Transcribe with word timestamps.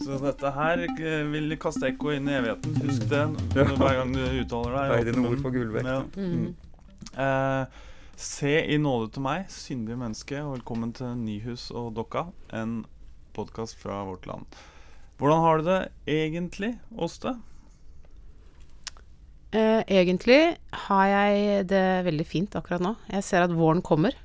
Så 0.00 0.18
dette 0.22 0.52
her 0.56 0.82
eh, 0.88 1.22
vil 1.32 1.56
kaste 1.60 1.90
ekko 1.90 2.14
inn 2.14 2.28
i 2.30 2.36
evigheten. 2.38 2.76
Husk 2.86 3.06
det 3.10 3.22
hver 3.80 3.98
gang 3.98 4.14
du 4.14 4.22
uttaler 4.24 4.76
deg. 4.78 4.92
Vei 4.94 5.00
dine 5.10 5.24
ord 5.28 5.44
på 5.44 5.52
gullvekt. 5.54 5.90
Ja. 5.92 6.00
Mm. 6.16 6.52
Eh, 7.12 7.80
se 8.22 8.56
i 8.72 8.78
nåde 8.80 9.10
til 9.12 9.24
meg, 9.26 9.46
syndige 9.52 10.00
menneske, 10.00 10.40
og 10.40 10.56
velkommen 10.56 10.92
til 10.96 11.14
Nyhus 11.18 11.70
og 11.74 11.92
Dokka, 11.96 12.28
en 12.54 12.82
podkast 13.36 13.78
fra 13.80 14.02
vårt 14.08 14.28
land. 14.30 14.60
Hvordan 15.20 15.42
har 15.44 15.60
du 15.60 15.68
det 15.68 15.80
egentlig, 16.10 16.76
Åste? 16.98 17.36
Uh, 19.52 19.84
egentlig 19.84 20.56
har 20.86 21.06
jeg 21.10 21.64
det 21.68 21.84
veldig 22.06 22.24
fint 22.24 22.54
akkurat 22.56 22.80
nå. 22.80 22.94
Jeg 23.12 23.26
ser 23.26 23.44
at 23.44 23.52
våren 23.52 23.82
kommer. 23.84 24.16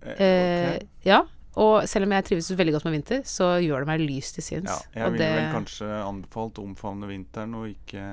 Eh, 0.00 0.16
ok. 0.16 0.86
Ja. 1.04 1.20
Og 1.60 1.84
selv 1.90 2.06
om 2.06 2.12
jeg 2.16 2.24
trives 2.24 2.48
veldig 2.56 2.72
godt 2.78 2.86
med 2.88 2.94
vinter, 2.96 3.22
så 3.28 3.50
gjør 3.60 3.84
det 3.84 3.88
meg 3.90 4.00
lyst 4.00 4.38
til 4.38 4.44
sinns. 4.46 4.70
Ja, 4.70 5.02
jeg 5.02 5.12
ville 5.12 5.26
det, 5.26 5.30
vel 5.36 5.50
kanskje 5.52 5.88
anbefalt 6.06 6.60
å 6.60 6.64
omfavne 6.64 7.08
vinteren 7.10 7.54
og 7.58 7.66
ikke 7.68 8.04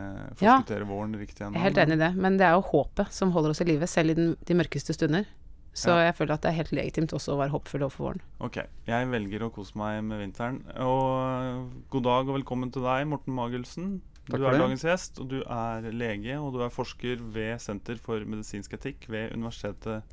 Ja. 0.44 0.58
våren 0.84 1.16
riktig 1.16 1.46
ennå. 1.46 1.54
jeg 1.56 1.62
er 1.62 1.68
helt 1.70 1.78
enig 1.86 1.96
i 1.96 2.04
det, 2.04 2.16
men 2.16 2.38
det 2.38 2.46
er 2.48 2.56
jo 2.58 2.62
håpet 2.74 3.12
som 3.14 3.32
holder 3.32 3.50
oss 3.56 3.62
i 3.62 3.68
live, 3.70 3.88
selv 3.88 4.12
i 4.12 4.14
den, 4.16 4.36
de 4.44 4.54
mørkeste 4.54 4.94
stunder. 4.94 5.26
Så 5.74 5.94
Ja. 5.94 6.10
jeg 6.12 6.16
føler 6.18 6.34
at 6.34 6.42
det 6.42 6.50
er 6.50 6.58
helt 6.58 6.72
legitimt 6.72 7.14
også 7.14 7.36
å 7.36 7.38
være 7.38 7.52
håpefull 7.54 7.84
overfor 7.86 8.04
våren. 8.10 8.22
Ok, 8.42 8.58
jeg 8.88 9.08
velger 9.08 9.40
å 9.46 9.54
kose 9.54 9.76
meg 9.78 10.04
med 10.04 10.20
vinteren. 10.20 10.64
Og 10.82 11.70
god 11.90 12.04
dag 12.04 12.28
og 12.28 12.44
velkommen 12.44 12.72
til 12.74 12.82
deg, 12.82 13.08
Morten 13.08 13.34
Magelsen. 13.34 14.02
Takk 14.28 14.40
du 14.42 14.46
er 14.48 14.58
dagens 14.58 14.84
gjest, 14.84 15.20
og 15.22 15.30
du 15.30 15.42
er 15.44 15.82
lege, 15.94 16.36
og 16.42 16.52
du 16.52 16.60
er 16.66 16.70
forsker 16.70 17.22
ved 17.22 17.62
Senter 17.62 17.96
for 17.96 18.20
medisinsk 18.20 18.74
etikk 18.74 19.08
ved 19.08 19.32
Universitetet 19.32 20.04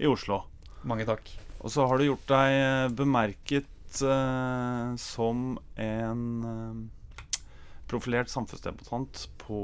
i 0.00 0.04
Oslo. 0.04 0.42
Mange 0.84 1.06
takk. 1.06 1.30
Og 1.64 1.72
så 1.72 1.86
har 1.88 1.96
du 1.96 2.04
gjort 2.04 2.26
deg 2.28 2.54
eh, 2.60 2.90
bemerket 2.92 4.00
eh, 4.04 4.88
som 5.00 5.54
en 5.80 6.24
eh, 6.50 7.38
profilert 7.88 8.28
samfunnsdebattant 8.28 9.22
på 9.40 9.60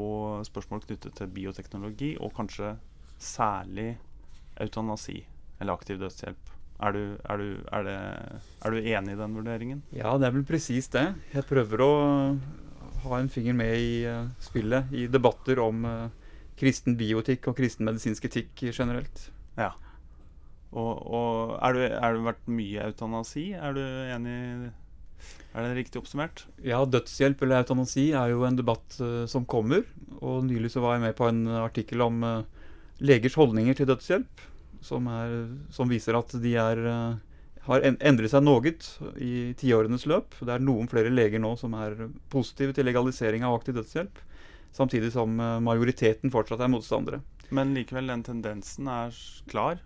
spørsmål 0.49 0.81
knyttet 0.87 1.19
til 1.19 1.35
bioteknologi, 1.35 2.15
og 2.17 2.33
kanskje 2.37 2.73
særlig 3.21 3.91
eutanasi, 4.61 5.19
eller 5.61 5.77
aktiv 5.77 6.01
dødshjelp. 6.01 6.57
Er 6.81 6.97
du, 6.97 7.03
er, 7.29 7.37
du, 7.43 7.61
er, 7.69 7.85
det, 7.85 7.99
er 8.65 8.73
du 8.73 8.79
enig 8.81 9.13
i 9.13 9.21
den 9.21 9.37
vurderingen? 9.37 9.83
Ja, 9.93 10.15
det 10.17 10.31
er 10.31 10.37
vel 10.39 10.47
presis 10.49 10.89
det. 10.95 11.05
Jeg 11.35 11.45
prøver 11.49 11.85
å 11.85 11.93
ha 13.05 13.19
en 13.19 13.29
finger 13.33 13.57
med 13.57 13.77
i 13.77 13.93
uh, 14.09 14.31
spillet 14.41 14.89
i 14.97 15.05
debatter 15.13 15.61
om 15.61 15.85
uh, 15.85 16.33
kristen 16.61 16.97
biotikk 16.97 17.51
og 17.53 17.61
kristen 17.61 17.89
medisinsk 17.89 18.31
etikk 18.31 18.65
generelt. 18.73 19.27
Ja. 19.61 19.75
Og, 20.71 20.91
og 21.03 21.57
er, 21.59 21.75
du, 21.75 21.81
er 21.87 22.15
det 22.15 22.27
vært 22.29 22.51
mye 22.51 22.85
eutanasi? 22.91 23.51
Er 23.59 23.75
du 23.75 23.81
enig 23.83 24.37
Er 25.51 25.67
det 25.67 25.73
riktig 25.81 25.99
oppsummert? 25.99 26.45
Ja, 26.63 26.85
dødshjelp 26.87 27.43
eller 27.43 27.65
eutanasi 27.65 28.11
er 28.15 28.31
jo 28.31 28.45
en 28.47 28.59
debatt 28.59 29.01
uh, 29.03 29.25
som 29.31 29.49
kommer. 29.51 29.83
Og 30.21 30.45
nylig 30.47 30.71
så 30.75 30.85
var 30.85 30.97
jeg 30.97 31.09
med 31.09 31.19
på 31.19 31.27
en 31.27 31.43
artikkel 31.65 32.07
om 32.07 32.23
uh, 32.23 32.71
legers 33.03 33.39
holdninger 33.41 33.81
til 33.81 33.91
dødshjelp. 33.91 34.47
Som, 34.81 35.11
er, 35.13 35.35
som 35.75 35.91
viser 35.91 36.17
at 36.17 36.33
de 36.41 36.55
er, 36.57 36.79
uh, 36.87 37.19
har 37.67 37.85
en, 37.85 37.99
endret 38.07 38.33
seg 38.33 38.47
noe 38.47 38.73
i 39.19 39.35
tiårenes 39.59 40.07
løp. 40.07 40.39
Det 40.39 40.55
er 40.55 40.63
noen 40.63 40.89
flere 40.89 41.11
leger 41.13 41.43
nå 41.43 41.57
som 41.61 41.75
er 41.77 42.07
positive 42.33 42.79
til 42.79 42.87
legalisering 42.87 43.45
av 43.45 43.59
aktiv 43.59 43.77
dødshjelp. 43.81 44.23
Samtidig 44.73 45.13
som 45.13 45.41
eh, 45.41 45.61
majoriteten 45.61 46.31
fortsatt 46.31 46.63
er 46.63 46.71
motstandere. 46.71 47.21
Men 47.51 47.75
likevel, 47.75 48.11
den 48.11 48.23
tendensen 48.27 48.89
er 48.91 49.17
klar. 49.51 49.81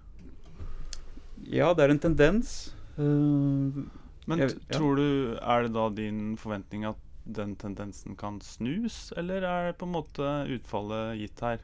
Ja, 1.42 1.72
det 1.74 1.84
er 1.84 1.90
en 1.94 1.98
tendens. 2.02 2.72
Uh, 2.98 3.84
Men 4.27 4.38
Jeg- 4.38 4.56
ja. 4.70 4.78
tror 4.78 4.96
du 4.96 5.36
Er 5.42 5.62
det 5.64 5.72
da 5.74 5.88
din 5.90 6.36
forventning 6.36 6.84
at 6.88 6.96
den 7.27 7.56
tendensen 7.56 8.16
kan 8.16 8.38
snus, 8.40 9.12
eller 9.16 9.42
er 9.42 9.72
det 9.72 9.78
på 9.78 9.86
en 9.86 9.92
måte 9.92 10.46
utfallet 10.48 11.18
gitt 11.18 11.40
her? 11.40 11.58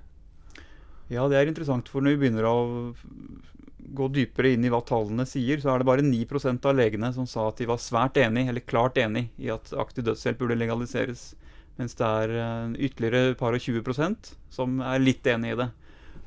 Ja, 1.10 1.28
det 1.28 1.36
er 1.36 1.46
interessant, 1.52 1.88
for 1.88 2.00
når 2.00 2.16
vi 2.16 2.28
begynner 2.30 2.44
å 2.44 2.94
gå 3.94 4.08
dypere 4.12 4.54
inn 4.54 4.64
i 4.64 4.70
hva 4.70 4.80
tallene 4.86 5.26
sier, 5.26 5.60
så 5.60 5.74
er 5.74 5.78
det 5.82 5.86
bare 5.86 6.02
9% 6.06 6.64
av 6.64 6.76
legene 6.76 7.12
som 7.12 7.26
sa 7.26 7.48
at 7.48 7.56
de 7.60 7.66
var 7.66 7.76
svært 7.76 8.14
enig, 8.14 8.48
eller 8.48 8.60
klart 8.60 8.94
enig, 8.94 9.28
i 9.38 9.50
at 9.50 9.72
aktiv 9.76 10.04
dødshjelp 10.04 10.38
burde 10.38 10.56
legaliseres. 10.56 11.34
Mens 11.78 11.94
det 11.94 12.06
er 12.06 12.30
eh, 12.30 12.88
ytterligere 12.88 13.36
par 13.36 13.52
og 13.56 13.60
20% 13.60 14.34
som 14.50 14.80
er 14.80 14.98
litt 15.02 15.24
enig 15.24 15.52
i 15.52 15.60
det. 15.64 15.70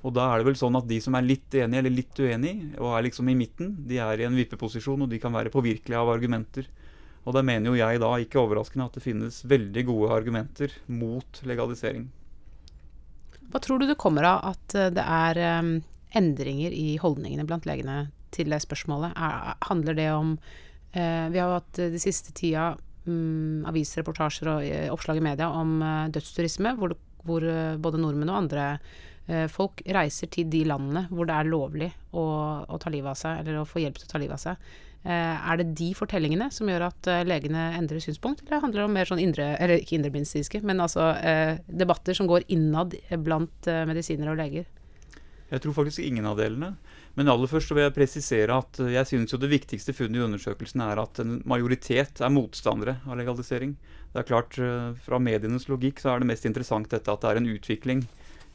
Og 0.04 0.12
da 0.16 0.28
er 0.30 0.42
det 0.42 0.50
vel 0.50 0.60
sånn 0.60 0.76
at 0.76 0.88
de 0.88 0.98
som 1.04 1.16
er 1.16 1.24
litt 1.26 1.56
enige 1.56 1.80
eller 1.80 1.94
litt 1.94 2.20
uenige, 2.20 2.74
og 2.76 2.98
er 2.98 3.06
liksom 3.06 3.30
i 3.32 3.38
midten, 3.40 3.76
de 3.88 4.02
er 4.04 4.20
i 4.20 4.26
en 4.28 4.36
vippeposisjon, 4.36 5.06
og 5.06 5.12
de 5.12 5.20
kan 5.24 5.32
være 5.36 5.54
påvirkelige 5.54 6.00
av 6.00 6.12
argumenter. 6.12 6.68
Og 7.24 7.38
da 7.38 7.44
mener 7.46 7.72
jo 7.72 7.80
jeg 7.80 8.02
da, 8.04 8.10
ikke 8.20 8.42
overraskende, 8.42 8.90
at 8.90 8.98
det 8.98 9.06
finnes 9.06 9.40
veldig 9.48 9.86
gode 9.88 10.10
argumenter 10.12 10.76
mot 10.92 11.40
legalisering. 11.48 12.10
Hva 13.54 13.62
tror 13.64 13.80
du 13.80 13.88
det 13.88 14.00
kommer 14.02 14.28
av 14.28 14.50
at 14.52 14.76
eh, 14.76 14.92
det 14.92 15.04
er 15.04 15.40
em, 15.46 15.72
endringer 16.18 16.76
i 16.76 16.98
holdningene 17.00 17.46
blant 17.48 17.68
legene 17.70 18.08
til 18.36 18.52
det 18.52 18.60
spørsmålet? 18.66 19.16
Er, 19.16 19.56
handler 19.70 19.98
det 20.00 20.10
om 20.12 20.36
eh, 20.92 21.30
Vi 21.32 21.40
har 21.40 21.48
jo 21.48 21.60
hatt 21.62 21.80
eh, 21.80 21.94
de 21.94 22.02
siste 22.02 22.36
tida 22.36 22.74
mm, 23.06 23.64
avisreportasjer 23.72 24.52
og 24.52 24.68
oppslag 24.98 25.22
i 25.22 25.26
media 25.30 25.48
om 25.54 25.78
dødsturisme, 26.12 26.76
hvor, 26.82 26.98
både 27.24 28.04
nordmenn 28.04 28.34
og 28.34 28.42
andre 28.42 28.68
folk 29.48 29.80
reiser 29.96 30.28
til 30.28 30.50
de 30.52 30.66
landene 30.68 31.06
hvor 31.08 31.28
det 31.30 31.36
er 31.38 31.48
lovlig 31.48 31.88
å, 32.12 32.24
å 32.68 32.80
ta 32.82 32.92
livet 32.92 33.14
av 33.14 33.20
seg, 33.20 33.40
eller 33.40 33.62
å 33.62 33.68
få 33.68 33.80
hjelp 33.80 34.02
til 34.02 34.10
å 34.10 34.12
ta 34.12 34.20
livet 34.20 34.36
av 34.36 34.42
seg. 34.42 34.74
Eh, 35.04 35.12
er 35.52 35.60
det 35.60 35.74
de 35.76 35.90
fortellingene 35.96 36.50
som 36.56 36.70
gjør 36.72 36.86
at 36.88 37.10
eh, 37.12 37.26
legene 37.28 37.70
endrer 37.76 38.00
synspunkt, 38.04 38.46
eller 38.46 38.64
handler 38.64 38.84
det 38.84 38.86
om 38.88 38.94
mer 38.96 39.10
sånn 39.10 39.24
indre, 39.24 39.50
eller 39.60 39.84
ikke 39.84 39.98
indremedisinske, 39.98 40.62
men 40.64 40.84
altså 40.84 41.10
eh, 41.20 41.58
debatter 41.68 42.16
som 42.16 42.30
går 42.30 42.48
innad 42.56 42.96
blant 43.24 43.72
medisiner 43.90 44.32
og 44.32 44.40
leger? 44.40 44.68
Jeg 45.54 45.62
tror 45.62 45.76
faktisk 45.78 46.02
ingen 46.02 46.26
av 46.26 46.40
delene. 46.40 46.72
Men 47.14 47.30
aller 47.30 47.50
først 47.50 47.70
vil 47.70 47.84
jeg 47.84 47.94
presisere 47.94 48.56
at 48.58 48.80
eh, 48.82 48.96
jeg 48.96 49.10
synes 49.12 49.36
jo 49.36 49.40
det 49.42 49.52
viktigste 49.52 49.94
funnet 49.94 50.18
i 50.18 50.26
undersøkelsen 50.26 50.82
er 50.82 51.02
at 51.04 51.22
en 51.22 51.36
majoritet 51.50 52.24
er 52.24 52.34
motstandere 52.34 52.98
av 53.06 53.20
legalisering. 53.20 53.76
Det 54.14 54.24
er 54.24 54.30
klart, 54.30 54.58
eh, 54.58 54.94
Fra 55.06 55.20
medienes 55.22 55.68
logikk 55.70 56.02
så 56.02 56.14
er 56.14 56.24
det 56.24 56.32
mest 56.32 56.48
interessant 56.50 56.90
dette 56.90 57.12
at 57.12 57.22
det 57.22 57.30
er 57.30 57.42
en 57.42 57.52
utvikling 57.54 58.02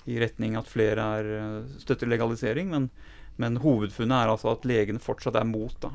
i 0.08 0.18
retning 0.22 0.56
at 0.58 0.70
flere 0.70 1.08
er, 1.20 1.30
eh, 1.38 1.78
støtter 1.84 2.10
legalisering, 2.10 2.70
men, 2.72 2.90
men 3.36 3.60
hovedfunnet 3.62 4.24
er 4.24 4.32
altså 4.32 4.54
at 4.54 4.66
legene 4.68 5.02
fortsatt 5.02 5.36
er 5.38 5.48
mot. 5.48 5.76
da. 5.84 5.92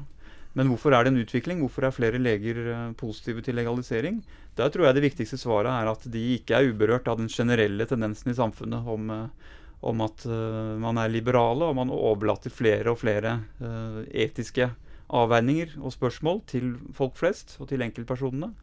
Men 0.53 0.69
hvorfor 0.69 0.93
er 0.93 1.05
det 1.05 1.13
en 1.13 1.23
utvikling? 1.23 1.61
Hvorfor 1.63 1.87
er 1.87 1.95
flere 1.95 2.21
leger 2.21 2.59
eh, 2.61 2.93
positive 2.97 3.41
til 3.45 3.57
legalisering? 3.57 4.21
Der 4.57 4.69
tror 4.69 4.87
jeg 4.87 4.99
det 4.99 5.07
viktigste 5.07 5.39
svaret 5.41 5.71
er 5.73 5.89
at 5.89 6.05
de 6.13 6.23
ikke 6.35 6.59
er 6.59 6.69
uberørt 6.69 7.09
av 7.09 7.17
den 7.17 7.31
generelle 7.31 7.87
tendensen 7.89 8.29
i 8.31 8.37
samfunnet 8.37 8.89
om, 8.95 9.09
eh, 9.09 9.53
om 9.83 10.03
at 10.05 10.23
uh, 10.29 10.77
man 10.79 10.95
er 11.01 11.11
liberale, 11.11 11.65
og 11.67 11.75
man 11.75 11.89
overlater 11.91 12.53
flere 12.53 12.93
og 12.93 13.01
flere 13.01 13.33
uh, 13.59 13.99
etiske 14.15 14.69
avveininger 15.11 15.73
og 15.81 15.91
spørsmål 15.91 16.39
til 16.47 16.69
folk 16.95 17.17
flest 17.19 17.57
og 17.59 17.67
til 17.67 17.83
enkeltpersonene. 17.83 18.53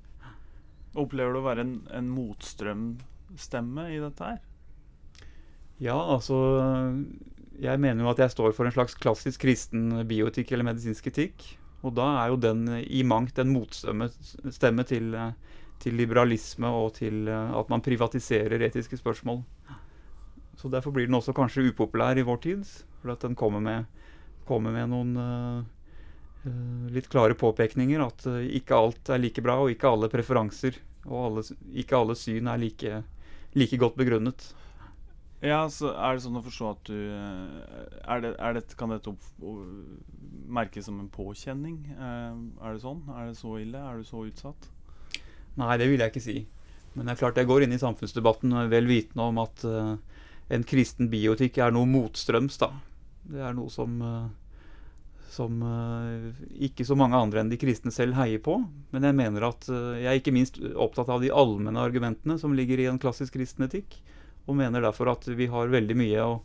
Opplever 0.96 1.36
du 1.36 1.42
å 1.42 1.44
være 1.44 1.66
en, 1.66 1.74
en 1.92 2.08
motstrømstemme 2.14 3.90
i 3.92 4.00
dette 4.00 4.30
her? 4.30 4.40
Ja, 5.80 5.96
altså 5.96 6.36
Jeg 7.60 7.80
mener 7.80 8.04
jo 8.04 8.10
at 8.12 8.20
jeg 8.20 8.32
står 8.34 8.52
for 8.56 8.68
en 8.68 8.74
slags 8.74 8.96
klassisk 9.00 9.42
kristen 9.44 10.02
bioetikk 10.08 10.52
eller 10.52 10.68
medisinsk 10.68 11.08
etikk. 11.10 11.44
Og 11.80 11.94
da 11.96 12.06
er 12.22 12.32
jo 12.32 12.40
den 12.40 12.66
i 12.84 13.02
mangt 13.04 13.38
en 13.40 13.52
motstemme 13.54 14.10
stemme 14.52 14.84
til, 14.88 15.16
til 15.80 15.96
liberalisme 15.96 16.68
og 16.68 16.94
til 16.98 17.28
eh, 17.28 17.54
at 17.56 17.72
man 17.72 17.84
privatiserer 17.84 18.60
etiske 18.66 18.98
spørsmål. 19.00 19.40
Så 20.60 20.68
derfor 20.68 20.92
blir 20.92 21.08
den 21.08 21.16
også 21.16 21.32
kanskje 21.36 21.70
upopulær 21.70 22.20
i 22.20 22.24
vår 22.24 22.40
tid. 22.44 22.68
For 23.00 23.14
at 23.14 23.24
den 23.24 23.36
kommer 23.36 23.64
med, 23.64 23.88
kommer 24.48 24.76
med 24.76 24.92
noen 24.92 25.16
eh, 25.24 26.50
litt 26.92 27.08
klare 27.12 27.36
påpekninger. 27.36 28.04
At 28.04 28.28
ikke 28.44 28.76
alt 28.76 29.12
er 29.12 29.20
like 29.24 29.44
bra, 29.44 29.56
og 29.64 29.72
ikke 29.72 29.88
alle 29.88 30.12
preferanser 30.12 30.76
og 31.08 31.20
alle, 31.24 31.46
ikke 31.80 31.96
alle 31.96 32.16
syn 32.20 32.48
er 32.52 32.60
like, 32.60 33.02
like 33.56 33.80
godt 33.80 33.96
begrunnet. 33.96 34.50
Ja, 35.40 35.62
så 35.72 35.94
Er 35.94 36.16
det 36.16 36.24
sånn 36.26 36.36
å 36.36 36.44
forstå 36.44 36.66
at 36.68 36.88
du 36.90 36.96
eh, 36.96 38.00
er 38.04 38.24
det, 38.24 38.34
er 38.36 38.58
det, 38.58 38.64
Kan 38.76 38.92
dette 38.92 39.14
merkes 40.50 40.84
som 40.88 40.98
en 41.00 41.08
påkjenning? 41.12 41.78
Eh, 41.94 42.34
er 42.60 42.76
det 42.76 42.82
sånn? 42.84 43.00
Er 43.14 43.30
det 43.30 43.38
så 43.40 43.56
ille? 43.62 43.80
Er 43.80 44.00
du 44.00 44.08
så 44.08 44.26
utsatt? 44.26 44.68
Nei, 45.60 45.76
det 45.80 45.88
vil 45.90 46.02
jeg 46.02 46.12
ikke 46.12 46.24
si. 46.24 46.38
Men 46.94 47.06
det 47.06 47.14
er 47.14 47.22
klart 47.22 47.38
jeg 47.38 47.48
går 47.48 47.64
inn 47.64 47.74
i 47.74 47.80
samfunnsdebatten 47.80 48.54
vel 48.70 48.88
vitende 48.90 49.26
om 49.30 49.40
at 49.42 49.64
uh, 49.66 49.94
en 50.50 50.66
kristen 50.66 51.10
biotikk 51.10 51.60
er 51.62 51.74
noe 51.74 51.86
motstrøms, 51.86 52.58
da. 52.62 52.72
Det 53.30 53.42
er 53.46 53.54
noe 53.54 53.70
som, 53.70 53.94
uh, 54.02 55.20
som 55.30 55.60
uh, 55.62 56.30
ikke 56.58 56.86
så 56.88 56.96
mange 56.98 57.18
andre 57.18 57.44
enn 57.44 57.52
de 57.52 57.60
kristne 57.60 57.94
selv 57.94 58.18
heier 58.18 58.42
på. 58.42 58.56
Men 58.94 59.06
jeg 59.06 59.18
mener 59.20 59.46
at 59.52 59.70
jeg 59.70 60.08
er 60.10 60.18
ikke 60.18 60.34
minst 60.34 60.58
opptatt 60.74 61.12
av 61.12 61.22
de 61.22 61.30
allmenne 61.30 61.82
argumentene 61.82 62.38
som 62.42 62.56
ligger 62.58 62.82
i 62.82 62.90
en 62.90 63.02
klassisk 63.02 63.38
kristen 63.38 63.68
etikk. 63.68 64.00
Og 64.50 64.56
mener 64.58 64.82
derfor 64.82 65.12
at 65.14 65.28
vi 65.38 65.46
har 65.52 65.70
veldig 65.70 65.96
mye 65.98 66.24
å 66.26 66.40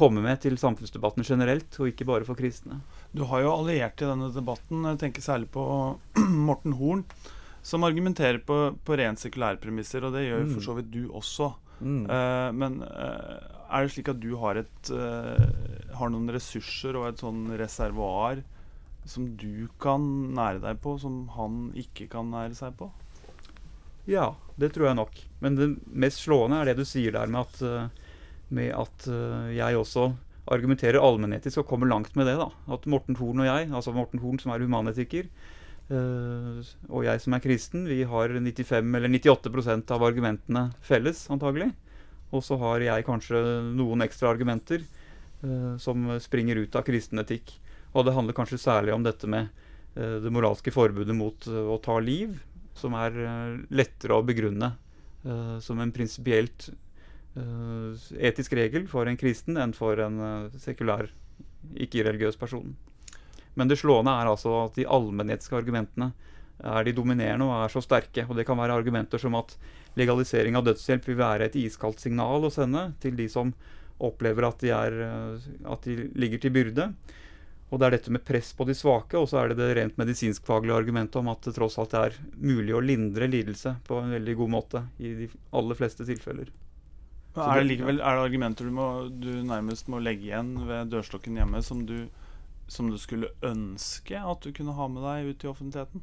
komme 0.00 0.22
med 0.24 0.40
til 0.40 0.54
samfunnsdebatten 0.56 1.26
generelt, 1.26 1.74
og 1.82 1.90
ikke 1.90 2.06
bare 2.08 2.24
for 2.24 2.38
kristne. 2.38 2.78
Du 3.12 3.24
har 3.28 3.42
jo 3.44 3.50
alliert 3.52 4.00
i 4.00 4.08
denne 4.08 4.30
debatten. 4.32 4.86
Jeg 4.88 5.00
tenker 5.02 5.24
særlig 5.24 5.50
på 5.52 5.64
Morten 6.48 6.76
Horn. 6.78 7.04
som 7.62 7.84
argumenterer 7.84 8.38
på, 8.40 8.54
på 8.86 8.96
rent 8.96 9.20
sekulære 9.20 9.60
premisser, 9.60 10.00
og 10.06 10.14
det 10.16 10.22
gjør 10.30 10.46
Mm. 10.46 10.52
for 10.54 10.64
så 10.64 10.76
vidt 10.78 10.90
du 10.94 11.02
også. 11.12 11.50
Mm. 11.82 12.06
Uh, 12.08 12.48
men 12.56 12.78
uh, 12.80 13.36
er 13.68 13.84
det 13.84 13.92
slik 13.92 14.08
at 14.08 14.20
du 14.20 14.30
har 14.36 14.58
et 14.60 14.90
uh, 14.92 15.44
Har 15.96 16.10
noen 16.12 16.28
ressurser 16.32 16.96
og 16.96 17.06
et 17.08 17.20
sånn 17.20 17.46
reservoar 17.60 18.42
som 19.08 19.30
du 19.40 19.68
kan 19.80 20.04
nære 20.36 20.60
deg 20.60 20.80
på, 20.84 20.98
som 21.00 21.22
han 21.36 21.70
ikke 21.76 22.08
kan 22.12 22.28
nære 22.32 22.56
seg 22.56 22.76
på? 22.80 22.90
Ja, 24.10 24.32
det 24.58 24.72
tror 24.74 24.90
jeg 24.90 24.98
nok. 24.98 25.20
Men 25.42 25.56
det 25.58 25.68
mest 25.86 26.24
slående 26.24 26.58
er 26.60 26.70
det 26.70 26.80
du 26.80 26.86
sier 26.88 27.14
der 27.14 27.30
med 27.30 27.46
at, 27.46 27.62
eh, 27.62 28.16
med 28.50 28.72
at 28.74 29.06
eh, 29.06 29.54
jeg 29.54 29.78
også 29.78 30.10
argumenterer 30.50 30.98
allmennetisk 30.98 31.62
og 31.62 31.68
kommer 31.70 31.86
langt 31.90 32.16
med 32.18 32.26
det. 32.26 32.36
da. 32.40 32.50
At 32.74 32.88
Morten 32.90 33.18
Horn 33.20 33.44
og 33.44 33.46
jeg, 33.46 33.70
altså 33.70 33.94
Morten 33.94 34.22
Horn 34.22 34.40
som 34.42 34.52
er 34.52 34.64
humanetiker, 34.64 35.30
eh, 35.90 36.72
og 36.90 37.06
jeg 37.06 37.22
som 37.22 37.36
er 37.36 37.44
kristen, 37.44 37.86
vi 37.86 38.02
har 38.02 38.34
95 38.34 38.98
eller 38.98 39.14
98% 39.14 39.94
av 39.94 40.06
argumentene 40.06 40.66
felles, 40.82 41.28
antagelig. 41.30 41.70
Og 42.34 42.42
så 42.46 42.58
har 42.58 42.82
jeg 42.82 43.06
kanskje 43.06 43.38
noen 43.74 44.02
ekstra 44.02 44.34
argumenter 44.34 44.82
eh, 44.82 45.74
som 45.78 46.10
springer 46.22 46.62
ut 46.64 46.74
av 46.74 46.86
kristen 46.86 47.22
etikk. 47.22 47.54
Og 47.94 48.06
det 48.06 48.14
handler 48.14 48.34
kanskje 48.34 48.58
særlig 48.58 48.94
om 48.94 49.06
dette 49.06 49.30
med 49.30 49.50
eh, 49.94 50.18
det 50.22 50.34
moralske 50.34 50.74
forbudet 50.74 51.14
mot 51.14 51.46
å 51.46 51.78
ta 51.82 51.98
liv, 52.02 52.38
som 52.80 52.96
er 52.98 53.16
eh, 53.24 53.58
lettere 53.76 54.16
å 54.16 54.26
begrunne 54.26 54.72
eh, 55.24 55.56
som 55.64 55.80
en 55.82 55.92
prinsipielt 55.94 56.70
eh, 56.70 58.06
etisk 58.30 58.56
regel 58.58 58.88
for 58.90 59.10
en 59.10 59.18
kristen 59.20 59.60
enn 59.60 59.74
for 59.76 60.00
en 60.02 60.50
sekulær, 60.60 61.10
ikke-religiøs 61.76 62.40
person. 62.40 62.74
Men 63.58 63.70
det 63.70 63.80
slående 63.80 64.14
er 64.16 64.30
altså 64.30 64.54
at 64.64 64.78
de 64.78 64.88
allmennetiske 64.88 65.56
argumentene 65.58 66.12
er 66.60 66.84
de 66.84 66.94
dominerende 66.94 67.46
og 67.48 67.64
er 67.64 67.72
så 67.72 67.82
sterke. 67.84 68.26
Og 68.28 68.36
det 68.38 68.46
kan 68.48 68.58
være 68.60 68.76
argumenter 68.78 69.20
som 69.20 69.34
at 69.38 69.56
legalisering 69.98 70.56
av 70.56 70.66
dødshjelp 70.66 71.08
vil 71.08 71.18
være 71.18 71.48
et 71.48 71.58
iskaldt 71.58 72.02
signal 72.02 72.46
å 72.46 72.52
sende 72.52 72.90
til 73.02 73.16
de 73.18 73.26
som 73.32 73.50
opplever 74.00 74.46
at 74.46 74.62
de, 74.62 74.70
er, 74.72 74.94
at 75.68 75.88
de 75.88 75.96
ligger 76.20 76.40
til 76.40 76.54
byrde. 76.54 76.86
Og 77.70 77.78
det 77.78 77.86
er 77.86 77.94
dette 77.94 78.10
med 78.10 78.24
press 78.26 78.50
på 78.58 78.66
de 78.66 78.74
svake, 78.74 79.14
og 79.18 79.28
så 79.30 79.40
er 79.40 79.52
det 79.52 79.60
det 79.60 79.74
rent 79.78 79.98
medisinskfaglige 80.00 80.74
argumentet 80.74 81.20
om 81.20 81.28
at 81.30 81.44
det 81.46 81.54
tross 81.54 81.78
alt 81.78 81.94
er 81.94 82.16
mulig 82.34 82.74
å 82.74 82.82
lindre 82.82 83.28
lidelse 83.30 83.76
på 83.86 84.00
en 84.02 84.10
veldig 84.10 84.34
god 84.40 84.50
måte 84.56 84.82
i 84.98 85.12
de 85.20 85.28
aller 85.54 85.78
fleste 85.78 86.06
tilfeller. 86.08 86.50
Men 87.36 87.44
Er 87.46 87.60
det 87.60 87.68
likevel 87.68 88.00
er 88.02 88.16
det 88.18 88.24
argumenter 88.26 88.66
du, 88.66 88.72
må, 88.74 88.86
du 89.06 89.30
nærmest 89.46 89.86
må 89.86 90.00
legge 90.02 90.26
igjen 90.26 90.56
ved 90.66 90.90
dørstokken 90.90 91.38
hjemme 91.38 91.62
som 91.62 91.84
du, 91.86 92.08
som 92.66 92.90
du 92.90 92.98
skulle 92.98 93.30
ønske 93.46 94.18
at 94.18 94.42
du 94.42 94.50
kunne 94.56 94.74
ha 94.74 94.88
med 94.90 95.06
deg 95.06 95.30
ut 95.30 95.46
i 95.46 95.52
offentligheten? 95.52 96.02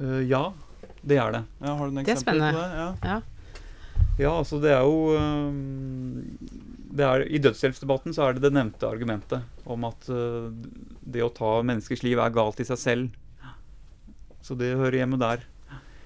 Uh, 0.00 0.22
ja, 0.24 0.46
det 1.04 1.20
er 1.20 1.36
det. 1.36 1.44
Ja, 1.60 1.76
har 1.76 1.92
du 1.92 2.00
er 2.00 2.08
eksempler 2.08 2.48
på 2.48 2.64
det? 2.64 2.80
Ja. 2.80 2.88
Ja. 3.04 3.20
Ja, 4.14 4.30
altså 4.30 4.60
det 4.62 4.70
er 4.70 4.86
jo 4.86 5.10
det 5.10 6.73
er, 7.02 7.24
I 7.26 7.40
dødshjelpsdebatten 7.42 8.14
så 8.14 8.28
er 8.28 8.36
det 8.36 8.44
det 8.44 8.52
nevnte 8.54 8.86
argumentet 8.86 9.42
om 9.66 9.86
at 9.88 10.06
uh, 10.12 10.46
det 11.02 11.24
å 11.24 11.32
ta 11.34 11.56
menneskers 11.66 12.04
liv 12.06 12.20
er 12.22 12.34
galt 12.34 12.62
i 12.62 12.68
seg 12.68 12.78
selv. 12.78 13.18
Så 14.44 14.54
det 14.60 14.76
hører 14.78 15.00
hjemme 15.00 15.18
der. 15.18 15.42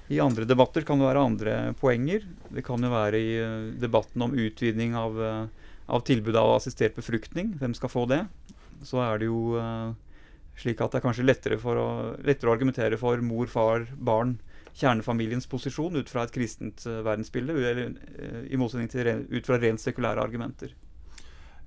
I 0.08 0.22
andre 0.24 0.46
debatter 0.48 0.86
kan 0.88 1.00
det 1.00 1.08
være 1.10 1.24
andre 1.28 1.56
poenger. 1.76 2.24
Det 2.48 2.64
kan 2.64 2.80
jo 2.80 2.92
være 2.94 3.20
i 3.20 3.32
uh, 3.42 3.70
debatten 3.76 4.24
om 4.24 4.36
utvidning 4.38 4.96
av, 4.96 5.20
uh, 5.20 5.72
av 5.92 6.06
tilbudet 6.08 6.40
av 6.40 6.56
assistert 6.56 6.96
befruktning. 6.96 7.52
Hvem 7.60 7.76
skal 7.76 7.92
få 7.92 8.06
det? 8.08 8.22
Så 8.86 9.02
er 9.02 9.20
det 9.20 9.28
jo 9.28 9.58
slik 10.58 10.80
at 10.82 10.94
det 10.94 11.00
er 11.00 11.04
kanskje 11.04 11.26
lettere, 11.26 11.58
å, 11.58 11.88
lettere 12.22 12.50
å 12.50 12.54
argumentere 12.54 12.98
for 12.98 13.20
mor, 13.22 13.50
far, 13.50 13.86
barn 13.94 14.36
kjernefamiliens 14.76 15.48
posisjon 15.50 15.96
ut 15.96 16.10
fra 16.10 16.26
et 16.26 16.34
kristent 16.34 16.84
eh, 16.86 17.00
verdensbilde, 17.06 17.56
eller 17.56 17.80
eh, 17.86 18.42
i 18.52 18.60
motsetning 18.60 18.90
til 18.92 19.06
ren, 19.08 19.24
ut 19.30 19.48
fra 19.48 19.60
rent 19.62 19.82
sekulære 19.82 20.22
argumenter. 20.22 20.74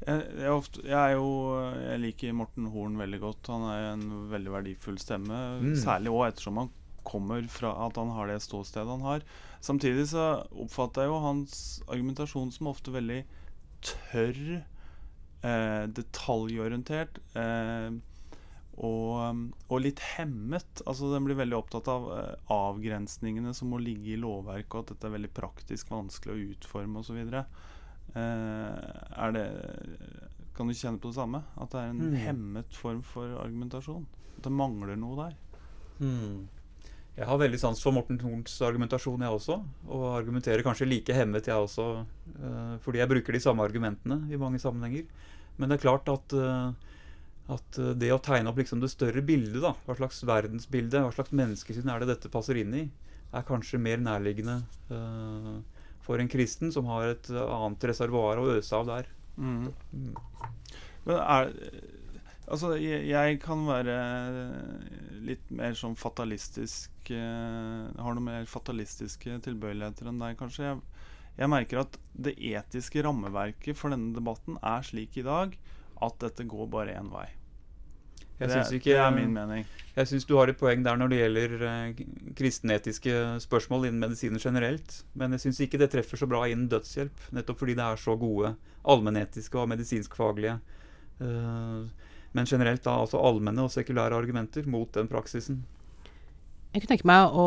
Jeg, 0.01 0.21
jeg, 0.41 0.49
ofte, 0.49 0.81
jeg 0.89 1.13
jo 1.13 1.25
Jeg 1.77 2.01
liker 2.01 2.33
Morten 2.33 2.69
Horn 2.73 2.95
veldig 2.97 3.19
godt. 3.21 3.51
Han 3.53 3.67
er 3.69 3.83
en 3.91 4.05
veldig 4.31 4.53
verdifull 4.55 4.97
stemme. 4.97 5.41
Mm. 5.61 5.75
Særlig 5.77 6.13
òg 6.13 6.23
ettersom 6.31 6.57
han 6.57 6.71
kommer 7.05 7.45
fra 7.49 7.73
at 7.85 7.97
han 7.97 8.11
har 8.13 8.29
det 8.29 8.41
ståstedet 8.41 8.89
han 8.89 9.05
har. 9.05 9.25
Samtidig 9.61 10.07
så 10.13 10.43
oppfatter 10.57 11.05
jeg 11.05 11.11
jo 11.11 11.21
hans 11.21 11.55
argumentasjon 11.87 12.53
som 12.53 12.69
ofte 12.71 12.93
veldig 12.93 13.21
tørr, 13.85 14.61
eh, 15.45 15.83
detaljorientert. 15.97 17.21
Eh, 17.37 17.89
og, 18.77 19.51
og 19.69 19.81
litt 19.83 19.99
hemmet. 20.15 20.81
Altså 20.87 21.11
Den 21.13 21.25
blir 21.27 21.35
veldig 21.35 21.57
opptatt 21.57 21.87
av 21.91 22.07
eh, 22.15 22.35
avgrensningene 22.55 23.53
som 23.53 23.69
må 23.73 23.81
ligge 23.83 24.13
i 24.15 24.19
lovverket, 24.21 24.73
og 24.73 24.79
at 24.85 24.93
dette 24.93 25.07
er 25.09 25.15
veldig 25.17 25.33
praktisk 25.35 25.91
vanskelig 25.91 26.33
å 26.33 26.53
utforme 26.55 26.99
osv. 27.03 27.19
Eh, 28.15 29.31
det 29.35 29.45
Kan 30.55 30.67
du 30.67 30.73
kjenne 30.73 30.99
på 30.99 31.11
det 31.11 31.15
samme? 31.19 31.43
At 31.57 31.71
det 31.71 31.79
er 31.79 31.89
en 31.89 32.01
Mm. 32.11 32.15
hemmet 32.25 32.73
form 32.73 33.01
for 33.01 33.27
argumentasjon? 33.43 34.05
At 34.37 34.43
det 34.43 34.51
mangler 34.51 34.95
noe 34.97 35.15
der? 35.15 35.35
Jeg 37.17 37.27
har 37.27 37.37
veldig 37.37 37.59
sans 37.59 37.81
for 37.83 37.91
Morten 37.91 38.17
Horns 38.19 38.55
argumentasjon, 38.61 39.19
jeg 39.21 39.29
også. 39.29 39.57
Og 39.89 40.03
argumenterer 40.15 40.63
kanskje 40.63 40.87
like 40.87 41.13
hemmet, 41.13 41.45
jeg 41.45 41.55
også, 41.55 42.05
eh, 42.41 42.77
fordi 42.79 42.97
jeg 42.97 43.09
bruker 43.09 43.33
de 43.33 43.39
samme 43.39 43.59
argumentene 43.63 44.31
i 44.31 44.37
mange 44.37 44.59
sammenhenger. 44.59 45.05
Men 45.57 45.69
det 45.69 45.77
er 45.79 45.87
klart 45.89 46.07
at, 46.09 46.33
eh, 46.33 46.71
at 47.49 47.79
eh, 47.79 47.93
det 47.97 48.11
å 48.13 48.21
tegne 48.23 48.51
opp 48.51 48.59
liksom 48.61 48.81
det 48.83 48.91
større 48.93 49.23
bildet, 49.25 49.61
da, 49.63 49.73
hva 49.87 49.97
slags 49.97 50.21
verdensbilde, 50.27 51.03
hva 51.05 51.13
slags 51.15 51.33
menneskesyn 51.35 51.89
er 51.91 52.03
det 52.03 52.11
dette 52.13 52.33
passer 52.33 52.59
inn 52.61 52.75
i, 52.77 52.83
er 53.31 53.47
kanskje 53.47 53.79
mer 53.79 54.01
nærliggende 54.03 54.57
uh, 54.91 55.55
for 56.03 56.19
en 56.19 56.27
kristen 56.27 56.73
som 56.75 56.89
har 56.91 57.13
et 57.13 57.31
eh, 57.31 57.39
annet 57.55 57.87
reservoar 57.91 58.41
å 58.41 58.49
øse 58.57 58.75
av 58.75 58.89
der. 58.89 59.09
Mm. 59.37 59.71
Mm. 59.95 60.13
Men 61.07 61.17
er 61.23 61.53
Altså, 62.51 62.73
jeg, 62.81 63.05
jeg 63.07 63.37
kan 63.39 63.61
være 63.63 63.93
litt 65.23 65.45
mer 65.55 65.75
sånn 65.77 65.93
fatalistisk 65.95 67.11
uh, 67.13 67.85
Har 67.95 68.17
noe 68.17 68.25
mer 68.25 68.49
fatalistiske 68.49 69.37
tilbøyeligheter 69.45 70.09
enn 70.09 70.19
deg, 70.19 70.35
kanskje. 70.41 70.65
Jeg, 70.65 71.05
jeg 71.37 71.51
merker 71.53 71.85
at 71.85 71.95
det 72.11 72.33
etiske 72.35 73.05
rammeverket 73.05 73.79
for 73.79 73.93
denne 73.93 74.11
debatten 74.17 74.59
er 74.59 74.83
slik 74.83 75.15
i 75.21 75.23
dag 75.23 75.55
at 76.01 76.17
dette 76.23 76.47
går 76.49 76.67
bare 76.71 76.97
én 76.97 77.09
vei. 77.11 77.27
Jeg 78.41 78.49
det, 78.49 78.55
syns 78.55 78.73
ikke 78.73 78.89
det 78.89 79.01
er 79.03 79.11
min 79.13 79.33
mening. 79.35 79.65
Jeg 79.93 80.09
syns 80.09 80.25
du 80.25 80.33
har 80.39 80.49
et 80.49 80.57
poeng 80.57 80.81
der 80.81 80.97
når 80.97 81.11
det 81.11 81.17
gjelder 81.19 81.51
eh, 81.69 81.99
kristenetiske 82.37 83.17
spørsmål 83.43 83.85
innen 83.89 84.01
medisinen 84.01 84.41
generelt. 84.41 84.95
Men 85.13 85.35
jeg 85.35 85.45
syns 85.45 85.59
ikke 85.61 85.77
det 85.81 85.91
treffer 85.93 86.17
så 86.17 86.29
bra 86.29 86.47
innen 86.49 86.69
dødshjelp, 86.71 87.27
nettopp 87.37 87.61
fordi 87.61 87.75
det 87.77 87.85
er 87.85 88.01
så 88.01 88.15
gode 88.17 88.55
allmennetiske 88.81 89.61
og 89.61 89.69
medisinskfaglige 89.69 90.55
eh, 91.21 92.07
Men 92.31 92.47
generelt 92.49 92.81
da 92.87 92.95
altså 93.03 93.21
allmenne 93.21 93.67
og 93.67 93.73
sekulære 93.73 94.17
argumenter 94.17 94.65
mot 94.65 94.89
den 94.95 95.11
praksisen. 95.11 95.61
Jeg 96.71 96.85
kunne 96.85 96.93
tenke 96.93 97.07
meg 97.09 97.33
å 97.35 97.45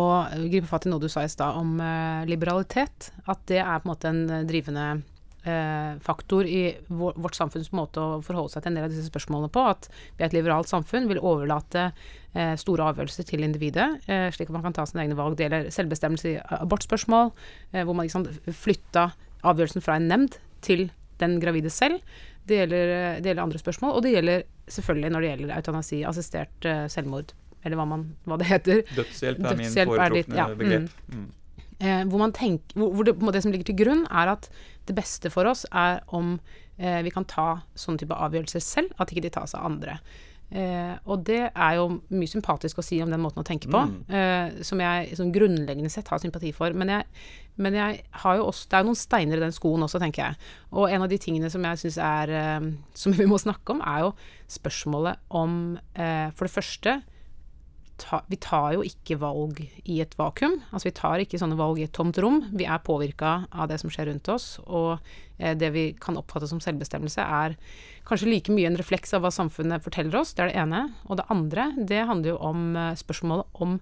gripe 0.50 0.68
fatt 0.68 0.84
i 0.84 0.90
noe 0.92 1.00
du 1.00 1.08
sa 1.08 1.22
i 1.24 1.30
stad 1.32 1.56
om 1.56 1.78
eh, 1.80 2.26
liberalitet. 2.28 3.08
At 3.24 3.46
det 3.48 3.62
er 3.62 3.80
på 3.80 3.88
en 3.88 3.90
måte 3.94 4.10
en 4.10 4.24
eh, 4.28 4.44
drivende 4.44 4.88
eh, 4.98 5.04
faktor 5.44 6.46
i 6.48 6.76
vår, 6.88 7.18
vårt 7.20 7.36
samfunns 7.36 7.68
måte 7.76 8.00
å 8.00 8.20
forholde 8.24 8.54
seg 8.54 8.62
til 8.64 8.72
en 8.72 8.78
del 8.78 8.86
av 8.86 8.92
disse 8.94 9.10
spørsmålene 9.10 9.52
på. 9.52 9.64
At 9.68 9.88
vi 10.16 10.24
er 10.24 10.30
et 10.30 10.36
liberalt 10.36 10.70
samfunn, 10.70 11.08
vil 11.10 11.20
overlate 11.20 11.90
eh, 12.32 12.54
store 12.60 12.86
avgjørelser 12.92 13.28
til 13.28 13.44
individet, 13.44 13.90
eh, 14.08 14.30
slik 14.32 14.48
at 14.48 14.56
man 14.56 14.64
kan 14.64 14.76
ta 14.76 14.86
sine 14.88 15.04
egne 15.04 15.18
valg. 15.18 15.36
Det 15.36 15.46
gjelder 15.48 15.68
selvbestemmelse 15.74 16.32
i 16.32 16.38
abortspørsmål, 16.58 17.32
eh, 17.72 17.84
hvor 17.84 17.94
man 17.98 18.08
liksom 18.08 18.24
flytta 18.48 19.10
avgjørelsen 19.44 19.84
fra 19.84 19.98
en 20.00 20.08
nemnd 20.08 20.40
til 20.64 20.88
den 21.20 21.38
gravide 21.42 21.70
selv. 21.70 22.00
Det 22.48 22.58
gjelder, 22.62 22.96
eh, 22.96 23.20
det 23.20 23.30
gjelder 23.30 23.44
andre 23.44 23.60
spørsmål, 23.60 23.94
og 23.96 24.02
det 24.04 24.16
gjelder 24.16 24.42
selvfølgelig 24.68 25.12
når 25.12 25.20
det 25.20 25.30
gjelder 25.30 25.56
eutanasi, 25.60 26.02
assistert 26.08 26.68
eh, 26.68 26.84
selvmord, 26.92 27.32
eller 27.64 27.80
hva, 27.80 27.86
man, 27.88 28.10
hva 28.28 28.36
det 28.40 28.48
heter. 28.48 28.82
Dødshjelp 28.96 29.40
er 29.40 29.56
min 29.56 29.64
Dødshjelp 29.68 29.94
er 29.96 30.18
ditt- 30.18 30.28
foretrukne 30.28 30.40
ja, 30.40 30.48
begrep. 30.56 30.90
Mm. 31.12 31.32
Eh, 31.84 32.02
hvor 32.08 32.20
man 32.22 32.32
tenker, 32.32 32.76
hvor, 32.78 32.92
hvor 32.94 33.04
det, 33.08 33.14
det 33.34 33.42
som 33.42 33.52
ligger 33.52 33.66
til 33.70 33.78
grunn, 33.80 34.04
er 34.10 34.34
at 34.36 34.48
det 34.86 34.94
beste 34.98 35.30
for 35.32 35.46
oss 35.50 35.64
er 35.72 36.00
om 36.12 36.38
eh, 36.78 37.00
vi 37.06 37.10
kan 37.14 37.24
ta 37.24 37.62
sånne 37.78 37.98
type 38.02 38.14
avgjørelser 38.14 38.60
selv, 38.62 38.92
at 38.98 39.10
ikke 39.12 39.22
de 39.26 39.30
tas 39.30 39.54
av 39.54 39.64
andre. 39.70 39.98
Eh, 40.54 40.92
og 41.08 41.22
det 41.26 41.48
er 41.56 41.76
jo 41.78 41.86
mye 42.12 42.30
sympatisk 42.30 42.78
å 42.78 42.84
si 42.84 42.98
om 43.02 43.10
den 43.10 43.22
måten 43.22 43.40
å 43.40 43.46
tenke 43.48 43.66
på, 43.72 43.80
Mm. 43.88 43.96
eh, 44.12 44.62
som 44.62 44.78
jeg 44.78 45.16
som 45.16 45.32
grunnleggende 45.32 45.90
sett 45.90 46.08
har 46.12 46.18
sympati 46.22 46.52
for. 46.54 46.70
Men 46.76 46.88
jeg, 46.92 47.04
men 47.56 47.74
jeg 47.74 48.02
har 48.12 48.36
jo 48.36 48.44
også 48.50 48.68
Det 48.68 48.76
er 48.76 48.82
jo 48.84 48.90
noen 48.90 49.00
steiner 49.00 49.36
i 49.36 49.40
den 49.40 49.52
skoen 49.56 49.82
også, 49.82 49.98
tenker 50.02 50.22
jeg. 50.26 50.36
Og 50.72 50.90
en 50.90 51.02
av 51.02 51.08
de 51.08 51.18
tingene 51.18 51.50
som 51.50 51.62
jeg 51.64 51.78
syns 51.78 51.98
er 51.98 52.30
eh, 52.30 52.70
Som 52.94 53.12
vi 53.12 53.24
må 53.26 53.38
snakke 53.40 53.70
om, 53.72 53.80
er 53.80 54.00
jo 54.04 54.12
spørsmålet 54.48 55.16
om 55.30 55.78
eh, 55.96 56.30
For 56.34 56.46
det 56.46 56.54
første 56.54 57.02
ta, 58.00 58.20
vi 58.30 58.38
tar 58.42 58.74
jo 58.76 58.84
ikke 58.86 59.18
valg 59.20 59.60
i 59.84 60.00
et 60.02 60.14
vakuum. 60.18 60.56
Altså 60.70 60.88
vi 60.88 60.94
tar 60.96 61.22
ikke 61.22 61.40
sånne 61.40 61.58
valg 61.58 61.80
i 61.80 61.86
et 61.86 61.94
tomt 61.94 62.18
rom. 62.22 62.42
Vi 62.54 62.66
er 62.66 62.82
påvirka 62.84 63.34
av 63.52 63.70
det 63.70 63.78
som 63.82 63.92
skjer 63.92 64.10
rundt 64.10 64.30
oss, 64.32 64.56
og 64.64 64.96
eh, 65.38 65.54
det 65.58 65.70
vi 65.74 65.84
kan 66.00 66.18
oppfatte 66.20 66.48
som 66.50 66.62
selvbestemmelse, 66.62 67.22
er 67.22 67.56
kanskje 68.08 68.30
like 68.30 68.54
mye 68.54 68.68
en 68.70 68.80
refleks 68.80 69.14
av 69.16 69.24
hva 69.24 69.32
samfunnet 69.34 69.84
forteller 69.84 70.20
oss, 70.20 70.34
det 70.34 70.46
er 70.46 70.52
det 70.52 70.58
ene. 70.64 70.82
Og 71.08 71.20
det 71.20 71.28
andre, 71.32 71.70
det 71.78 72.02
handler 72.10 72.34
jo 72.34 72.42
om 72.50 72.66
eh, 72.76 72.92
spørsmålet 73.00 73.62
om 73.64 73.78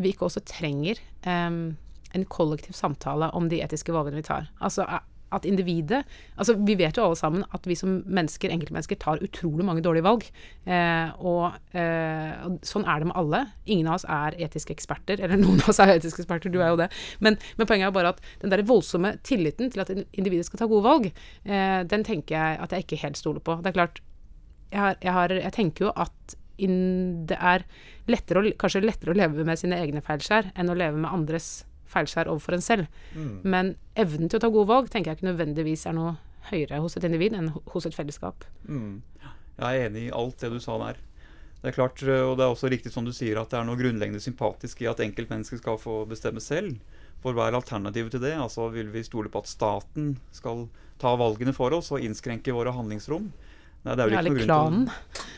vi 0.00 0.14
ikke 0.14 0.30
også 0.30 0.42
trenger 0.48 1.00
em, 1.28 1.76
en 2.16 2.26
kollektiv 2.32 2.72
samtale 2.78 3.28
om 3.36 3.50
de 3.52 3.60
etiske 3.60 3.92
valgene 3.92 4.22
vi 4.22 4.28
tar. 4.30 4.48
Altså 4.64 4.86
at 5.34 5.46
individet 5.48 6.02
Altså 6.40 6.54
vi 6.56 6.76
vet 6.78 6.96
jo 6.96 7.04
alle 7.04 7.18
sammen 7.18 7.44
at 7.54 7.66
vi 7.68 7.76
som 7.78 8.00
mennesker, 8.06 8.52
enkeltmennesker, 8.52 8.98
tar 9.00 9.22
utrolig 9.24 9.64
mange 9.66 9.82
dårlige 9.84 10.06
valg. 10.06 10.26
Eh, 10.64 11.12
og, 11.18 11.56
eh, 11.76 12.46
sånn 12.66 12.86
er 12.88 13.02
det 13.02 13.10
med 13.10 13.18
alle. 13.20 13.42
Ingen 13.66 13.90
av 13.90 13.98
oss 13.98 14.06
er 14.08 14.36
etiske 14.40 14.74
eksperter, 14.74 15.20
eller 15.20 15.40
noen 15.40 15.60
av 15.62 15.72
oss 15.72 15.80
er 15.82 15.94
etiske 15.96 16.24
eksperter, 16.24 16.52
du 16.52 16.60
er 16.62 16.72
jo 16.72 16.80
det. 16.80 16.90
Men, 17.20 17.38
men 17.58 17.68
poenget 17.68 17.90
er 17.90 17.96
bare 17.96 18.14
at 18.14 18.22
den 18.42 18.54
der 18.54 18.64
voldsomme 18.66 19.16
tilliten 19.26 19.72
til 19.72 19.84
at 19.84 19.92
individet 19.92 20.48
skal 20.48 20.62
ta 20.62 20.70
gode 20.70 20.86
valg, 20.86 21.10
eh, 21.44 21.80
den 21.90 22.06
tenker 22.06 22.36
jeg 22.36 22.60
at 22.64 22.74
jeg 22.74 22.86
ikke 22.86 23.02
helt 23.04 23.20
stoler 23.20 23.44
på. 23.44 23.60
Det 23.60 23.72
er 23.72 23.78
klart, 23.80 24.02
jeg, 24.70 24.80
har, 24.80 25.00
jeg, 25.02 25.12
har, 25.12 25.36
jeg 25.40 25.56
tenker 25.56 25.88
jo 25.88 25.94
at 25.98 26.36
in, 26.60 27.26
det 27.28 27.38
er 27.40 27.64
lettere 28.10 28.42
å, 28.42 28.52
kanskje 28.60 28.84
lettere 28.84 29.14
å 29.14 29.18
leve 29.18 29.46
med 29.46 29.60
sine 29.60 29.78
egne 29.80 30.02
feilskjær 30.04 30.52
enn 30.54 30.70
å 30.72 30.78
leve 30.78 31.00
med 31.00 31.12
andres 31.12 31.50
feilskjær 31.90 32.30
overfor 32.30 32.56
en 32.56 32.64
selv. 32.64 32.88
Men 33.42 33.74
evnen 33.98 34.30
til 34.30 34.40
å 34.40 34.44
ta 34.44 34.50
gode 34.52 34.70
valg 34.70 34.90
tenker 34.92 35.12
jeg 35.12 35.20
ikke 35.20 35.30
nødvendigvis 35.30 35.86
er 35.90 35.96
noe 35.98 36.16
høyere 36.50 36.80
hos 36.80 36.96
et 36.96 37.06
individ 37.06 37.36
enn 37.36 37.52
hos 37.74 37.86
et 37.86 37.96
fellesskap. 37.96 38.46
Mm. 38.64 39.00
Jeg 39.60 39.66
er 39.68 39.86
enig 39.90 40.06
i 40.08 40.14
alt 40.16 40.40
det 40.40 40.52
du 40.54 40.60
sa 40.62 40.78
der. 40.80 41.00
Det 41.60 41.68
er 41.68 41.76
klart, 41.76 42.00
og 42.00 42.38
det 42.40 42.44
er 42.46 42.54
også 42.54 42.70
riktig 42.72 42.92
som 42.94 43.04
du 43.04 43.12
sier, 43.12 43.36
at 43.36 43.50
det 43.52 43.58
er 43.58 43.66
noe 43.68 43.76
grunnleggende 43.76 44.22
sympatisk 44.24 44.80
i 44.80 44.88
at 44.88 45.02
enkeltmennesker 45.04 45.60
skal 45.60 45.76
få 45.80 46.06
bestemme 46.08 46.40
selv. 46.40 46.78
For 47.20 47.36
hva 47.36 47.50
er 47.50 47.58
alternativet 47.58 48.14
til 48.14 48.22
det? 48.24 48.32
Altså 48.40 48.70
Vil 48.72 48.88
vi 48.94 49.04
stole 49.04 49.28
på 49.28 49.42
at 49.42 49.50
staten 49.50 50.14
skal 50.32 50.70
ta 51.00 51.12
valgene 51.20 51.52
for 51.56 51.76
oss 51.76 51.90
og 51.92 52.04
innskrenke 52.04 52.54
våre 52.56 52.72
handlingsrom? 52.72 53.28
Nei, 53.80 53.94
det 53.96 54.02
er 54.04 54.10
vel 54.10 54.12
Ja, 54.12 54.20
ikke 54.20 54.20
eller 54.20 54.30
noe 54.30 54.38
grunn 54.38 54.48
klanen. 54.50 54.82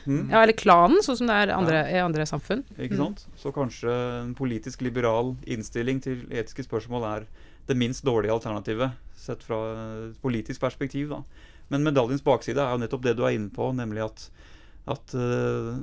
Mm. 0.02 0.22
Ja, 0.32 0.40
eller 0.42 0.56
klanen, 0.58 1.02
sånn 1.06 1.18
som 1.20 1.28
det 1.30 1.36
er 1.38 1.52
andre, 1.54 1.84
i 1.92 2.00
andre 2.02 2.26
samfunn. 2.26 2.64
Ikke 2.74 2.98
sant? 2.98 3.22
Så 3.38 3.52
kanskje 3.54 3.92
en 3.92 4.32
politisk 4.38 4.82
liberal 4.82 5.36
innstilling 5.46 6.02
til 6.02 6.24
etiske 6.26 6.66
spørsmål 6.66 7.06
er 7.06 7.28
det 7.68 7.78
minst 7.78 8.02
dårlige 8.02 8.34
alternativet, 8.34 8.96
sett 9.14 9.44
fra 9.46 9.60
et 10.08 10.18
politisk 10.24 10.64
perspektiv. 10.64 11.12
da. 11.14 11.22
Men 11.70 11.86
medaljens 11.86 12.24
bakside 12.24 12.58
er 12.58 12.74
jo 12.74 12.82
nettopp 12.82 13.04
det 13.06 13.14
du 13.18 13.22
er 13.26 13.36
inne 13.36 13.52
på, 13.54 13.70
nemlig 13.78 14.02
at, 14.08 14.24
at 14.90 15.14
uh, 15.14 15.78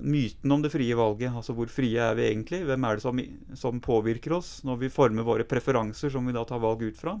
myten 0.00 0.56
om 0.56 0.64
det 0.64 0.72
frie 0.72 0.96
valget, 0.96 1.36
altså 1.36 1.52
hvor 1.52 1.68
frie 1.68 2.00
er 2.00 2.16
vi 2.16 2.30
egentlig, 2.30 2.64
hvem 2.64 2.88
er 2.88 2.96
det 2.96 3.04
som, 3.04 3.20
som 3.60 3.82
påvirker 3.84 4.38
oss 4.40 4.56
når 4.64 4.86
vi 4.86 4.94
former 4.94 5.26
våre 5.26 5.44
preferanser 5.44 6.16
som 6.16 6.24
vi 6.24 6.32
da 6.32 6.46
tar 6.48 6.64
valg 6.64 6.86
ut 6.88 6.96
fra. 6.96 7.18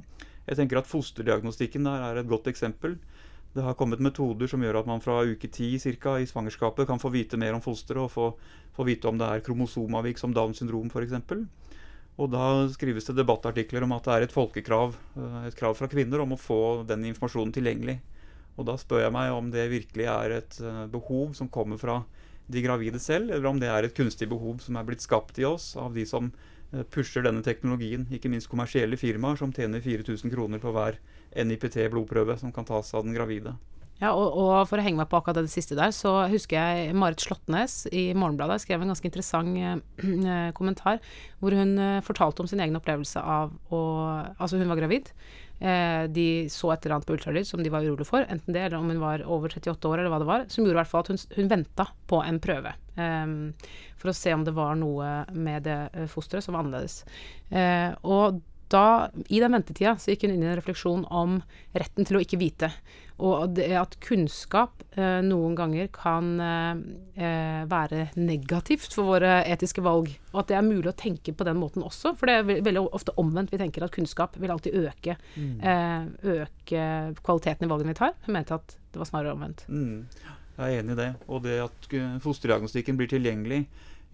Jeg 0.48 0.56
tenker 0.56 0.80
at 0.80 0.88
Fosterdiagnostikken 0.88 1.84
der 1.84 2.08
er 2.08 2.20
et 2.20 2.28
godt 2.28 2.48
eksempel. 2.48 2.96
Det 3.54 3.62
har 3.62 3.76
kommet 3.78 4.02
metoder 4.02 4.50
som 4.50 4.62
gjør 4.64 4.80
at 4.80 4.88
man 4.90 5.02
fra 5.02 5.20
uke 5.22 5.46
ti 5.46 5.76
cirka, 5.78 6.16
i 6.18 6.26
svangerskapet 6.26 6.88
kan 6.88 6.98
få 6.98 7.12
vite 7.14 7.38
mer 7.38 7.54
om 7.54 7.62
fosteret 7.62 8.02
og 8.02 8.10
få, 8.10 8.24
få 8.74 8.86
vite 8.88 9.06
om 9.06 9.20
det 9.20 9.28
er 9.30 9.44
kromosomavvik 9.46 10.18
som 10.18 10.34
Downs 10.34 10.58
syndrom 10.58 10.90
f.eks. 10.90 11.14
Og 12.18 12.30
da 12.30 12.48
skrives 12.70 13.06
det 13.06 13.16
debattartikler 13.18 13.86
om 13.86 13.94
at 13.94 14.06
det 14.06 14.14
er 14.16 14.26
et 14.26 14.34
folkekrav, 14.34 14.98
eh, 15.18 15.38
et 15.46 15.56
krav 15.58 15.78
fra 15.78 15.86
kvinner 15.90 16.22
om 16.22 16.34
å 16.34 16.40
få 16.40 16.82
den 16.88 17.06
informasjonen 17.10 17.54
tilgjengelig. 17.54 18.00
Og 18.58 18.66
da 18.66 18.76
spør 18.78 19.04
jeg 19.04 19.14
meg 19.14 19.32
om 19.34 19.50
det 19.54 19.70
virkelig 19.70 20.06
er 20.10 20.36
et 20.40 20.58
eh, 20.62 20.84
behov 20.90 21.34
som 21.38 21.50
kommer 21.50 21.78
fra 21.78 22.00
de 22.50 22.62
gravide 22.62 22.98
selv, 22.98 23.30
eller 23.30 23.48
om 23.48 23.58
det 23.62 23.70
er 23.70 23.86
et 23.86 23.96
kunstig 23.96 24.28
behov 24.30 24.60
som 24.62 24.76
er 24.76 24.86
blitt 24.86 25.02
skapt 25.02 25.38
i 25.38 25.46
oss 25.48 25.72
av 25.80 25.94
de 25.94 26.04
som 26.06 26.30
eh, 26.72 26.82
pusher 26.90 27.22
denne 27.22 27.42
teknologien, 27.46 28.06
ikke 28.10 28.30
minst 28.30 28.50
kommersielle 28.50 28.98
firmaer 29.00 29.38
som 29.40 29.54
tjener 29.54 29.82
4000 29.82 30.34
kroner 30.34 30.62
på 30.62 30.74
hver 30.74 30.98
NIPT-blodprøve 31.36 32.38
som 32.40 32.52
kan 32.54 32.66
tas 32.68 32.94
av 32.94 33.06
den 33.06 33.16
gravide. 33.16 33.56
Ja, 34.02 34.10
og, 34.10 34.34
og 34.34 34.54
for 34.66 34.80
å 34.80 34.84
henge 34.84 34.98
meg 34.98 35.08
på 35.10 35.20
akkurat 35.20 35.38
det 35.38 35.52
siste 35.52 35.76
der, 35.78 35.92
så 35.94 36.24
husker 36.30 36.58
jeg 36.58 36.96
Marit 36.98 37.22
Slåttnes 37.22 37.84
i 37.94 38.08
Morgenbladet 38.18 38.58
skrev 38.64 38.82
en 38.82 38.90
ganske 38.90 39.06
interessant 39.06 39.54
eh, 39.54 40.50
kommentar, 40.58 40.98
hvor 41.38 41.54
hun 41.54 41.76
eh, 41.78 42.02
fortalte 42.04 42.42
om 42.42 42.50
sin 42.50 42.62
egen 42.64 42.74
opplevelse 42.78 43.22
av 43.22 43.54
å 43.70 43.82
Altså, 44.34 44.58
hun 44.58 44.70
var 44.70 44.78
gravid. 44.80 45.10
Eh, 45.62 46.04
de 46.10 46.26
så 46.50 46.72
et 46.72 46.84
eller 46.84 46.96
annet 46.96 47.06
på 47.06 47.14
ultralyd 47.14 47.46
som 47.46 47.62
de 47.62 47.70
var 47.70 47.86
urolige 47.86 48.08
for, 48.08 48.26
enten 48.26 48.56
det 48.56 48.64
eller 48.66 48.80
om 48.80 48.90
hun 48.90 49.02
var 49.02 49.22
over 49.30 49.54
38 49.54 49.90
år, 49.90 50.02
eller 50.02 50.12
hva 50.12 50.20
det 50.22 50.28
var, 50.28 50.48
som 50.50 50.64
gjorde 50.64 50.74
i 50.74 50.80
hvert 50.80 50.90
fall 50.90 51.04
at 51.04 51.12
hun, 51.12 51.20
hun 51.38 51.52
venta 51.52 51.86
på 52.10 52.18
en 52.24 52.40
prøve. 52.42 52.74
for 53.98 54.10
å 54.10 54.14
se 54.14 54.34
om 54.34 54.42
det 54.46 54.52
var 54.54 54.74
noe 54.78 55.12
med 55.32 55.64
det 55.66 56.08
fosteret 56.12 56.44
som 56.44 56.54
var 56.54 56.62
annerledes. 56.62 57.00
Og 58.02 58.42
da, 58.74 59.08
i 59.30 59.40
den 59.42 59.54
ventetida, 59.54 59.94
så 60.00 60.12
gikk 60.12 60.26
hun 60.26 60.34
inn 60.34 60.44
i 60.44 60.50
en 60.50 60.58
refleksjon 60.58 61.06
om 61.14 61.40
retten 61.72 62.06
til 62.08 62.18
å 62.18 62.22
ikke 62.24 62.40
vite. 62.40 62.70
Og 63.22 63.52
det 63.54 63.68
at 63.78 63.92
kunnskap 64.02 64.82
eh, 64.98 65.20
noen 65.22 65.54
ganger 65.54 65.86
kan 65.94 66.32
eh, 66.42 66.80
eh, 67.14 67.60
være 67.70 68.08
negativt 68.18 68.96
for 68.96 69.12
våre 69.12 69.36
etiske 69.46 69.84
valg. 69.86 70.10
Og 70.32 70.40
at 70.42 70.50
det 70.50 70.58
er 70.58 70.66
mulig 70.66 70.90
å 70.90 70.96
tenke 70.98 71.34
på 71.36 71.46
den 71.46 71.60
måten 71.60 71.86
også. 71.86 72.16
For 72.18 72.30
det 72.30 72.40
er 72.40 72.64
veldig 72.66 72.88
ofte 72.90 73.14
omvendt. 73.20 73.54
Vi 73.54 73.60
tenker 73.62 73.86
at 73.86 73.94
kunnskap 73.94 74.34
vil 74.42 74.50
alltid 74.50 74.74
øke, 74.82 75.14
eh, 75.38 76.08
øke 76.34 76.88
kvaliteten 77.22 77.68
i 77.68 77.70
valgene 77.70 77.94
vi 77.94 78.00
tar. 78.02 78.16
Hun 78.26 78.34
mente 78.34 78.58
at 78.58 78.74
det 78.90 79.02
var 79.02 79.10
snarere 79.10 79.36
omvendt. 79.38 79.62
Mm. 79.70 80.08
Jeg 80.56 80.64
er 80.64 80.82
enig 80.82 80.96
i 80.96 81.02
det. 81.04 81.10
Og 81.28 81.44
det 81.46 81.60
at 81.62 81.88
fosterdiagnostikken 82.22 82.98
blir 82.98 83.10
tilgjengelig, 83.10 83.64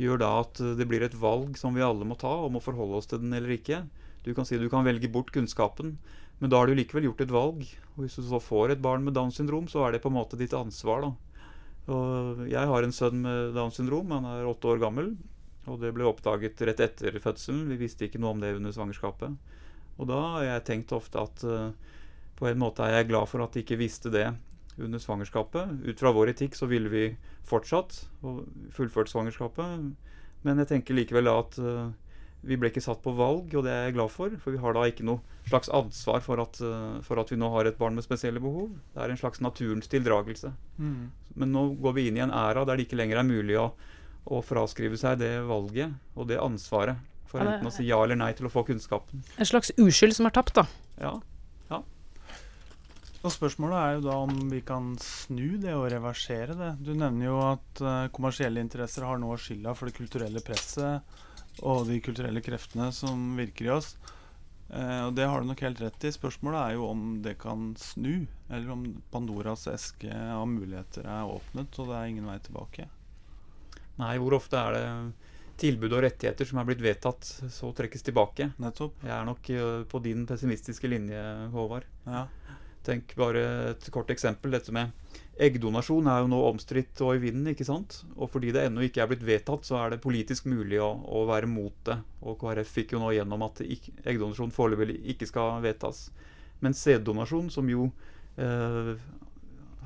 gjør 0.01 0.21
da 0.21 0.29
at 0.43 0.61
det 0.77 0.87
blir 0.89 1.05
et 1.05 1.17
valg 1.21 1.57
som 1.61 1.75
vi 1.77 1.85
alle 1.85 2.07
må 2.09 2.17
ta 2.21 2.33
om 2.47 2.57
å 2.57 2.65
forholde 2.65 3.01
oss 3.01 3.09
til 3.09 3.21
den 3.25 3.33
eller 3.37 3.57
ikke. 3.57 3.83
Du 4.25 4.33
kan 4.37 4.47
si 4.49 4.59
du 4.61 4.69
kan 4.73 4.85
velge 4.85 5.09
bort 5.13 5.33
kunnskapen, 5.33 5.97
men 6.41 6.53
da 6.53 6.61
har 6.61 6.69
du 6.69 6.77
likevel 6.77 7.09
gjort 7.09 7.25
et 7.25 7.35
valg. 7.35 7.65
Og 7.95 8.05
hvis 8.05 8.19
du 8.21 8.25
så 8.29 8.41
får 8.43 8.75
et 8.75 8.83
barn 8.85 9.05
med 9.05 9.17
Downs 9.17 9.41
syndrom, 9.41 9.69
så 9.69 9.87
er 9.87 9.97
det 9.97 10.03
på 10.05 10.13
en 10.13 10.19
måte 10.19 10.39
ditt 10.41 10.57
ansvar, 10.57 11.05
da. 11.05 11.13
Og 11.91 12.45
jeg 12.51 12.71
har 12.71 12.85
en 12.85 12.95
sønn 12.95 13.23
med 13.25 13.55
Downs 13.57 13.81
syndrom, 13.81 14.13
han 14.15 14.29
er 14.29 14.49
åtte 14.49 14.69
år 14.71 14.83
gammel. 14.83 15.15
Og 15.69 15.81
det 15.83 15.93
ble 15.95 16.07
oppdaget 16.09 16.61
rett 16.67 16.81
etter 16.83 17.17
fødselen. 17.21 17.67
Vi 17.71 17.81
visste 17.81 18.07
ikke 18.07 18.21
noe 18.21 18.35
om 18.35 18.43
det 18.43 18.55
under 18.57 18.73
svangerskapet. 18.75 19.35
Og 20.01 20.09
da 20.09 20.21
har 20.37 20.47
jeg 20.47 20.67
tenkt 20.69 20.95
ofte 20.97 21.21
at 21.21 21.43
uh, 21.45 21.73
på 22.41 22.49
en 22.49 22.61
måte 22.61 22.85
er 22.87 23.01
jeg 23.01 23.11
glad 23.11 23.29
for 23.29 23.45
at 23.45 23.53
de 23.53 23.65
ikke 23.65 23.81
visste 23.81 24.13
det 24.13 24.31
under 24.81 25.03
svangerskapet. 25.03 25.83
Ut 25.85 26.01
fra 26.01 26.13
vår 26.17 26.33
etikk 26.33 26.57
så 26.57 26.69
ville 26.71 26.89
vi 26.93 27.05
fortsatt 27.49 27.99
og 28.25 28.47
fullført 28.73 29.13
svangerskapet. 29.13 29.91
Men 30.47 30.63
jeg 30.63 30.71
tenker 30.71 30.97
likevel 30.97 31.29
at 31.29 31.59
eh, 31.61 31.91
vi 32.43 32.57
ble 32.57 32.71
ikke 32.71 32.81
satt 32.83 33.03
på 33.05 33.13
valg, 33.17 33.53
og 33.55 33.65
det 33.67 33.71
er 33.73 33.85
jeg 33.89 33.95
glad 33.99 34.11
for. 34.11 34.31
For 34.41 34.55
vi 34.55 34.61
har 34.63 34.73
da 34.77 34.87
ikke 34.89 35.05
noe 35.05 35.21
slags 35.51 35.69
ansvar 35.77 36.23
for 36.25 36.41
at, 36.41 36.61
eh, 36.65 37.01
for 37.05 37.21
at 37.21 37.29
vi 37.33 37.37
nå 37.37 37.51
har 37.53 37.67
et 37.69 37.77
barn 37.79 37.95
med 37.95 38.05
spesielle 38.07 38.41
behov. 38.41 38.71
Det 38.95 39.03
er 39.05 39.11
en 39.11 39.21
slags 39.21 39.41
naturens 39.45 39.89
tildragelse. 39.93 40.53
Men 40.81 41.53
nå 41.53 41.67
går 41.81 41.93
vi 41.99 42.09
inn 42.09 42.17
i 42.17 42.25
en 42.25 42.31
æra 42.33 42.65
der 42.67 42.77
det 42.81 42.87
ikke 42.89 42.97
lenger 43.01 43.19
er 43.21 43.29
mulig 43.29 43.59
å, 43.61 43.71
å 44.31 44.41
fraskrive 44.45 44.97
seg 45.01 45.19
det 45.21 45.35
valget 45.49 45.93
og 46.17 46.29
det 46.29 46.39
ansvaret 46.41 46.97
for 47.27 47.39
det- 47.41 47.47
enten 47.61 47.69
å 47.69 47.73
si 47.73 47.85
ja 47.87 48.03
eller 48.03 48.17
nei 48.17 48.33
til 48.33 48.47
å 48.47 48.51
få 48.51 48.65
kunnskapen. 48.67 49.23
En 49.39 49.47
slags 49.47 49.71
uskyld 49.79 50.15
som 50.17 50.27
er 50.27 50.31
tapt, 50.31 50.55
da. 50.55 50.67
Ja, 51.01 51.19
Og 53.23 53.29
Spørsmålet 53.35 53.77
er 53.77 53.95
jo 53.99 54.05
da 54.07 54.15
om 54.25 54.31
vi 54.49 54.63
kan 54.65 54.95
snu 54.97 55.59
det 55.61 55.75
og 55.77 55.91
reversere 55.93 56.55
det. 56.57 56.71
Du 56.87 56.95
nevner 56.97 57.27
jo 57.27 57.35
at 57.45 57.83
eh, 57.85 58.07
kommersielle 58.17 58.63
interesser 58.65 59.05
har 59.05 59.19
noe 59.21 59.35
av 59.37 59.43
skylda 59.45 59.75
for 59.77 59.91
det 59.91 59.97
kulturelle 59.99 60.41
presset 60.41 61.03
og 61.63 61.87
de 61.89 62.01
kulturelle 62.05 62.43
kreftene 62.45 62.91
som 62.95 63.37
virker 63.39 63.69
i 63.69 63.75
oss. 63.75 63.95
Eh, 64.71 65.01
og 65.07 65.17
det 65.19 65.27
har 65.27 65.43
du 65.43 65.49
nok 65.49 65.63
helt 65.65 65.81
rett 65.83 66.07
i. 66.07 66.13
Spørsmålet 66.15 66.61
er 66.61 66.77
jo 66.77 66.87
om 66.93 67.03
det 67.25 67.37
kan 67.43 67.73
snu, 67.81 68.27
eller 68.49 68.71
om 68.75 68.85
Pandoras 69.11 69.67
eske 69.71 70.11
av 70.11 70.47
muligheter 70.51 71.09
er 71.11 71.31
åpnet 71.31 71.81
og 71.81 71.91
det 71.91 71.99
er 71.99 72.13
ingen 72.13 72.31
vei 72.31 72.39
tilbake. 72.45 72.87
Nei, 74.01 74.15
hvor 74.23 74.39
ofte 74.39 74.61
er 74.61 74.77
det 74.77 74.85
tilbud 75.61 75.93
og 75.93 76.05
rettigheter 76.07 76.49
som 76.49 76.61
er 76.61 76.69
blitt 76.71 76.81
vedtatt, 76.81 77.27
så 77.53 77.73
trekkes 77.77 78.07
tilbake? 78.07 78.53
Nettopp. 78.63 79.03
Jeg 79.05 79.13
er 79.17 79.27
nok 79.29 79.51
eh, 79.53 79.83
på 79.91 80.03
din 80.05 80.25
pessimistiske 80.29 80.89
linje, 80.89 81.25
Håvard. 81.55 81.89
Ja. 82.07 82.29
Tenk 82.87 83.13
bare 83.19 83.43
et 83.75 83.91
kort 83.93 84.09
eksempel. 84.13 84.55
Dette 84.55 84.73
med 84.73 84.95
eggdonasjon 85.41 86.09
er 86.11 86.23
jo 86.23 86.31
nå 86.31 86.39
omstridt 86.51 87.01
og 87.05 87.15
i 87.17 87.23
vinden, 87.23 87.49
ikke 87.53 87.67
sant? 87.67 88.03
Og 88.17 88.31
fordi 88.33 88.53
det 88.55 88.67
ennå 88.67 88.85
ikke 88.85 89.03
er 89.05 89.11
blitt 89.11 89.25
vedtatt, 89.27 89.65
så 89.67 89.79
er 89.81 89.95
det 89.95 90.03
politisk 90.05 90.49
mulig 90.51 90.81
å, 90.83 90.91
å 90.91 91.25
være 91.31 91.49
mot 91.51 91.77
det. 91.89 91.97
Og 92.21 92.37
KrF 92.41 92.75
fikk 92.77 92.95
jo 92.95 93.01
nå 93.03 93.15
gjennom 93.17 93.47
at 93.47 93.63
eggdonasjon 93.65 94.53
foreløpig 94.55 95.01
ikke 95.15 95.29
skal 95.31 95.63
vedtas. 95.65 96.09
Men 96.61 96.77
sæddonasjon, 96.77 97.49
som 97.53 97.69
jo 97.73 97.89
eh, 98.37 98.93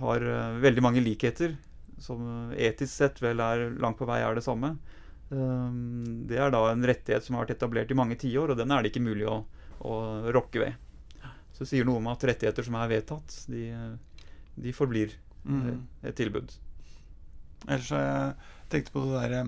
har 0.00 0.26
eh, 0.34 0.58
veldig 0.64 0.84
mange 0.84 1.04
likheter, 1.04 1.54
som 2.02 2.50
etisk 2.58 2.90
sett 2.90 3.22
vel 3.22 3.42
er 3.44 3.68
langt 3.80 4.00
på 4.00 4.08
vei 4.10 4.18
er 4.24 4.34
det 4.34 4.44
samme, 4.46 4.74
eh, 5.30 5.68
det 6.30 6.40
er 6.40 6.50
da 6.54 6.64
en 6.72 6.86
rettighet 6.90 7.26
som 7.26 7.38
har 7.38 7.46
vært 7.46 7.60
etablert 7.60 7.94
i 7.94 7.98
mange 7.98 8.18
tiår, 8.18 8.52
og 8.52 8.58
den 8.58 8.74
er 8.74 8.82
det 8.82 8.90
ikke 8.90 9.06
mulig 9.06 9.30
å, 9.30 9.44
å 9.86 10.00
rokke 10.34 10.66
ved. 10.66 10.80
Så 11.54 11.68
sier 11.70 11.86
noe 11.86 12.00
om 12.00 12.10
at 12.10 12.26
rettigheter 12.26 12.66
som 12.66 12.74
er 12.80 12.90
vedtatt, 12.90 13.44
de, 13.46 13.68
de 14.58 14.74
forblir 14.74 15.14
Mm. 15.44 15.86
et 16.02 16.16
tilbud. 16.16 16.52
Ellers 17.66 17.90
har 17.92 18.02
jeg 18.04 18.34
tenkt 18.72 18.92
på 18.92 19.04
det 19.04 19.18
derre 19.18 19.42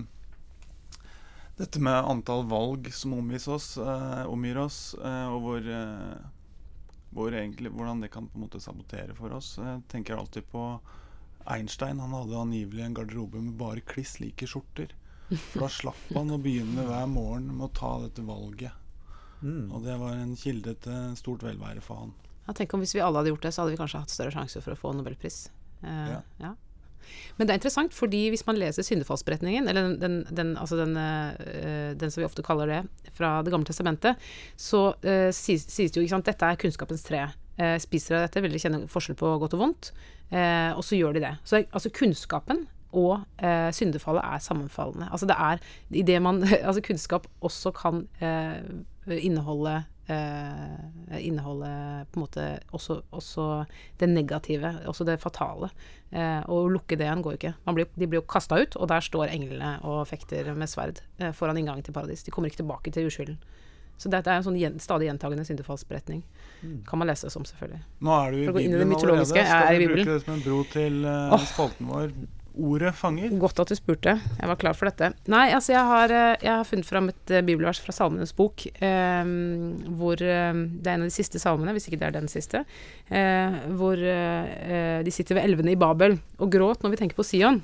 Dette 1.57 1.81
med 1.81 2.05
antall 2.05 2.43
valg 2.45 2.91
som 2.93 3.15
omgis 3.17 3.47
oss, 3.49 3.71
eh, 3.81 4.25
omgir 4.29 4.59
oss, 4.61 4.93
eh, 4.93 5.25
og 5.25 5.41
hvor, 5.41 5.57
eh, 5.65 6.19
hvor 7.09 7.33
egentlig, 7.33 7.71
hvordan 7.73 8.03
det 8.03 8.11
kan 8.13 8.27
på 8.27 8.37
en 8.37 8.43
måte 8.43 8.61
sabotere 8.61 9.15
for 9.17 9.33
oss. 9.33 9.55
Jeg 9.57 9.81
tenker 9.89 10.19
alltid 10.21 10.45
på 10.51 10.79
Einstein. 11.47 11.97
Han 11.97 12.13
hadde 12.13 12.37
angivelig 12.37 12.85
en 12.85 12.93
garderobe 12.93 13.41
med 13.41 13.57
bare 13.57 13.81
kliss 13.81 14.19
like 14.19 14.45
skjorter. 14.45 14.93
For 15.33 15.65
da 15.65 15.67
slapp 15.71 16.13
han 16.13 16.29
å 16.29 16.37
begynne 16.37 16.85
hver 16.85 17.09
morgen 17.09 17.49
med 17.57 17.71
å 17.71 17.73
ta 17.73 17.91
dette 18.05 18.21
valget. 18.21 18.71
Mm. 19.41 19.71
Og 19.71 19.83
det 19.83 19.97
var 19.97 20.13
en 20.13 20.35
kilde 20.37 20.75
til 20.85 21.17
stort 21.17 21.41
velvære 21.41 21.81
for 21.81 22.05
han. 22.05 22.13
Ja, 22.45 22.53
tenk 22.53 22.73
om 22.73 22.85
hvis 22.85 22.93
vi 22.95 23.01
alle 23.03 23.17
hadde 23.19 23.33
gjort 23.33 23.49
det, 23.49 23.51
så 23.55 23.63
hadde 23.63 23.73
vi 23.73 23.81
kanskje 23.81 24.05
hatt 24.05 24.13
større 24.13 24.33
sjanse 24.37 24.61
for 24.61 24.73
å 24.73 24.79
få 24.79 24.93
nobelpris. 24.95 25.47
Eh, 25.83 26.15
Ja. 26.39 26.53
Men 27.37 27.47
det 27.47 27.53
er 27.53 27.59
interessant, 27.59 27.93
fordi 27.93 28.27
hvis 28.33 28.45
man 28.47 28.57
leser 28.59 28.83
syndefallsberetningen, 28.83 29.67
eller 29.69 29.93
den, 30.01 30.25
den, 30.27 30.57
altså 30.57 30.75
den, 30.79 30.97
eh, 30.97 31.93
den 31.95 32.11
som 32.11 32.21
vi 32.21 32.25
ofte 32.27 32.43
kaller 32.43 32.67
det, 32.67 33.11
fra 33.13 33.41
Det 33.43 33.51
gamle 33.53 33.65
testamentet, 33.65 34.17
så 34.57 34.93
uh, 34.93 35.29
sies, 35.31 35.63
sies 35.71 35.91
det 35.91 35.97
jo 35.97 36.03
ikke 36.05 36.15
sant, 36.17 36.27
dette 36.27 36.45
er 36.45 36.59
kunnskapens 36.59 37.05
tre. 37.07 37.23
Uh, 37.57 37.77
spiser 37.81 38.17
av 38.17 38.25
dette, 38.27 38.43
vil 38.43 38.53
de 38.53 38.61
kjenne 38.61 38.81
forskjell 38.91 39.17
på 39.17 39.31
godt 39.41 39.55
og 39.57 39.63
vondt. 39.63 39.91
Uh, 40.29 40.75
og 40.75 40.83
så 40.83 40.99
gjør 40.99 41.17
de 41.17 41.23
det. 41.23 41.33
Så 41.47 41.63
altså 41.63 41.93
kunnskapen 41.93 42.67
og 42.97 43.25
syndefallet 43.75 44.23
er 44.23 44.39
sammenfallende. 44.41 45.09
Altså 45.11 45.27
det 45.29 45.35
er 45.37 45.59
i 45.91 46.03
det 46.07 46.21
man 46.23 46.39
Altså 46.67 46.81
kunnskap 46.81 47.27
også 47.43 47.73
kan 47.75 48.05
eh, 48.23 48.63
inneholde 49.19 49.83
eh, 50.07 51.19
inneholde 51.19 51.69
på 52.11 52.19
en 52.19 52.23
måte 52.23 52.47
også, 52.75 53.01
også 53.11 53.47
det 53.99 54.09
negative, 54.11 54.73
også 54.87 55.07
det 55.07 55.19
fatale. 55.21 55.69
Eh, 56.11 56.41
å 56.47 56.63
lukke 56.71 56.97
det 56.97 57.07
igjen 57.07 57.23
går 57.25 57.37
ikke. 57.37 57.53
Man 57.67 57.77
blir, 57.77 57.89
de 57.95 58.07
blir 58.07 58.21
jo 58.21 58.27
kasta 58.29 58.59
ut, 58.61 58.77
og 58.79 58.89
der 58.91 59.03
står 59.03 59.33
englene 59.33 59.77
og 59.87 60.05
fekter 60.09 60.53
med 60.55 60.71
sverd 60.71 61.03
eh, 61.19 61.33
foran 61.35 61.59
inngangen 61.59 61.85
til 61.85 61.95
paradis. 61.95 62.25
De 62.25 62.33
kommer 62.33 62.51
ikke 62.51 62.63
tilbake 62.63 62.93
til 62.95 63.09
uskylden. 63.11 63.39
Så 63.97 64.11
dette 64.13 64.29
er 64.29 64.39
en 64.39 64.45
sånn 64.45 64.57
gjen, 64.59 64.75
stadig 64.77 65.07
gjentagende 65.07 65.43
syndefallsberetning. 65.47 66.21
Kan 66.85 67.01
man 67.01 67.09
lese 67.09 67.31
som, 67.33 67.45
selvfølgelig. 67.49 67.79
Nå 68.05 68.13
er 68.13 68.33
du 68.33 68.37
i 68.37 68.43
det 68.45 68.53
Bibelen 68.53 68.93
allerede. 68.93 69.23
er 69.41 69.47
Skal 69.49 69.79
vi 69.81 69.87
bruke 69.89 70.11
det 70.11 70.19
som 70.21 70.33
en 70.35 70.43
bro 70.45 70.59
til 70.69 70.99
uh, 71.01 71.33
spalten 71.49 71.89
vår? 71.89 72.11
Ordet 72.57 72.95
fanger. 72.97 73.29
Godt 73.37 73.59
at 73.61 73.69
du 73.69 73.77
spurte. 73.77 74.15
Jeg 74.17 74.49
var 74.49 74.57
klar 74.57 74.73
for 74.77 74.89
dette. 74.89 75.11
Nei, 75.29 75.51
altså 75.53 75.75
jeg 75.75 75.85
har, 75.85 76.13
eh, 76.13 76.37
jeg 76.41 76.49
har 76.49 76.65
funnet 76.65 76.87
fram 76.89 77.09
et 77.11 77.33
eh, 77.33 77.43
bibelvers 77.45 77.79
fra 77.83 77.93
Salmenes 77.93 78.33
bok, 78.33 78.65
eh, 78.81 79.29
hvor 79.99 80.17
eh, 80.17 80.53
Det 80.57 80.89
er 80.89 80.95
en 80.95 81.05
av 81.05 81.11
de 81.11 81.13
siste 81.13 81.41
salmene, 81.41 81.75
hvis 81.75 81.87
ikke 81.89 81.99
det 82.01 82.09
er 82.09 82.17
den 82.17 82.31
siste. 82.31 82.63
Eh, 83.09 83.59
hvor 83.77 84.01
eh, 84.01 85.03
de 85.05 85.13
sitter 85.13 85.37
ved 85.37 85.45
elvene 85.51 85.75
i 85.75 85.79
Babel 85.79 86.17
og 86.39 86.51
gråt 86.51 86.81
når 86.81 86.95
vi 86.95 87.01
tenker 87.03 87.19
på 87.19 87.27
Sion. 87.27 87.61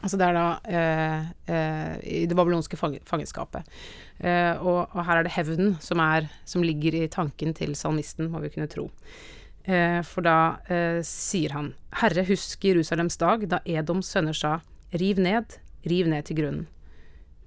Altså 0.00 0.16
det 0.16 0.30
er 0.30 0.36
da 0.36 1.56
i 2.08 2.22
det 2.24 2.36
babylonske 2.36 2.78
fang 2.80 2.94
fangenskapet. 3.04 3.66
Og, 4.24 4.78
og 4.94 5.02
her 5.04 5.18
er 5.20 5.26
det 5.26 5.34
hevnen 5.34 5.74
som, 5.84 6.00
som 6.48 6.64
ligger 6.64 6.96
i 6.96 7.10
tanken 7.12 7.52
til 7.52 7.74
salmisten, 7.76 8.30
må 8.32 8.40
vi 8.40 8.48
kunne 8.54 8.70
tro. 8.72 8.86
Eh, 9.64 10.00
for 10.08 10.24
da 10.24 10.60
eh, 10.72 11.02
sier 11.04 11.52
han 11.52 11.74
Herre, 12.00 12.24
husk 12.24 12.64
Jerusalems 12.64 13.18
dag, 13.20 13.44
da 13.50 13.60
Edoms 13.68 14.08
sønner 14.08 14.36
sa 14.36 14.60
Riv 14.96 15.20
ned, 15.22 15.58
riv 15.86 16.08
ned 16.10 16.26
til 16.26 16.40
grunnen. 16.40 16.66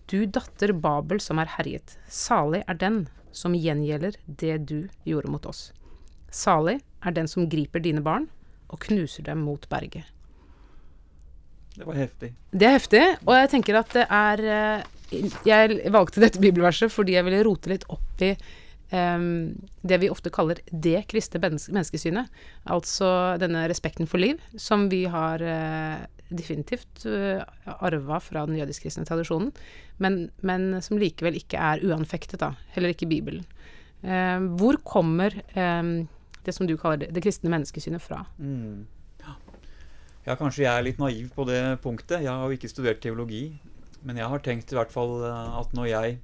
Du 0.08 0.24
datter 0.26 0.72
Babel 0.78 1.20
som 1.24 1.40
er 1.42 1.50
herjet, 1.58 1.98
salig 2.08 2.62
er 2.68 2.78
den 2.80 3.06
som 3.36 3.56
gjengjelder 3.58 4.16
det 4.28 4.58
du 4.70 4.78
gjorde 5.08 5.32
mot 5.34 5.46
oss. 5.50 5.72
Salig 6.32 6.78
er 7.04 7.16
den 7.16 7.28
som 7.28 7.50
griper 7.50 7.84
dine 7.84 8.04
barn 8.06 8.30
og 8.72 8.80
knuser 8.86 9.26
dem 9.28 9.44
mot 9.44 9.68
berget. 9.72 10.08
Det 11.74 11.88
var 11.88 11.98
heftig. 11.98 12.34
Det 12.52 12.68
er 12.68 12.76
heftig, 12.78 13.04
og 13.26 13.34
jeg 13.36 13.50
tenker 13.56 13.80
at 13.80 13.96
det 13.98 14.04
er 14.06 14.44
eh, 14.56 14.90
Jeg 15.46 15.92
valgte 15.94 16.22
dette 16.22 16.42
bibelverset 16.42 16.94
fordi 16.94 17.18
jeg 17.18 17.26
ville 17.26 17.44
rote 17.46 17.70
litt 17.70 17.84
opp 17.92 18.22
i 18.24 18.32
det 18.94 19.98
vi 20.04 20.10
ofte 20.14 20.30
kaller 20.34 20.60
det 20.70 21.00
kristne 21.10 21.42
menneskesynet. 21.42 22.30
Altså 22.70 23.08
denne 23.42 23.66
respekten 23.72 24.10
for 24.10 24.22
liv, 24.22 24.42
som 24.60 24.86
vi 24.92 25.04
har 25.10 25.42
eh, 25.42 26.04
definitivt 26.34 27.06
uh, 27.10 27.42
arva 27.80 28.20
fra 28.22 28.46
den 28.50 28.58
jødisk-kristne 28.60 29.06
tradisjonen, 29.08 29.52
men, 30.02 30.28
men 30.46 30.82
som 30.86 31.00
likevel 31.02 31.38
ikke 31.40 31.58
er 31.62 31.84
uanfektet, 31.86 32.42
da. 32.42 32.54
Heller 32.76 32.94
ikke 32.94 33.10
Bibelen. 33.10 33.46
Eh, 34.04 34.40
hvor 34.60 34.80
kommer 34.84 35.36
em, 35.56 36.08
det 36.44 36.56
som 36.56 36.68
du 36.68 36.76
kaller 36.78 37.06
det, 37.06 37.14
det 37.16 37.24
kristne 37.24 37.52
menneskesynet 37.54 38.04
fra? 38.04 38.24
Mm. 38.38 38.84
Ja. 39.24 39.36
ja, 40.28 40.36
kanskje 40.36 40.66
jeg 40.66 40.74
er 40.74 40.88
litt 40.90 41.00
naiv 41.02 41.30
på 41.36 41.46
det 41.48 41.62
punktet. 41.84 42.26
Jeg 42.26 42.32
har 42.34 42.44
jo 42.44 42.58
ikke 42.58 42.72
studert 42.72 43.02
teologi. 43.04 43.46
Men 44.04 44.20
jeg 44.20 44.28
har 44.28 44.42
tenkt 44.44 44.74
i 44.74 44.78
hvert 44.78 44.92
fall 44.92 45.22
eh, 45.24 45.60
at 45.62 45.76
når 45.78 45.92
jeg 45.92 46.18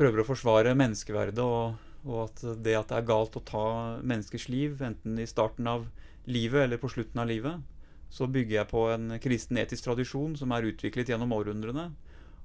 prøver 0.00 0.22
å 0.22 0.28
forsvare 0.28 0.76
menneskeverdet, 0.76 1.40
og, 1.40 1.89
og 2.06 2.28
at 2.28 2.42
det 2.64 2.76
at 2.78 2.92
det 2.92 2.98
er 3.00 3.08
galt 3.08 3.36
å 3.36 3.44
ta 3.44 3.66
menneskers 4.00 4.48
liv, 4.52 4.80
enten 4.82 5.18
i 5.20 5.28
starten 5.28 5.68
av 5.68 5.86
livet 6.30 6.64
eller 6.64 6.80
på 6.80 6.90
slutten 6.92 7.20
av 7.20 7.28
livet, 7.28 7.60
så 8.10 8.26
bygger 8.26 8.56
jeg 8.56 8.70
på 8.70 8.86
en 8.90 9.16
kristen 9.22 9.60
etisk 9.60 9.86
tradisjon 9.86 10.34
som 10.38 10.52
er 10.54 10.66
utviklet 10.72 11.12
gjennom 11.12 11.32
århundrene. 11.36 11.90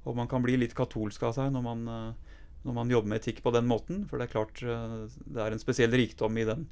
Og 0.06 0.18
man 0.18 0.30
kan 0.30 0.44
bli 0.46 0.60
litt 0.62 0.76
katolsk 0.78 1.24
av 1.26 1.34
seg 1.38 1.54
når 1.54 1.64
man, 1.66 1.88
eh, 1.90 2.42
når 2.68 2.76
man 2.78 2.92
jobber 2.92 3.14
med 3.14 3.24
etikk 3.24 3.42
på 3.42 3.54
den 3.56 3.66
måten. 3.70 4.04
For 4.10 4.22
det 4.22 4.28
er 4.28 4.36
klart 4.36 4.62
eh, 4.62 4.98
det 5.26 5.42
er 5.42 5.56
en 5.56 5.64
spesiell 5.64 5.96
rikdom 5.96 6.38
i 6.38 6.46
den 6.46 6.68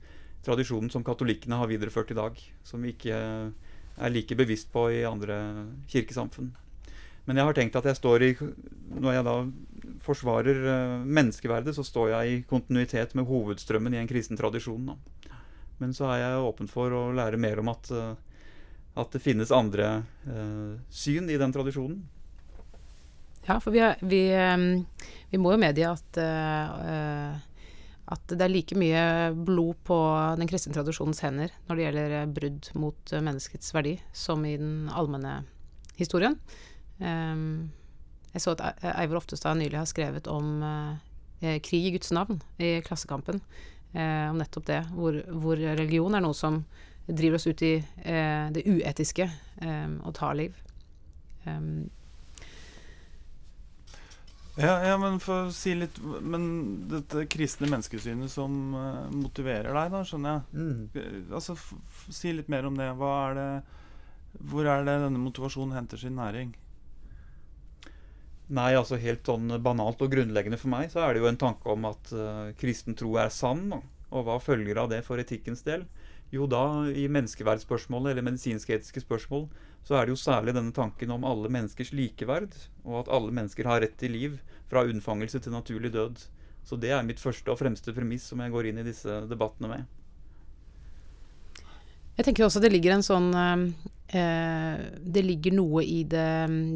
tradisjonen 0.46 0.92
som 0.94 1.06
katolikkene 1.08 1.58
har 1.58 1.72
videreført 1.72 2.12
i 2.14 2.20
dag, 2.20 2.38
som 2.68 2.84
vi 2.84 2.94
ikke 2.94 3.18
er 3.94 4.14
like 4.14 4.38
bevisst 4.38 4.70
på 4.74 4.90
i 4.92 5.06
andre 5.08 5.40
kirkesamfunn. 5.90 6.52
Men 7.26 7.40
jeg 7.40 7.48
har 7.48 7.56
tenkt 7.56 7.78
at 7.80 7.88
jeg 7.88 8.00
står 8.00 8.26
i 8.26 8.32
Når 8.94 9.16
jeg 9.16 9.26
da 9.28 9.36
forsvarer 10.04 10.66
eh, 10.68 11.04
menneskeverdet, 11.08 11.76
så 11.76 11.84
står 11.88 12.10
jeg 12.12 12.32
i 12.32 12.42
kontinuitet 12.48 13.16
med 13.16 13.28
hovedstrømmen 13.30 13.96
i 13.96 14.02
en 14.02 14.10
kristen 14.10 14.40
tradisjon. 14.40 14.92
Men 15.80 15.96
så 15.96 16.10
er 16.12 16.26
jeg 16.26 16.44
åpen 16.44 16.70
for 16.72 16.92
å 16.92 17.06
lære 17.16 17.40
mer 17.40 17.62
om 17.64 17.72
at, 17.72 17.88
eh, 17.92 18.12
at 19.00 19.16
det 19.16 19.24
finnes 19.24 19.52
andre 19.56 20.04
uh, 20.28 20.76
syn 20.94 21.32
i 21.32 21.40
den 21.40 21.56
tradisjonen. 21.56 22.04
Ja, 23.48 23.58
for 23.60 23.74
vi, 23.76 23.82
er, 23.84 23.98
vi, 24.06 24.22
vi 25.32 25.40
må 25.42 25.56
jo 25.56 25.60
medgi 25.60 25.84
at, 25.88 26.20
eh, 26.22 27.34
at 28.14 28.36
det 28.36 28.46
er 28.46 28.54
like 28.54 28.78
mye 28.80 29.06
blod 29.36 29.82
på 29.88 29.98
den 30.40 30.52
kristne 30.52 30.76
tradisjonens 30.76 31.24
hender 31.26 31.52
når 31.68 31.76
det 31.80 31.88
gjelder 31.88 32.14
brudd 32.38 32.70
mot 32.80 33.16
menneskets 33.18 33.74
verdi, 33.76 33.98
som 34.16 34.46
i 34.48 34.56
den 34.60 34.88
allmenne 34.94 35.42
historien. 36.00 36.38
Em, 37.00 37.72
jeg 38.34 38.42
så 38.42 38.54
at 38.58 38.84
Eivor 38.94 39.22
Oftestad 39.22 39.58
nylig 39.60 39.78
har 39.78 39.90
skrevet 39.90 40.28
om 40.32 40.64
eh, 40.66 40.94
eh, 41.42 41.60
krig 41.62 41.90
i 41.90 41.94
Guds 41.96 42.12
navn 42.12 42.42
i 42.58 42.76
Klassekampen. 42.86 43.42
Eh, 43.94 44.30
om 44.30 44.40
nettopp 44.42 44.66
det, 44.70 44.82
hvor, 44.94 45.20
hvor 45.30 45.58
religion 45.58 46.16
er 46.18 46.26
noe 46.26 46.38
som 46.38 46.64
driver 47.06 47.36
oss 47.36 47.50
ut 47.50 47.62
i 47.62 47.74
det 48.56 48.64
uetiske 48.64 49.28
eh, 49.28 49.92
og 50.02 50.16
tar 50.18 50.38
liv. 50.40 50.56
Um, 51.46 51.90
Ja, 54.54 54.76
ja, 54.86 54.98
men 55.02 55.16
for 55.18 55.48
å 55.48 55.54
si 55.54 55.72
litt 55.74 55.96
Men 56.22 56.44
dette 56.92 57.24
kristne 57.26 57.66
menneskesynet 57.72 58.30
som 58.30 58.76
uh, 58.78 59.08
motiverer 59.10 59.74
deg, 59.74 59.90
da, 59.90 60.02
skjønner 60.06 60.36
jeg. 60.36 60.44
Mm. 60.54 61.32
Altså, 61.34 61.56
f 61.58 61.72
f 61.74 62.04
si 62.14 62.34
litt 62.38 62.52
mer 62.54 62.68
om 62.70 62.78
det. 62.78 62.92
Hva 63.00 63.14
er 63.32 63.40
det 63.40 63.48
Hvor 64.52 64.70
er 64.70 64.86
det 64.86 65.00
denne 65.08 65.22
motivasjonen 65.22 65.74
henter 65.74 65.98
sin 65.98 66.16
næring? 66.22 66.54
Nei, 68.52 68.74
altså 68.76 69.00
helt 69.00 69.24
sånn 69.26 69.48
banalt 69.64 70.02
og 70.04 70.12
grunnleggende 70.12 70.60
for 70.60 70.72
meg, 70.74 70.90
så 70.92 71.06
er 71.06 71.14
det 71.14 71.24
jo 71.24 71.30
en 71.30 71.40
tanke 71.40 71.70
om 71.72 71.86
at 71.88 72.12
uh, 72.12 72.52
kristen 72.60 72.98
tro 73.00 73.16
er 73.22 73.32
sann. 73.32 73.70
Og 74.14 74.28
hva 74.28 74.36
følger 74.44 74.78
av 74.78 74.92
det 74.92 75.00
for 75.08 75.22
etikkens 75.22 75.64
del? 75.66 75.86
Jo 76.34 76.48
da, 76.50 76.84
i 76.90 77.06
menneskeverdsspørsmålet 77.14 78.14
eller 78.14 78.26
medisinsk-etiske 78.28 79.04
spørsmål, 79.06 79.48
så 79.86 79.98
er 79.98 80.06
det 80.06 80.14
jo 80.14 80.20
særlig 80.20 80.56
denne 80.58 80.74
tanken 80.76 81.12
om 81.14 81.26
alle 81.28 81.52
menneskers 81.52 81.92
likeverd, 81.96 82.56
og 82.84 83.04
at 83.04 83.12
alle 83.14 83.34
mennesker 83.36 83.68
har 83.70 83.84
rett 83.84 83.96
til 84.02 84.16
liv 84.16 84.40
fra 84.72 84.86
unnfangelse 84.90 85.44
til 85.44 85.54
naturlig 85.54 85.94
død. 85.94 86.24
Så 86.64 86.80
det 86.80 86.94
er 86.96 87.04
mitt 87.06 87.22
første 87.22 87.52
og 87.52 87.60
fremste 87.60 87.94
premiss 87.96 88.30
som 88.32 88.42
jeg 88.42 88.54
går 88.54 88.70
inn 88.70 88.80
i 88.82 88.88
disse 88.88 89.20
debattene 89.30 89.72
med. 89.72 89.92
Jeg 92.18 92.28
tenker 92.28 92.46
også 92.46 92.62
det 92.62 92.70
ligger 92.70 92.94
en 92.94 93.06
sånn 93.06 93.32
eh, 93.34 94.82
Det 95.02 95.24
ligger 95.26 95.56
noe 95.58 95.82
i 95.82 96.04
det, 96.06 96.30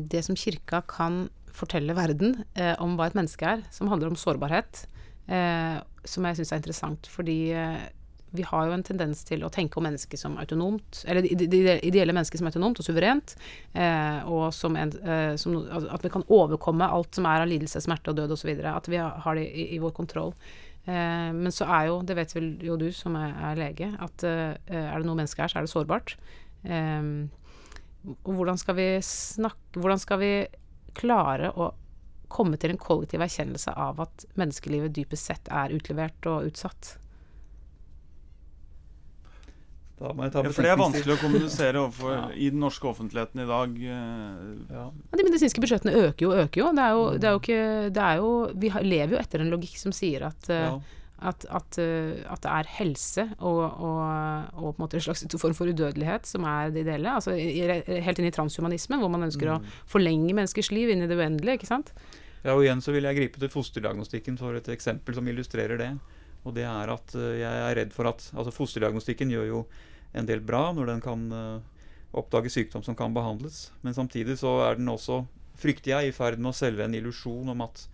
det 0.10 0.24
som 0.26 0.38
kirka 0.38 0.82
kan 0.90 1.28
fortelle 1.58 1.96
verden 1.98 2.42
eh, 2.58 2.76
om 2.84 2.96
hva 2.98 3.10
et 3.10 3.18
menneske 3.18 3.46
er, 3.58 3.66
som 3.74 3.90
handler 3.92 4.12
om 4.12 4.20
sårbarhet, 4.20 4.86
eh, 5.28 5.78
som 6.08 6.28
jeg 6.28 6.40
syns 6.40 6.54
er 6.54 6.62
interessant. 6.62 7.10
Fordi 7.12 7.38
eh, 7.58 7.86
vi 8.36 8.44
har 8.44 8.68
jo 8.68 8.76
en 8.76 8.86
tendens 8.86 9.24
til 9.28 9.46
å 9.46 9.52
tenke 9.54 9.80
om 9.80 9.86
mennesket 9.88 10.20
som 10.20 10.38
autonomt, 10.40 11.02
eller 11.08 11.24
det 11.24 11.78
ideelle 11.88 12.16
mennesket 12.16 12.42
som 12.42 12.50
autonomt 12.50 12.82
og 12.82 12.88
suverent, 12.88 13.36
eh, 13.74 14.20
og 14.28 14.52
som, 14.56 14.76
en, 14.80 14.94
eh, 15.02 15.34
som 15.40 15.58
at 15.88 16.04
vi 16.04 16.14
kan 16.14 16.28
overkomme 16.28 16.90
alt 16.92 17.18
som 17.18 17.28
er 17.30 17.46
av 17.46 17.52
lidelse, 17.52 17.82
smerte 17.84 18.12
og 18.12 18.20
død 18.20 18.36
osv. 18.36 18.54
At 18.74 18.92
vi 18.92 19.02
har 19.02 19.40
det 19.40 19.48
i, 19.48 19.70
i 19.78 19.82
vår 19.84 19.96
kontroll. 19.98 20.36
Eh, 20.86 21.32
men 21.36 21.56
så 21.56 21.70
er 21.80 21.90
jo, 21.90 22.02
det 22.08 22.20
vet 22.20 22.36
vel 22.36 22.54
jo 22.68 22.78
du 22.80 22.90
som 22.96 23.16
er, 23.20 23.34
er 23.52 23.64
lege, 23.64 23.92
at 23.96 24.28
er 24.28 24.60
det 24.68 25.08
noe 25.08 25.18
menneske 25.18 25.44
er, 25.44 25.52
så 25.52 25.62
er 25.62 25.68
det 25.68 25.74
sårbart. 25.74 26.18
Eh, 26.68 27.12
hvordan 28.24 28.60
skal 28.60 28.78
vi 28.78 28.88
snakke 29.04 29.82
Hvordan 29.82 30.00
skal 30.00 30.20
vi 30.22 30.32
klare 30.98 31.52
å 31.56 31.72
komme 32.28 32.58
til 32.60 32.74
en 32.74 32.80
kollektiv 32.82 33.22
erkjennelse 33.24 33.72
av 33.80 34.02
at 34.04 34.26
menneskelivet 34.36 34.92
dypest 34.98 35.30
sett 35.30 35.48
er 35.54 35.72
utlevert 35.78 36.26
og 36.28 36.50
utsatt? 36.50 36.98
Da 39.98 40.12
må 40.14 40.28
jeg 40.28 40.34
ta 40.36 40.44
Ja, 40.46 40.52
for 40.54 40.62
det 40.68 40.70
er 40.70 40.78
vanskelig 40.78 41.14
å 41.16 41.22
kommunisere 41.24 41.80
overfor 41.82 42.12
Ja. 42.20 42.26
i 42.38 42.50
den 42.54 42.60
norske 42.62 42.86
offentligheten 42.92 43.42
i 43.42 43.48
dag. 43.50 43.80
eh, 43.82 44.76
Ja. 44.76 44.84
De 45.18 45.26
medisinske 45.26 45.64
budsjettene 45.64 45.96
øker 46.04 46.28
jo 46.28 46.34
og 46.36 46.44
øker 46.44 46.62
jo. 46.62 46.68
Det 46.78 46.84
er 46.86 46.92
jo, 46.94 47.08
det 47.18 47.26
er 47.30 47.34
jo 47.34 47.42
ikke 47.42 47.64
det 47.96 48.04
er 48.12 48.22
jo, 48.22 48.30
Vi 48.62 48.70
lever 48.92 49.16
jo 49.16 49.22
etter 49.24 49.42
en 49.42 49.50
logikk 49.56 49.80
som 49.82 49.96
sier 49.96 50.28
at, 50.30 50.50
Ja. 50.54 50.76
At, 51.18 51.46
at, 51.50 51.78
eh, 51.82 52.20
at 52.30 52.44
det 52.44 52.52
er 52.54 52.70
helse 52.78 53.24
og, 53.40 53.62
og, 53.64 54.02
og 54.54 54.68
på 54.68 54.76
en 54.76 54.84
måte 54.84 55.00
en 55.00 55.06
slags 55.08 55.26
form 55.42 55.56
for 55.58 55.72
udødelighet 55.72 56.30
som 56.30 56.46
er 56.46 56.70
det 56.74 56.86
ideelle. 56.86 57.16
Altså 57.18 57.34
helt 57.34 58.22
inn 58.22 58.30
i 58.30 58.34
transhumanismen, 58.36 59.02
hvor 59.02 59.12
man 59.14 59.26
ønsker 59.30 59.56
å 59.56 59.62
forlenge 59.90 60.36
menneskers 60.38 60.70
liv 60.76 60.94
inn 60.94 61.02
i 61.06 61.10
det 61.10 61.18
uendelige. 61.18 61.58
ikke 61.58 61.72
sant? 61.72 61.94
Ja, 62.44 62.54
og 62.54 62.62
igjen 62.64 62.84
så 62.86 62.94
vil 62.94 63.08
jeg 63.10 63.18
gripe 63.18 63.42
til 63.42 63.52
fosterdiagnostikken 63.52 64.38
for 64.40 64.56
et 64.60 64.70
eksempel 64.72 65.18
som 65.18 65.28
illustrerer 65.28 65.82
det. 65.82 65.92
Og 66.48 66.54
det 66.56 66.68
er 66.70 66.94
at 66.94 67.16
eh, 67.18 67.40
jeg 67.42 67.64
er 67.64 67.80
redd 67.82 67.96
for 67.96 68.10
at 68.10 68.30
altså 68.32 68.54
Fosterdiagnostikken 68.56 69.34
gjør 69.34 69.50
jo 69.50 69.64
en 70.18 70.28
del 70.30 70.40
bra 70.46 70.70
når 70.76 70.94
den 70.94 71.04
kan 71.04 71.26
eh, 71.34 71.58
oppdage 72.18 72.54
sykdom 72.54 72.86
som 72.86 72.96
kan 72.98 73.16
behandles. 73.16 73.72
Men 73.84 73.98
samtidig 73.98 74.38
så 74.40 74.60
er 74.68 74.80
den 74.80 74.90
også, 74.92 75.26
frykter 75.60 75.96
jeg, 75.96 76.10
i 76.10 76.16
ferd 76.16 76.40
med 76.40 76.54
å 76.54 76.58
selge 76.58 76.86
en 76.86 76.96
illusjon 76.96 77.52
om 77.54 77.66
at, 77.66 77.88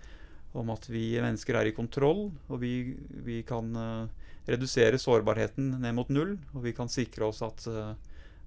om 0.53 0.69
at 0.73 0.85
vi 0.89 1.15
mennesker 1.21 1.57
er 1.57 1.69
i 1.69 1.75
kontroll, 1.75 2.27
og 2.47 2.61
vi, 2.61 2.93
vi 3.25 3.41
kan 3.47 3.73
eh, 3.73 4.29
redusere 4.53 4.99
sårbarheten 5.01 5.71
ned 5.81 5.97
mot 5.97 6.09
null. 6.13 6.35
Og 6.53 6.67
vi 6.67 6.75
kan 6.77 6.91
sikre 6.91 7.29
oss 7.31 7.41
at, 7.45 7.65
eh, 7.69 7.93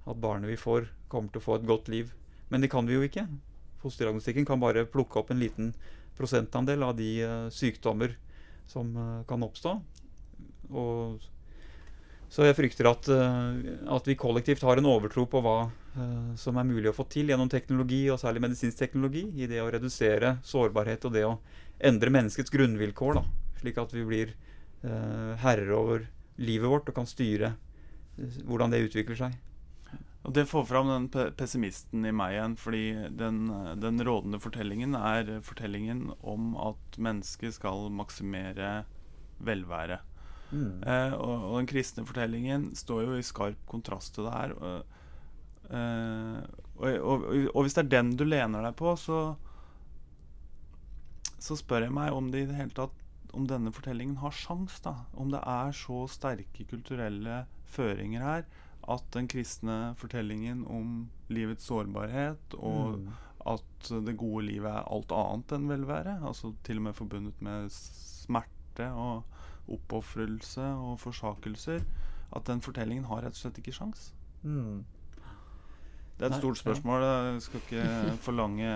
at 0.07 0.23
barnet 0.23 0.53
vi 0.53 0.61
får, 0.61 0.87
kommer 1.11 1.35
til 1.35 1.43
å 1.43 1.47
få 1.49 1.59
et 1.59 1.69
godt 1.69 1.91
liv. 1.93 2.13
Men 2.53 2.63
det 2.63 2.71
kan 2.71 2.87
vi 2.87 2.95
jo 2.95 3.07
ikke. 3.07 3.27
Fosterdiagnostikken 3.83 4.47
kan 4.47 4.63
bare 4.63 4.87
plukke 4.91 5.19
opp 5.19 5.33
en 5.35 5.43
liten 5.43 5.73
prosentandel 6.17 6.87
av 6.87 6.95
de 6.99 7.11
eh, 7.27 7.49
sykdommer 7.55 8.15
som 8.71 8.89
kan 9.31 9.45
oppstå. 9.47 9.73
Og, 10.75 11.27
så 12.27 12.43
jeg 12.43 12.57
frykter 12.59 12.89
at, 12.91 13.07
at 13.07 14.09
vi 14.11 14.17
kollektivt 14.19 14.65
har 14.67 14.81
en 14.81 14.89
overtro 14.91 15.23
på 15.31 15.39
hva 15.39 15.69
som 16.35 16.59
er 16.59 16.67
mulig 16.67 16.91
å 16.91 16.97
få 16.97 17.07
til 17.07 17.31
gjennom 17.31 17.47
teknologi, 17.49 18.01
og 18.11 18.19
særlig 18.19 18.43
medisinsk 18.43 18.81
teknologi, 18.81 19.23
i 19.39 19.47
det 19.47 19.63
å 19.63 19.69
redusere 19.71 20.35
sårbarhet 20.45 21.07
og 21.07 21.15
det 21.15 21.23
å 21.29 21.37
endre 21.79 22.13
menneskets 22.13 22.53
grunnvilkår, 22.53 23.19
da, 23.19 23.25
slik 23.61 23.81
at 23.81 23.93
vi 23.95 24.05
blir 24.09 24.35
eh, 24.83 25.33
herrer 25.43 25.73
over 25.77 26.07
livet 26.37 26.71
vårt 26.71 26.89
og 26.91 26.99
kan 27.01 27.09
styre 27.09 27.55
eh, 28.17 28.41
hvordan 28.49 28.73
det 28.73 28.87
utvikler 28.89 29.21
seg. 29.21 29.37
Og 30.27 30.35
det 30.35 30.49
får 30.51 30.65
fram 30.67 30.89
den 30.91 31.35
pessimisten 31.39 32.03
i 32.09 32.11
meg 32.11 32.35
igjen, 32.35 32.57
fordi 32.59 32.87
den, 33.15 33.45
den 33.79 34.03
rådende 34.03 34.41
fortellingen 34.43 34.97
er 34.99 35.37
fortellingen 35.47 36.09
om 36.19 36.57
at 36.59 36.99
mennesket 36.99 37.55
skal 37.55 37.87
maksimere 37.95 38.81
velvære. 39.39 40.01
Eh, 40.53 41.13
og, 41.15 41.35
og 41.51 41.57
den 41.61 41.69
kristne 41.71 42.07
fortellingen 42.07 42.71
står 42.79 43.03
jo 43.07 43.17
i 43.19 43.27
skarp 43.27 43.63
kontrast 43.71 44.15
til 44.17 44.29
det 44.29 44.35
her. 44.35 44.55
Og, 44.57 44.99
eh, 45.71 46.39
og, 46.77 47.27
og 47.53 47.61
hvis 47.63 47.77
det 47.77 47.87
er 47.87 47.95
den 47.97 48.15
du 48.19 48.27
lener 48.27 48.67
deg 48.67 48.77
på, 48.79 48.95
så 49.01 49.21
så 51.39 51.57
spør 51.59 51.87
jeg 51.87 51.93
meg 51.97 52.13
om 52.17 52.31
det 52.33 52.45
i 52.45 52.47
det 52.51 52.57
hele 52.57 52.75
tatt 52.77 53.03
om 53.37 53.45
denne 53.51 53.73
fortellingen 53.75 54.17
har 54.23 54.33
sjans 54.33 54.79
da. 54.81 54.95
Om 55.15 55.31
det 55.35 55.43
er 55.45 55.75
så 55.77 56.07
sterke 56.09 56.65
kulturelle 56.71 57.43
føringer 57.69 58.23
her 58.25 58.47
at 58.89 59.05
den 59.13 59.27
kristne 59.29 59.95
fortellingen 59.99 60.63
om 60.71 61.09
livets 61.29 61.67
sårbarhet 61.67 62.55
og 62.57 62.99
Mm. 63.01 63.09
at 63.47 63.89
det 64.07 64.17
gode 64.17 64.47
livet 64.47 64.71
er 64.71 64.87
alt 64.91 65.13
annet 65.13 65.53
enn 65.53 65.69
velvære, 65.69 66.21
altså 66.27 66.55
til 66.65 66.79
og 66.79 66.83
med 66.89 66.95
forbundet 66.95 67.43
med 67.43 67.69
smerte 67.71 68.89
og 68.93 69.25
oppofrelse 69.69 70.63
og 70.63 70.99
forsakelser, 71.01 71.83
at 72.35 72.45
den 72.47 72.61
fortellingen 72.61 73.05
har 73.07 73.23
rett 73.23 73.35
og 73.35 73.43
slett 73.43 73.59
ikke 73.59 73.75
sjans. 73.75 74.13
Mm. 74.43 74.85
Det 76.17 76.23
er 76.25 76.27
et 76.27 76.33
Nei, 76.33 76.41
stort 76.41 76.59
spørsmål. 76.59 77.03
Jeg 77.03 77.43
skal 77.43 77.61
ikke 77.61 78.17
forlange 78.25 78.71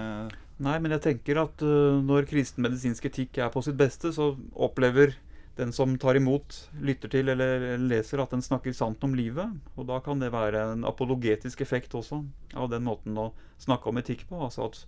Nei, 0.60 0.76
men 0.82 0.92
jeg 0.92 1.04
tenker 1.06 1.40
at 1.40 1.62
uh, 1.64 1.98
når 2.04 2.28
kristen 2.28 2.64
medisinsk 2.66 3.06
etikk 3.08 3.38
er 3.40 3.52
på 3.52 3.62
sitt 3.64 3.78
beste, 3.80 4.12
så 4.12 4.34
opplever 4.52 5.14
den 5.56 5.72
som 5.72 5.96
tar 6.00 6.16
imot, 6.16 6.56
lytter 6.80 7.10
til 7.12 7.32
eller, 7.32 7.64
leser, 7.80 8.20
at 8.22 8.32
den 8.32 8.44
snakker 8.44 8.72
sant 8.76 9.02
om 9.04 9.16
livet. 9.16 9.56
Og 9.76 9.88
da 9.88 9.98
kan 10.04 10.20
det 10.20 10.32
være 10.32 10.62
en 10.74 10.86
apologetisk 10.88 11.60
effekt 11.64 11.96
også 11.96 12.22
av 12.56 12.70
den 12.72 12.86
måten 12.86 13.18
å 13.18 13.30
snakke 13.60 13.90
om 13.90 14.00
etikk 14.00 14.26
på. 14.28 14.38
Altså 14.40 14.68
at 14.68 14.78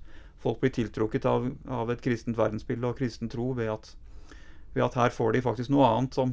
folk 0.42 0.62
blir 0.62 0.72
tiltrukket 0.74 1.26
av, 1.28 1.50
av 1.68 1.92
et 1.92 2.04
kristent 2.04 2.38
verdensbilde 2.38 2.88
og 2.88 3.00
kristen 3.00 3.32
tro 3.32 3.50
ved 3.58 3.72
at, 3.72 3.92
ved 4.76 4.86
at 4.86 4.96
her 5.00 5.12
får 5.14 5.36
de 5.36 5.44
faktisk 5.44 5.72
noe 5.72 5.88
annet 5.88 6.16
som, 6.16 6.32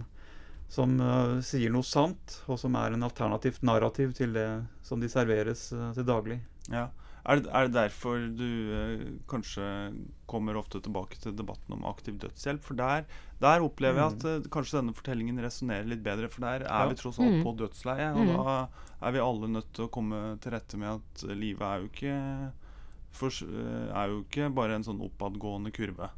som 0.71 0.95
uh, 0.99 1.39
sier 1.45 1.73
noe 1.73 1.87
sant, 1.87 2.39
og 2.47 2.59
som 2.61 2.75
er 2.79 2.95
en 2.95 3.07
alternativt 3.07 3.63
narrativ 3.67 4.15
til 4.19 4.35
det 4.35 4.49
som 4.87 5.03
de 5.03 5.11
serveres 5.11 5.69
uh, 5.75 5.91
til 5.97 6.07
daglig. 6.07 6.41
Ja. 6.71 6.89
Er 7.29 7.37
det, 7.43 7.49
er 7.53 7.67
det 7.67 7.75
derfor 7.75 8.23
du 8.33 8.45
eh, 8.73 9.01
kanskje 9.29 9.65
kommer 10.31 10.57
ofte 10.57 10.79
tilbake 10.81 11.19
til 11.21 11.35
debatten 11.37 11.75
om 11.75 11.83
aktiv 11.85 12.15
dødshjelp? 12.23 12.63
For 12.65 12.73
der, 12.79 13.05
der 13.43 13.61
opplever 13.61 14.01
jeg 14.01 14.15
at 14.15 14.25
eh, 14.25 14.47
kanskje 14.49 14.79
denne 14.79 14.95
fortellingen 14.97 15.37
resonnerer 15.43 15.85
litt 15.91 16.01
bedre. 16.05 16.29
For 16.33 16.41
der 16.41 16.65
er 16.65 16.85
Ja. 16.85 16.87
vi 16.89 16.95
tross 16.97 17.19
alt 17.21 17.35
Mm. 17.37 17.43
på 17.45 17.53
dødsleie, 17.59 18.07
og 18.15 18.25
Mm. 18.25 18.33
da 18.33 18.67
er 19.07 19.11
vi 19.13 19.19
alle 19.19 19.47
nødt 19.47 19.69
til 19.73 19.85
å 19.85 19.91
komme 19.93 20.39
til 20.41 20.51
rette 20.51 20.77
med 20.81 20.89
at 20.97 21.23
livet 21.37 21.61
er 21.61 21.79
jo 21.83 21.87
ikke 21.93 22.51
for, 23.11 23.29
eh, 23.29 23.93
er 23.93 24.07
jo 24.09 24.23
ikke 24.23 24.49
bare 24.53 24.73
en 24.75 24.83
sånn 24.83 24.99
oppadgående 25.01 25.71
kurve. 25.71 26.09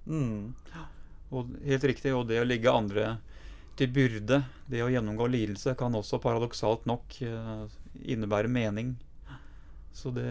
Og 1.31 1.47
helt 1.65 1.83
riktig, 1.87 2.11
og 2.15 2.27
det 2.27 2.41
å 2.41 2.47
ligge 2.47 2.71
andre 2.71 3.17
til 3.79 3.87
byrde, 3.87 4.43
det 4.69 4.81
å 4.83 4.89
gjennomgå 4.91 5.29
lidelse, 5.31 5.75
kan 5.77 5.93
også 5.93 6.19
paradoksalt 6.21 6.85
nok 6.85 7.21
eh, 7.21 7.67
innebære 8.03 8.49
mening. 8.51 8.95
Så 9.93 10.11
det, 10.15 10.29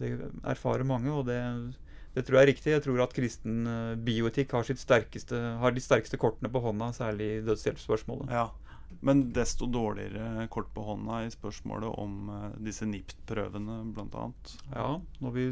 det 0.00 0.12
erfarer 0.42 0.86
mange, 0.86 1.12
og 1.14 1.26
det, 1.28 1.38
det 2.16 2.24
tror 2.26 2.38
jeg 2.38 2.46
er 2.46 2.50
riktig. 2.50 2.72
Jeg 2.74 2.84
tror 2.84 3.04
at 3.04 3.14
kristen 3.16 3.68
eh, 3.68 3.94
bioetikk 4.04 4.56
har, 4.56 4.66
sitt 4.68 4.82
sterkeste, 4.82 5.38
har 5.62 5.74
de 5.74 5.84
sterkeste 5.84 6.18
kortene 6.20 6.50
på 6.52 6.62
hånda, 6.64 6.90
særlig 6.96 7.28
i 7.36 7.44
dødshjelpsspørsmålet. 7.46 8.34
Ja. 8.34 8.48
Men 9.00 9.24
desto 9.34 9.66
dårligere 9.70 10.46
kort 10.52 10.68
på 10.74 10.84
hånda 10.84 11.22
i 11.24 11.30
spørsmålet 11.32 11.94
om 12.02 12.32
eh, 12.34 12.48
disse 12.68 12.88
NIPT-prøvene, 12.88 13.78
bl.a. 13.96 14.26
Ja, 14.74 14.88
når 15.22 15.36
vi 15.38 15.46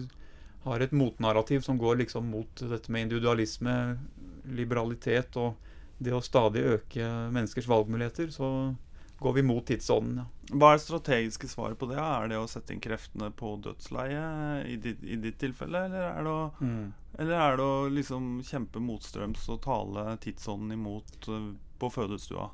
har 0.66 0.84
et 0.84 0.92
motnarrativ 0.92 1.64
som 1.64 1.78
går 1.80 2.02
liksom 2.02 2.28
mot 2.28 2.62
dette 2.68 2.92
med 2.92 3.06
individualisme, 3.06 3.74
liberalitet 4.50 5.36
og 5.40 5.56
det 6.00 6.12
å 6.16 6.22
stadig 6.24 6.62
øke 6.76 7.06
menneskers 7.32 7.68
valgmuligheter, 7.68 8.30
så 8.32 8.50
går 9.20 9.32
vi 9.36 9.42
mot 9.44 9.66
tidsånden. 9.66 10.22
Ja. 10.22 10.26
Hva 10.50 10.72
er 10.72 10.78
det 10.78 10.84
strategiske 10.84 11.48
svaret 11.48 11.78
på 11.78 11.86
det? 11.90 11.98
Er 12.00 12.30
det 12.32 12.38
å 12.40 12.46
sette 12.50 12.72
inn 12.74 12.80
kreftene 12.82 13.28
på 13.36 13.52
dødsleie 13.62 14.22
i 14.66 14.78
ditt, 14.80 15.02
i 15.04 15.18
ditt 15.20 15.36
tilfelle, 15.38 15.84
eller 15.86 16.06
er 16.08 16.24
det 16.26 16.32
å, 16.32 16.46
eller 17.20 17.36
er 17.36 17.60
det 17.60 17.66
å 17.66 17.76
liksom 17.92 18.30
kjempe 18.46 18.82
motstrøms 18.82 19.44
og 19.52 19.60
tale 19.66 20.16
tidsånden 20.24 20.72
imot 20.78 21.28
eh, 21.28 21.52
på 21.78 21.92
fødestua? 21.92 22.48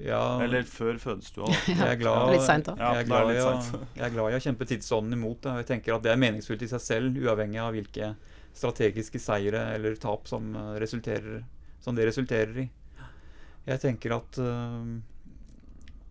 Ja, 0.00 0.40
Eller 0.40 0.62
før 0.64 0.96
fødestua, 0.96 1.50
da. 1.50 1.58
jeg 1.72 1.88
er 1.90 1.98
glad, 2.00 2.30
Litt 2.32 2.46
seint, 2.46 2.70
da. 2.70 2.76
Ja, 2.78 2.94
jeg, 2.96 3.04
er 3.04 3.10
glad 3.10 3.34
i 3.34 3.40
å, 3.42 3.50
jeg 3.98 4.06
er 4.06 4.14
glad 4.14 4.32
i 4.32 4.38
å 4.38 4.44
kjempe 4.46 4.68
tidsånden 4.70 5.18
imot 5.18 5.48
og 5.50 5.58
Jeg 5.60 5.68
tenker 5.68 5.98
at 5.98 6.06
det 6.06 6.14
er 6.14 6.22
meningsfullt 6.22 6.64
i 6.64 6.70
seg 6.70 6.80
selv, 6.80 7.18
uavhengig 7.20 7.60
av 7.60 7.74
hvilke 7.76 8.14
strategiske 8.56 9.20
seire 9.20 9.66
eller 9.74 9.98
tap 10.00 10.30
som, 10.30 10.54
eh, 10.56 10.74
resulterer, 10.80 11.42
som 11.82 11.98
det 11.98 12.08
resulterer 12.08 12.62
i. 12.64 12.70
Jeg 13.68 13.82
tenker 13.84 14.16
at 14.16 14.40
eh, 14.40 14.92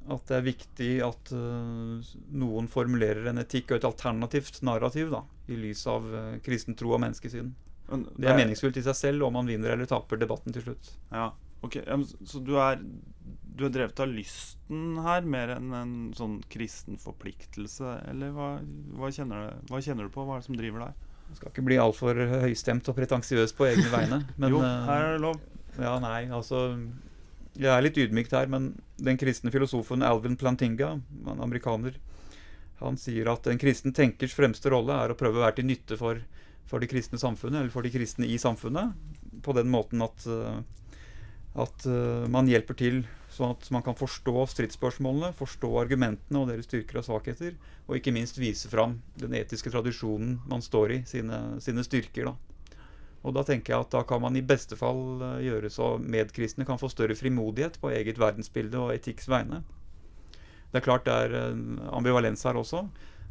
at 0.09 0.23
det 0.27 0.37
er 0.37 0.45
viktig 0.47 0.89
at 1.05 1.31
uh, 1.35 2.13
noen 2.33 2.69
formulerer 2.71 3.27
en 3.29 3.41
etikk 3.43 3.71
og 3.71 3.77
et 3.79 3.85
alternativt 3.91 4.61
narrativ 4.65 5.11
da, 5.13 5.21
i 5.51 5.59
lys 5.59 5.83
av 5.91 6.07
uh, 6.09 6.39
kristen 6.45 6.77
tro 6.79 6.95
og 6.95 7.03
menneskesyn. 7.03 7.51
Men 7.91 8.07
Det 8.15 8.29
er 8.31 8.37
meningsfullt 8.39 8.79
i 8.79 8.85
seg 8.85 8.95
selv 8.97 9.27
om 9.27 9.35
man 9.35 9.49
vinner 9.49 9.73
eller 9.75 9.89
taper 9.89 10.19
debatten 10.21 10.55
til 10.55 10.63
slutt. 10.63 10.93
Ja, 11.11 11.31
ok. 11.61 11.81
Så- 12.25 12.41
du 12.43 12.55
er, 12.57 12.79
du 12.81 13.65
er 13.67 13.73
drevet 13.75 13.99
av 13.99 14.07
lysten 14.09 14.97
her, 15.03 15.21
mer 15.27 15.55
enn 15.57 15.73
en 15.75 15.93
sånn 16.15 16.39
kristen 16.49 16.97
forpliktelse, 16.97 17.97
eller 18.09 18.31
hva, 18.31 18.49
hva, 18.95 19.11
kjenner 19.11 19.51
du, 19.51 19.71
hva 19.73 19.81
kjenner 19.83 20.07
du 20.07 20.13
på? 20.15 20.25
Hva 20.25 20.39
er 20.39 20.43
det 20.43 20.47
som 20.47 20.57
driver 20.57 20.87
deg? 20.87 21.07
Jeg 21.31 21.39
skal 21.39 21.51
ikke 21.53 21.63
bli 21.67 21.77
altfor 21.79 22.17
høystemt 22.41 22.89
og 22.91 22.97
pretensiøs 22.97 23.53
på 23.55 23.69
egne 23.69 23.91
vegne. 23.91 24.21
Men, 24.41 24.51
jo, 24.55 24.63
eh, 24.63 24.85
her 24.87 25.05
er 25.09 25.13
det 25.17 25.23
lov. 25.27 25.39
Ja, 25.79 25.93
nei, 26.03 26.25
altså 26.31 26.65
Jeg 27.59 27.71
er 27.71 27.83
litt 27.83 27.99
ydmykt 27.99 28.33
her, 28.35 28.47
men 28.51 28.71
den 29.01 29.19
kristne 29.19 29.51
filosofen 29.51 30.05
Alvin 30.07 30.37
Plantinga, 30.39 30.93
en 31.27 31.43
amerikaner, 31.43 31.97
han 32.81 32.97
sier 32.97 33.27
at 33.29 33.45
en 33.49 33.59
kristen 33.61 33.93
tenkers 33.93 34.33
fremste 34.33 34.71
rolle 34.73 34.95
er 34.95 35.11
å 35.11 35.17
prøve 35.17 35.37
å 35.37 35.43
være 35.43 35.59
til 35.59 35.67
nytte 35.69 35.97
for, 35.99 36.21
for 36.69 36.81
det 36.81 36.89
kristne 36.89 37.19
samfunnet, 37.21 37.59
eller 37.59 37.73
for 37.73 37.85
de 37.85 37.91
kristne 37.93 38.29
i 38.29 38.39
samfunnet, 38.41 38.95
på 39.45 39.53
den 39.57 39.69
måten 39.73 40.01
at 40.05 40.25
eh, 40.29 40.61
at 41.59 41.85
eh, 41.85 42.27
man 42.31 42.47
hjelper 42.47 42.77
til 42.79 43.01
sånn 43.31 43.55
at 43.55 43.67
man 43.75 43.83
kan 43.83 43.95
forstå 43.99 44.45
stridsspørsmålene, 44.53 45.33
forstå 45.35 45.71
argumentene 45.81 46.41
og 46.41 46.51
deres 46.51 46.67
styrker 46.67 46.99
og 46.99 47.07
svakheter, 47.07 47.55
og 47.87 47.97
ikke 47.97 48.13
minst 48.15 48.39
vise 48.39 48.71
fram 48.71 48.97
den 49.19 49.35
etiske 49.39 49.71
tradisjonen 49.71 50.37
man 50.51 50.63
står 50.63 50.97
i, 50.97 51.01
sine, 51.07 51.41
sine 51.63 51.83
styrker. 51.87 52.31
da. 52.31 52.50
Og 53.21 53.35
da 53.35 53.43
tenker 53.45 53.73
jeg 53.75 53.85
at 53.85 53.91
da 53.93 54.01
kan 54.07 54.21
man 54.23 54.35
i 54.39 54.41
beste 54.45 54.77
fall 54.79 55.21
eh, 55.21 55.43
gjøre 55.45 55.69
så 55.69 55.91
medkristne 56.01 56.65
kan 56.65 56.79
få 56.81 56.89
større 56.89 57.17
frimodighet 57.17 57.77
på 57.81 57.91
eget 57.93 58.17
verdensbilde 58.21 58.79
og 58.81 58.93
etikks 58.95 59.29
vegne. 59.29 59.61
Det 60.71 60.79
er 60.79 60.85
klart 60.85 61.05
det 61.05 61.13
er 61.13 61.33
ambivalens 61.91 62.45
her 62.47 62.55
også. 62.55 62.85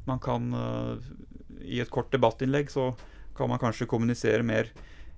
Man 0.07 0.19
kan 0.21 0.51
uh, 0.53 0.99
I 1.65 1.81
et 1.81 1.91
kort 1.91 2.11
debattinnlegg 2.13 2.69
så 2.73 2.91
kan 3.37 3.49
man 3.49 3.61
kanskje 3.63 3.89
kommunisere 3.89 4.45
mer 4.45 4.69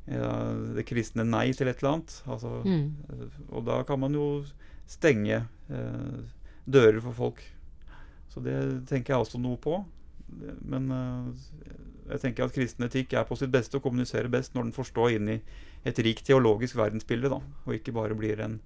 det 0.02 0.82
kristne 0.86 1.22
nei 1.22 1.52
til 1.54 1.68
et 1.70 1.78
eller 1.78 1.92
annet. 1.92 2.14
Altså, 2.26 2.48
Mm. 2.66 3.36
og 3.54 3.64
da 3.66 3.82
kan 3.86 4.00
man 4.02 4.14
jo 4.14 4.44
stenge 4.90 5.44
dører 6.66 6.98
for 7.00 7.12
folk. 7.12 7.42
Så 8.28 8.42
det 8.42 8.86
tenker 8.90 9.14
jeg 9.14 9.22
også 9.22 9.38
noe 9.38 9.56
på. 9.62 9.84
Men 10.62 10.90
jeg 12.08 12.20
tenker 12.20 12.44
at 12.44 12.52
kristen 12.54 12.84
etikk 12.86 13.12
er 13.18 13.24
på 13.28 13.36
sitt 13.38 13.50
beste 13.52 13.76
og 13.78 13.82
kommuniserer 13.86 14.28
best 14.32 14.54
når 14.54 14.62
den 14.68 14.72
får 14.76 14.84
stå 14.90 15.04
inn 15.16 15.28
i 15.28 15.40
et 15.84 15.98
rikt 15.98 16.24
teologisk 16.26 16.76
verdensbilde, 16.78 17.28
da, 17.32 17.40
og 17.66 17.74
ikke 17.74 17.92
bare 17.94 18.14
blir 18.18 18.40
en, 18.44 18.60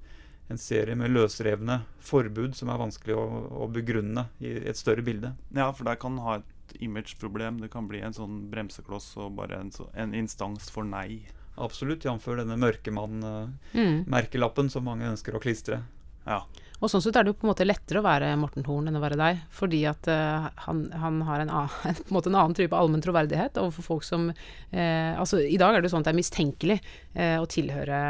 en 0.50 0.58
serie 0.60 0.94
med 0.96 1.10
løsrevne 1.14 1.80
forbud 2.00 2.54
som 2.56 2.68
er 2.72 2.78
vanskelig 2.80 3.14
å, 3.16 3.24
å 3.64 3.66
begrunne 3.72 4.26
i 4.40 4.46
et 4.68 4.76
større 4.76 5.02
bilde. 5.06 5.32
Ja, 5.56 5.70
for 5.72 5.84
der 5.88 5.96
kan 6.00 6.18
ha 6.24 6.34
et 6.40 6.44
image-problem. 6.82 7.60
Det 7.62 7.70
kan 7.72 7.88
bli 7.88 8.00
en 8.04 8.12
sånn 8.16 8.50
bremsekloss 8.52 9.16
og 9.22 9.36
bare 9.38 9.54
en, 9.62 9.70
så, 9.72 9.84
en 9.94 10.14
instans 10.18 10.70
for 10.72 10.84
nei. 10.84 11.20
Absolutt, 11.56 12.04
jf. 12.04 12.26
denne 12.36 12.56
mørkemann-merkelappen 12.60 14.64
Mm. 14.66 14.70
som 14.70 14.84
mange 14.84 15.08
ønsker 15.08 15.34
å 15.36 15.40
klistre. 15.40 15.82
Ja. 16.26 16.42
Og 16.76 16.92
sånn 16.92 17.00
sett 17.00 17.16
er 17.16 17.24
det 17.24 17.32
jo 17.32 17.38
på 17.40 17.46
en 17.46 17.52
måte 17.54 17.66
lettere 17.66 18.02
å 18.02 18.04
være 18.04 18.34
Morten 18.40 18.66
Horn 18.66 18.90
enn 18.90 18.98
å 18.98 19.02
være 19.02 19.16
deg, 19.16 19.40
fordi 19.54 19.80
at 19.88 20.08
uh, 20.12 20.48
han, 20.66 20.84
han 20.92 21.22
har 21.24 21.42
en, 21.42 21.52
annen, 21.62 21.96
på 22.02 22.10
en, 22.10 22.14
måte 22.18 22.32
en 22.32 22.38
annen 22.42 22.56
type 22.58 22.76
allmenn 22.76 23.04
troverdighet 23.04 23.60
overfor 23.62 23.90
folk 23.94 24.06
som 24.06 24.28
uh, 24.30 25.12
Altså, 25.16 25.40
i 25.40 25.56
dag 25.60 25.72
er 25.72 25.80
det 25.80 25.88
jo 25.88 25.96
sånn 25.96 26.04
at 26.04 26.10
det 26.10 26.16
er 26.16 26.20
mistenkelig 26.20 26.80
uh, 27.16 27.38
å 27.40 27.48
tilhøre 27.50 28.00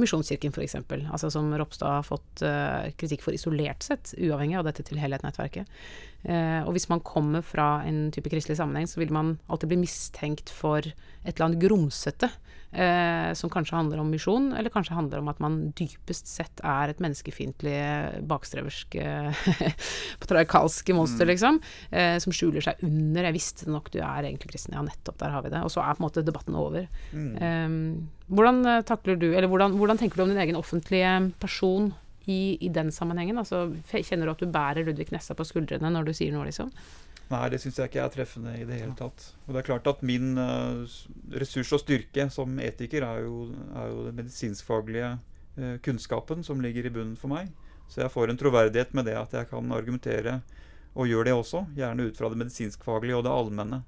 Misjonskirken 0.00 0.54
f.eks., 0.56 0.80
altså 1.12 1.28
som 1.30 1.50
Ropstad 1.60 1.98
har 1.98 2.06
fått 2.06 2.40
kritikk 2.98 3.20
for 3.22 3.36
isolert 3.36 3.84
sett, 3.84 4.14
uavhengig 4.16 4.56
av 4.58 4.64
dette 4.64 4.82
til 4.88 4.96
helhet-nettverket. 4.98 5.68
Og 6.64 6.70
hvis 6.72 6.88
man 6.90 7.02
kommer 7.04 7.44
fra 7.44 7.66
en 7.86 8.06
type 8.10 8.32
kristelig 8.32 8.56
sammenheng, 8.58 8.88
så 8.88 9.02
vil 9.02 9.12
man 9.14 9.34
alltid 9.52 9.70
bli 9.70 9.82
mistenkt 9.84 10.50
for 10.50 10.80
et 10.80 11.28
eller 11.28 11.44
annet 11.44 11.62
grumsete, 11.62 12.32
eh, 12.72 13.32
som 13.38 13.50
kanskje 13.52 13.76
handler 13.76 14.00
om 14.02 14.10
misjon, 14.12 14.50
eller 14.56 14.72
kanskje 14.72 14.96
handler 14.96 15.22
om 15.22 15.30
at 15.32 15.40
man 15.42 15.58
dypest 15.78 16.30
sett 16.30 16.62
er 16.64 16.92
et 16.92 17.02
menneskefiendtlig, 17.02 17.76
bakstreversk, 18.28 18.96
eh, 19.00 19.44
patriarkalsk 20.22 20.92
monster, 20.96 21.28
liksom, 21.28 21.60
eh, 21.90 22.16
som 22.22 22.34
skjuler 22.34 22.64
seg 22.64 22.82
under 22.86 23.28
'jeg 23.28 23.36
visste 23.36 23.70
nok, 23.70 23.90
du 23.92 24.00
er 24.00 24.28
egentlig 24.28 24.52
kristen', 24.52 24.76
ja, 24.76 24.82
nettopp, 24.82 25.18
der 25.18 25.30
har 25.30 25.42
vi 25.42 25.50
det. 25.50 25.62
Og 25.62 25.70
så 25.70 25.84
er 25.84 25.94
på 25.94 26.02
en 26.02 26.08
måte 26.08 26.24
debatten 26.24 26.54
over. 26.54 26.88
Um, 27.12 28.08
hvordan 28.28 28.64
eh, 28.66 28.82
takler 28.82 29.16
du, 29.16 29.32
eller 29.34 29.48
hvordan, 29.48 29.76
hvordan 29.76 29.98
tenker 29.98 30.16
du 30.16 30.22
om 30.22 30.32
din 30.32 30.40
egen 30.40 30.56
offentlige 30.56 31.32
person 31.38 31.92
i, 32.26 32.56
i 32.60 32.68
den 32.68 32.90
sammenhengen? 32.90 33.38
Altså, 33.38 33.68
kjenner 33.90 34.26
du 34.26 34.32
at 34.32 34.42
du 34.42 34.46
bærer 34.46 34.86
Ludvig 34.86 35.12
Nessa 35.12 35.34
på 35.34 35.44
skuldrene 35.44 35.90
når 35.92 36.08
du 36.08 36.12
sier 36.16 36.32
noe, 36.32 36.46
liksom? 36.48 36.72
Nei, 37.32 37.46
det 37.48 37.62
syns 37.62 37.78
jeg 37.80 37.88
ikke 37.88 38.02
er 38.02 38.12
treffende 38.12 38.52
i 38.58 38.64
det 38.68 38.80
hele 38.82 38.94
tatt. 38.98 39.24
Og 39.46 39.54
det 39.54 39.62
er 39.62 39.68
klart 39.70 39.86
at 39.88 40.02
min 40.04 40.34
eh, 40.40 40.96
ressurs 41.40 41.70
og 41.72 41.80
styrke 41.80 42.26
som 42.32 42.58
etiker 42.60 43.06
er 43.06 43.22
jo, 43.24 43.46
er 43.72 43.86
jo 43.88 44.02
den 44.08 44.18
medisinskfaglige 44.18 45.12
eh, 45.56 45.78
kunnskapen 45.84 46.44
som 46.44 46.60
ligger 46.60 46.88
i 46.88 46.92
bunnen 46.92 47.16
for 47.16 47.32
meg. 47.32 47.48
Så 47.88 48.02
jeg 48.02 48.12
får 48.12 48.32
en 48.32 48.40
troverdighet 48.40 48.92
med 48.96 49.08
det 49.08 49.16
at 49.20 49.32
jeg 49.36 49.48
kan 49.48 49.72
argumentere, 49.72 50.40
og 50.92 51.08
gjør 51.08 51.28
det 51.28 51.34
også, 51.36 51.64
gjerne 51.76 52.08
ut 52.08 52.18
fra 52.20 52.28
det 52.28 52.40
medisinskfaglige 52.42 53.16
og 53.16 53.24
det 53.24 53.32
allmenne. 53.32 53.80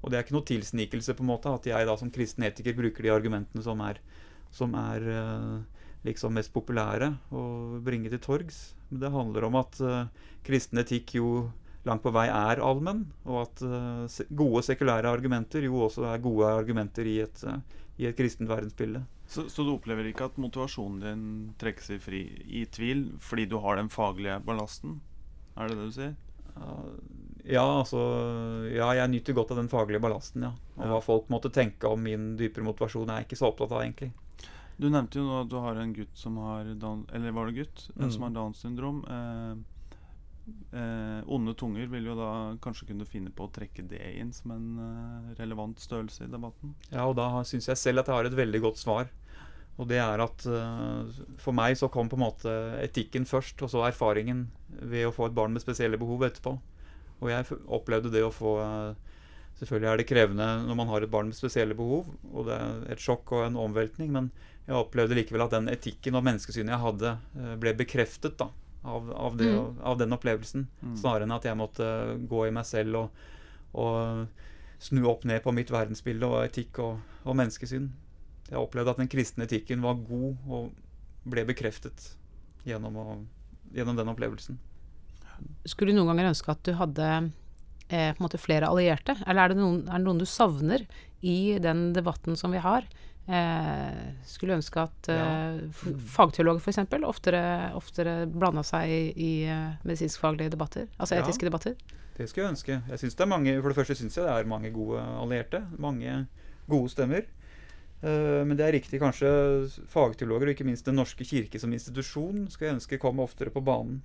Og 0.00 0.08
det 0.08 0.16
er 0.16 0.24
ikke 0.24 0.36
noe 0.38 0.48
tilsnikelse 0.48 1.16
på 1.16 1.24
en 1.24 1.30
måte 1.34 1.52
at 1.52 1.68
jeg 1.68 1.88
da 1.88 1.96
som 2.00 2.12
kristen 2.12 2.46
etiker 2.48 2.76
bruker 2.76 3.04
de 3.04 3.12
argumentene 3.12 3.64
som 3.64 3.80
er, 3.84 4.00
som 4.54 4.72
er 4.78 5.04
eh, 5.12 5.84
liksom 6.08 6.36
mest 6.36 6.54
populære 6.56 7.10
å 7.34 7.44
bringe 7.84 8.12
til 8.12 8.24
torgs. 8.24 8.70
Men 8.88 9.04
det 9.04 9.12
handler 9.12 9.48
om 9.48 9.60
at 9.60 9.80
kristen 10.46 10.80
etikk 10.80 11.16
jo 11.18 11.30
langt 11.86 12.02
på 12.04 12.12
vei 12.14 12.26
er 12.28 12.60
allmenn, 12.62 13.04
og 13.24 13.42
at 13.46 13.62
uh, 13.62 14.06
gode 14.36 14.62
sekulære 14.66 15.10
argumenter 15.10 15.64
jo 15.66 15.84
også 15.86 16.04
er 16.12 16.22
gode 16.24 16.48
argumenter 16.50 17.06
i 17.06 17.20
et, 17.24 17.42
uh, 17.46 17.58
i 17.98 18.06
et 18.10 18.16
kristent 18.18 18.50
verdensbilde. 18.50 19.04
Så, 19.26 19.48
så 19.50 19.64
du 19.66 19.72
opplever 19.74 20.06
ikke 20.10 20.28
at 20.28 20.36
motivasjonen 20.38 21.00
din 21.02 21.22
trekkes 21.58 21.90
i, 21.96 21.98
fri, 21.98 22.20
i 22.46 22.64
tvil 22.70 23.08
fordi 23.18 23.46
du 23.50 23.56
har 23.64 23.78
den 23.80 23.88
faglige 23.90 24.38
ballasten? 24.46 25.00
Er 25.56 25.68
det 25.70 25.78
det 25.80 25.88
du 25.88 25.94
sier? 25.96 26.14
Ja, 27.46 27.62
altså 27.80 27.98
Ja, 28.72 28.88
jeg 28.96 29.10
nyter 29.12 29.34
godt 29.36 29.52
av 29.54 29.60
den 29.60 29.68
faglige 29.70 30.00
ballasten, 30.02 30.42
ja. 30.46 30.52
Og 30.76 30.84
Ja. 30.84 30.90
hva 30.92 31.00
folk 31.02 31.28
måtte 31.30 31.50
tenke 31.52 31.88
om 31.90 32.02
min 32.02 32.36
dypere 32.36 32.64
motivasjon, 32.66 33.08
er 33.10 33.20
jeg 33.22 33.28
ikke 33.28 33.38
så 33.42 33.50
opptatt 33.52 33.72
av, 33.72 33.82
egentlig. 33.82 34.12
Du 34.78 34.88
nevnte 34.90 35.18
jo 35.18 35.24
nå 35.24 35.40
at 35.42 35.48
du 35.48 35.56
har 35.56 35.76
en 35.80 35.92
gutt 35.94 36.14
som 36.18 36.36
har 36.36 36.64
down, 36.74 37.06
Eller 37.12 37.32
var 37.32 37.46
det 37.46 37.54
gutt? 37.64 37.88
Mm. 37.96 38.10
som 38.10 38.22
har 38.22 38.30
Downs 38.30 38.58
syndrom. 38.60 39.04
Eh, 39.08 39.56
eh, 40.46 41.20
onde 41.26 41.54
tunger 41.58 41.88
vil 41.90 42.08
jo 42.10 42.16
da 42.18 42.30
kanskje 42.62 42.88
kunne 42.90 43.06
finne 43.08 43.32
på 43.34 43.46
å 43.46 43.52
trekke 43.52 43.84
det 43.90 44.02
inn 44.20 44.32
som 44.34 44.54
en 44.54 44.66
eh, 44.82 45.30
relevant 45.40 45.80
størrelse 45.82 46.26
i 46.26 46.32
debatten. 46.32 46.74
Ja, 46.90 47.06
og 47.06 47.16
da 47.18 47.28
syns 47.48 47.68
jeg 47.70 47.80
selv 47.80 48.02
at 48.02 48.10
jeg 48.10 48.18
har 48.18 48.28
et 48.28 48.38
veldig 48.38 48.62
godt 48.68 48.82
svar. 48.82 49.10
Og 49.76 49.88
det 49.90 49.98
er 50.00 50.22
at 50.24 50.46
eh, 50.48 51.18
for 51.42 51.56
meg 51.56 51.76
så 51.78 51.90
kom 51.92 52.08
på 52.08 52.16
en 52.18 52.24
måte 52.24 52.54
etikken 52.80 53.28
først, 53.28 53.60
og 53.64 53.72
så 53.72 53.84
erfaringen 53.88 54.46
ved 54.80 55.08
å 55.08 55.14
få 55.14 55.28
et 55.28 55.36
barn 55.36 55.52
med 55.56 55.64
spesielle 55.64 56.00
behov 56.00 56.24
etterpå. 56.28 56.56
Og 57.20 57.30
jeg 57.32 57.60
opplevde 57.72 58.12
det 58.12 58.24
å 58.24 58.34
få 58.34 58.58
eh, 58.62 59.12
Selvfølgelig 59.56 59.88
er 59.88 59.96
det 59.96 60.04
krevende 60.04 60.46
når 60.66 60.76
man 60.76 60.90
har 60.90 61.00
et 61.00 61.08
barn 61.08 61.30
med 61.30 61.36
spesielle 61.38 61.72
behov, 61.72 62.10
og 62.28 62.44
det 62.44 62.58
er 62.60 62.90
et 62.92 63.00
sjokk 63.00 63.30
og 63.32 63.46
en 63.46 63.54
omveltning, 63.56 64.10
men 64.12 64.26
jeg 64.66 64.76
opplevde 64.76 65.16
likevel 65.16 65.46
at 65.46 65.54
den 65.54 65.70
etikken 65.72 66.18
og 66.18 66.26
menneskesynet 66.26 66.74
jeg 66.74 66.82
hadde, 66.82 67.12
eh, 67.40 67.54
ble 67.62 67.72
bekreftet 67.78 68.36
da, 68.36 68.50
av, 68.86 69.10
av, 69.12 69.36
det, 69.36 69.50
Mm. 69.50 69.78
av 69.82 69.98
den 69.98 70.12
opplevelsen. 70.16 70.66
Mm. 70.82 70.96
Snarere 70.96 71.26
enn 71.26 71.34
at 71.36 71.44
jeg 71.48 71.58
måtte 71.58 71.86
gå 72.30 72.46
i 72.46 72.52
meg 72.54 72.66
selv 72.68 72.96
og, 73.02 73.10
og 73.74 74.28
snu 74.78 75.04
opp 75.10 75.24
ned 75.24 75.42
på 75.44 75.52
mitt 75.56 75.70
verdensbilde 75.72 76.26
og 76.28 76.44
etikk 76.44 76.78
og, 76.84 77.00
og 77.24 77.36
menneskesyn. 77.38 77.90
Jeg 78.50 78.58
opplevde 78.60 78.92
at 78.94 79.00
den 79.02 79.08
kristne 79.10 79.44
etikken 79.48 79.82
var 79.82 79.98
god 80.06 80.36
og 80.46 80.70
ble 81.26 81.44
bekreftet 81.48 82.12
gjennom, 82.66 82.96
å, 82.96 83.16
gjennom 83.74 83.96
den 83.98 84.12
opplevelsen. 84.12 84.58
Skulle 85.66 85.92
du 85.92 85.98
noen 85.98 86.12
ganger 86.14 86.30
ønske 86.30 86.52
at 86.54 86.62
du 86.64 86.72
hadde 86.78 87.08
eh, 87.88 88.12
på 88.14 88.20
en 88.20 88.24
måte 88.24 88.38
flere 88.40 88.68
allierte? 88.70 89.16
Eller 89.26 89.42
er 89.48 89.52
det, 89.54 89.58
noen, 89.60 89.82
er 89.88 89.98
det 89.98 90.06
noen 90.06 90.22
du 90.22 90.28
savner 90.28 90.86
i 91.26 91.58
den 91.60 91.90
debatten 91.96 92.36
som 92.38 92.54
vi 92.54 92.62
har? 92.62 92.86
Eh, 93.26 94.02
skulle 94.22 94.54
ønske 94.54 94.78
at 94.84 95.08
eh, 95.10 95.56
f- 95.74 95.96
fagteologer 96.14 96.60
f.eks. 96.62 96.78
Oftere, 97.08 97.40
oftere 97.74 98.12
blanda 98.30 98.62
seg 98.62 98.86
i, 98.88 99.00
i 99.18 99.30
eh, 99.50 99.72
medisinskfaglige 99.82 100.52
debatter, 100.54 100.86
altså 100.98 101.16
Ja. 101.18 101.24
etiske 101.24 101.48
debatter. 101.48 101.74
Det 102.16 102.28
skulle 102.30 102.46
jeg 102.46 102.54
ønske. 102.54 102.76
Jeg 102.88 102.98
synes 103.02 103.14
det 103.18 103.24
er 103.26 103.32
mange, 103.32 103.56
for 103.60 103.68
det 103.68 103.76
første 103.80 103.96
syns 103.98 104.16
jeg 104.16 104.24
det 104.24 104.32
er 104.38 104.46
mange 104.48 104.70
gode 104.72 105.02
allierte. 105.02 105.64
Mange 105.78 106.26
gode 106.70 106.88
stemmer. 106.94 107.26
Eh, 108.06 108.44
men 108.46 108.54
det 108.56 108.64
er 108.68 108.72
riktig, 108.78 109.00
kanskje 109.02 109.28
fagteologer, 109.90 110.46
og 110.46 110.54
ikke 110.54 110.64
minst 110.64 110.86
Den 110.86 110.94
norske 110.96 111.24
kirke 111.26 111.58
som 111.60 111.72
institusjon, 111.72 112.46
skal 112.50 112.68
jeg 112.70 112.74
ønske 112.78 112.98
kom 113.02 113.18
oftere 113.20 113.50
på 113.50 113.60
banen. 113.64 114.02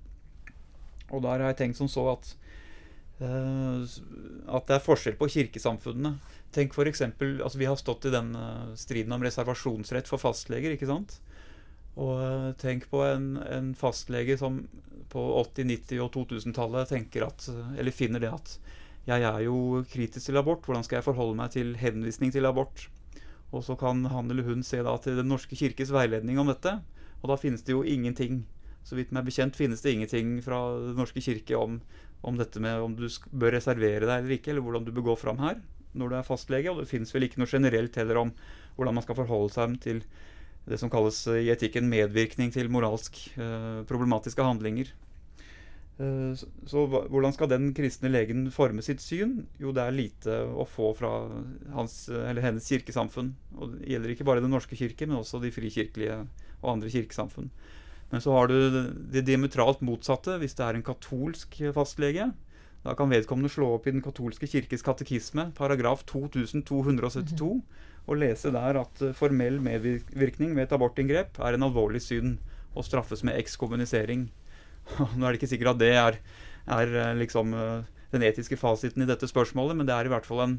Og 1.11 1.21
der 1.21 1.37
har 1.43 1.51
jeg 1.53 1.57
tenkt 1.61 1.77
som 1.77 1.87
så 1.91 2.07
at 2.17 2.33
at 3.27 4.67
det 4.69 4.75
er 4.75 4.85
forskjell 4.85 5.17
på 5.19 5.29
kirkesamfunnene. 5.29 6.15
Tenk 6.51 6.73
for 6.75 6.89
eksempel, 6.89 7.37
altså 7.41 7.59
Vi 7.61 7.67
har 7.69 7.77
stått 7.79 8.07
i 8.09 8.13
den 8.13 8.33
eh, 8.35 8.71
striden 8.75 9.13
om 9.15 9.23
reservasjonsrett 9.23 10.09
for 10.09 10.19
fastleger. 10.19 10.75
ikke 10.75 10.89
sant? 10.89 11.19
Og 11.95 12.19
eh, 12.19 12.51
tenk 12.59 12.89
på 12.91 13.03
en, 13.07 13.37
en 13.43 13.73
fastlege 13.77 14.37
som 14.39 14.63
på 15.11 15.23
80-, 15.43 15.67
90- 15.91 16.03
og 16.03 16.11
2000-tallet 16.15 16.91
tenker 16.91 17.27
at, 17.27 17.47
eh, 17.51 17.75
eller 17.79 17.95
finner 17.95 18.23
det 18.23 18.31
at 18.31 18.57
jeg 19.07 19.25
er 19.25 19.39
jo 19.47 19.81
kritisk 19.89 20.27
til 20.27 20.37
abort, 20.37 20.65
hvordan 20.65 20.85
skal 20.85 20.99
jeg 20.99 21.07
forholde 21.07 21.37
meg 21.39 21.53
til 21.55 21.73
henvisning 21.79 22.33
til 22.33 22.45
abort? 22.45 22.85
Og 23.51 23.63
så 23.65 23.75
kan 23.75 24.05
han 24.07 24.29
eller 24.31 24.45
hun 24.47 24.61
se 24.63 24.79
da 24.85 24.93
til 25.01 25.17
Den 25.17 25.31
norske 25.31 25.57
kirkes 25.57 25.91
veiledning 25.91 26.39
om 26.39 26.51
dette, 26.51 26.77
og 27.21 27.31
da 27.31 27.39
finnes 27.39 27.63
det 27.65 27.73
jo 27.73 27.81
ingenting. 27.83 28.45
Så 28.87 28.95
vidt 28.97 29.11
meg 29.13 29.25
bekjent 29.27 29.57
finnes 29.57 29.81
det 29.83 29.95
ingenting 29.95 30.37
fra 30.45 30.59
Den 30.79 31.01
norske 31.01 31.21
kirke 31.21 31.57
om, 31.57 31.81
om 32.21 32.37
dette 32.37 32.61
med 32.61 32.81
om 32.83 32.95
du 32.97 33.07
bør 33.31 33.55
reservere 33.57 34.05
deg 34.05 34.17
eller 34.17 34.35
ikke, 34.37 34.53
eller 34.53 34.65
hvordan 34.65 34.87
du 34.87 34.91
bør 34.93 35.11
gå 35.11 35.19
fram 35.23 35.41
her 35.41 35.61
når 35.97 36.11
du 36.11 36.17
er 36.17 36.27
fastlege. 36.27 36.71
Og 36.71 36.81
det 36.81 36.89
finnes 36.91 37.11
vel 37.13 37.27
ikke 37.27 37.41
noe 37.41 37.51
generelt 37.51 37.97
heller 37.99 38.21
om 38.21 38.33
hvordan 38.77 38.97
man 38.97 39.05
skal 39.05 39.17
forholde 39.17 39.53
seg 39.55 39.79
til 39.83 40.03
det 40.69 40.77
som 40.77 40.91
kalles 40.93 41.23
eh, 41.27 41.43
i 41.47 41.53
etikken 41.53 41.89
medvirkning 41.89 42.53
til 42.53 42.69
moralsk 42.71 43.17
eh, 43.35 43.81
problematiske 43.89 44.45
handlinger. 44.45 44.91
Eh, 46.01 46.33
så, 46.37 46.47
så 46.69 46.85
hvordan 46.87 47.33
skal 47.35 47.49
den 47.51 47.71
kristne 47.77 48.11
legen 48.11 48.45
forme 48.53 48.83
sitt 48.85 49.03
syn? 49.03 49.41
Jo, 49.61 49.73
det 49.75 49.83
er 49.83 49.97
lite 49.97 50.37
å 50.45 50.65
få 50.69 50.93
fra 50.97 51.11
hans 51.75 52.03
eh, 52.09 52.31
hennes 52.41 52.69
kirkesamfunn. 52.69 53.33
Og 53.57 53.75
det 53.75 53.91
gjelder 53.93 54.15
ikke 54.15 54.27
bare 54.27 54.43
Den 54.43 54.53
norske 54.53 54.77
kirke, 54.79 55.09
men 55.09 55.19
også 55.19 55.41
de 55.43 55.53
frikirkelige 55.53 56.21
og 56.61 56.75
andre 56.75 56.93
kirkesamfunn. 56.93 57.49
Men 58.11 58.23
så 58.23 58.33
har 58.35 58.51
du 58.51 58.55
det, 59.11 59.23
diametralt 59.27 59.83
motsatte 59.85 60.35
hvis 60.41 60.55
det 60.57 60.65
er 60.67 60.77
en 60.77 60.85
katolsk 60.85 61.61
fastlege. 61.75 62.31
Da 62.81 62.95
kan 62.97 63.11
vedkommende 63.13 63.51
slå 63.51 63.75
opp 63.75 63.87
i 63.87 63.93
Den 63.93 64.03
katolske 64.03 64.49
kirkes 64.49 64.83
katekisme, 64.85 65.51
paragraf 65.57 66.03
2272, 66.09 67.51
og 68.09 68.17
lese 68.17 68.51
der 68.53 68.79
at 68.81 69.03
eh, 69.05 69.15
formell 69.15 69.59
medvirkning 69.61 70.55
ved 70.57 70.65
et 70.65 70.75
abortinngrep 70.75 71.37
er 71.39 71.55
en 71.55 71.67
alvorlig 71.67 72.01
synd 72.01 72.39
og 72.73 72.87
straffes 72.87 73.21
med 73.27 73.37
ekskommunisering. 73.37 74.29
Nå 75.15 75.21
er 75.21 75.29
det 75.29 75.41
ikke 75.41 75.51
sikkert 75.53 75.75
at 75.75 75.81
det 75.83 75.91
er, 75.93 76.19
er 76.79 76.95
eh, 77.03 77.17
liksom 77.21 77.53
eh, 77.53 77.89
den 78.11 78.25
etiske 78.25 78.57
fasiten 78.59 79.05
i 79.05 79.09
dette 79.09 79.29
spørsmålet, 79.29 79.77
men 79.77 79.87
det 79.87 79.95
er 79.95 80.09
i 80.09 80.11
hvert 80.11 80.25
fall 80.27 80.41
en, 80.47 80.57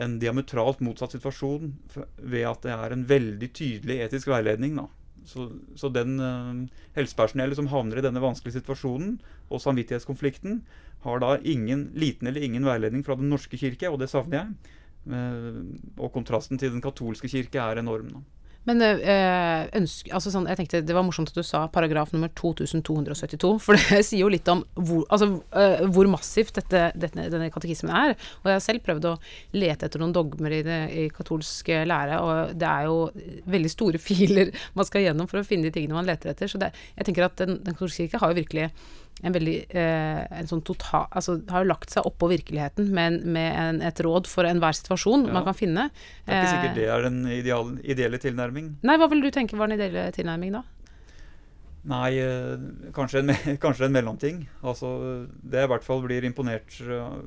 en 0.00 0.18
diametralt 0.22 0.80
motsatt 0.84 1.18
situasjon 1.18 1.74
ved 2.22 2.46
at 2.48 2.62
det 2.64 2.76
er 2.78 2.94
en 2.94 3.08
veldig 3.08 3.50
tydelig 3.50 3.98
etisk 4.06 4.30
veiledning. 4.30 4.78
da. 4.78 4.86
Så, 5.24 5.48
så 5.78 5.88
den 5.92 6.18
uh, 6.20 6.80
helsepersonellet 6.98 7.56
som 7.58 7.70
havner 7.72 8.00
i 8.00 8.04
denne 8.04 8.22
vanskelige 8.22 8.58
situasjonen, 8.58 9.16
og 9.48 9.62
samvittighetskonflikten, 9.64 10.60
har 11.04 11.20
da 11.20 11.34
ingen, 11.44 11.90
liten 12.00 12.28
eller 12.28 12.44
ingen 12.44 12.64
veiledning 12.64 13.04
fra 13.04 13.16
Den 13.20 13.30
norske 13.32 13.58
kirke, 13.60 13.90
og 13.90 14.00
det 14.00 14.10
savner 14.12 14.40
jeg. 14.40 14.74
Uh, 15.04 15.64
og 16.00 16.12
kontrasten 16.14 16.60
til 16.60 16.72
Den 16.72 16.84
katolske 16.84 17.28
kirke 17.28 17.60
er 17.60 17.80
enorm. 17.80 18.12
Da. 18.14 18.24
Men 18.68 18.80
øh, 18.80 19.64
ønske, 19.76 20.12
altså 20.16 20.32
sånn, 20.32 20.46
jeg 20.48 20.56
tenkte 20.56 20.80
Det 20.86 20.94
var 20.96 21.04
morsomt 21.04 21.28
at 21.28 21.36
du 21.36 21.44
sa 21.44 21.64
paragraf 21.72 22.14
nummer 22.14 22.30
2272, 22.32 23.50
for 23.60 23.76
det 23.90 24.00
sier 24.06 24.22
jo 24.22 24.30
litt 24.32 24.48
om 24.52 24.62
hvor, 24.78 25.04
altså, 25.12 25.30
øh, 25.60 25.84
hvor 25.92 26.08
massivt 26.12 26.56
dette, 26.60 26.86
dette, 26.96 27.28
denne 27.32 27.50
katekismen 27.52 27.92
er. 27.92 28.16
Og 28.42 28.50
jeg 28.50 28.58
har 28.58 28.64
selv 28.64 28.84
prøvd 28.86 29.10
å 29.10 29.14
lete 29.56 29.88
etter 29.88 30.02
noen 30.02 30.14
dogmer 30.16 30.56
i, 30.56 30.62
det, 30.66 30.80
i 30.96 31.06
katolsk 31.12 31.70
lære, 31.84 32.20
og 32.24 32.56
det 32.58 32.70
er 32.70 32.88
jo 32.88 32.98
veldig 33.52 33.72
store 33.72 34.02
filer 34.08 34.52
man 34.74 34.88
skal 34.88 35.04
gjennom 35.04 35.30
for 35.30 35.42
å 35.42 35.46
finne 35.46 35.68
de 35.68 35.74
tingene 35.76 35.98
man 35.98 36.08
leter 36.08 36.32
etter. 36.32 36.50
Så 36.50 36.60
det, 36.62 36.72
jeg 36.96 37.08
tenker 37.08 37.28
at 37.28 37.40
Den, 37.44 37.58
den 37.64 37.74
katolske 37.74 38.06
kirke 38.06 38.20
har 38.22 38.30
jo 38.30 38.38
virkelig 38.38 38.68
en 39.24 39.34
veldig 39.34 39.56
eh, 39.72 40.20
en 40.40 40.50
sånn 40.50 40.62
total, 40.66 41.06
altså 41.16 41.38
har 41.50 41.64
jo 41.64 41.70
lagt 41.70 41.94
seg 41.94 42.06
oppå 42.08 42.28
virkeligheten 42.32 42.90
med, 42.94 43.22
med 43.24 43.48
en, 43.60 43.80
et 43.88 44.00
råd 44.04 44.28
for 44.30 44.48
enhver 44.48 44.76
situasjon 44.76 45.28
ja. 45.28 45.34
man 45.36 45.46
kan 45.48 45.56
finne. 45.56 45.88
Det 46.26 46.34
er 46.34 46.42
ikke 46.42 46.52
sikkert 46.52 46.78
det 46.78 46.86
er 46.92 47.06
den 47.06 47.18
ideale, 47.32 47.76
ideelle 47.82 48.20
tilnærming. 48.20 48.70
Nei, 48.84 48.96
hva 49.00 49.08
vil 49.12 49.24
du 49.24 49.30
tenke 49.34 49.58
var 49.60 49.70
den 49.70 49.80
ideelle 49.80 50.10
tilnærming 50.16 50.58
da? 50.58 50.64
Nei, 51.88 52.16
eh, 52.20 52.64
kanskje 52.96 53.20
en, 53.24 53.34
kanskje 53.64 53.88
en, 53.88 53.96
mellomting. 53.96 54.44
Altså, 54.64 54.94
det 55.40 55.62
jeg 55.62 55.68
i 55.68 55.72
hvert 55.74 55.86
fall 55.86 56.04
blir 56.04 56.24
imponert 56.28 56.78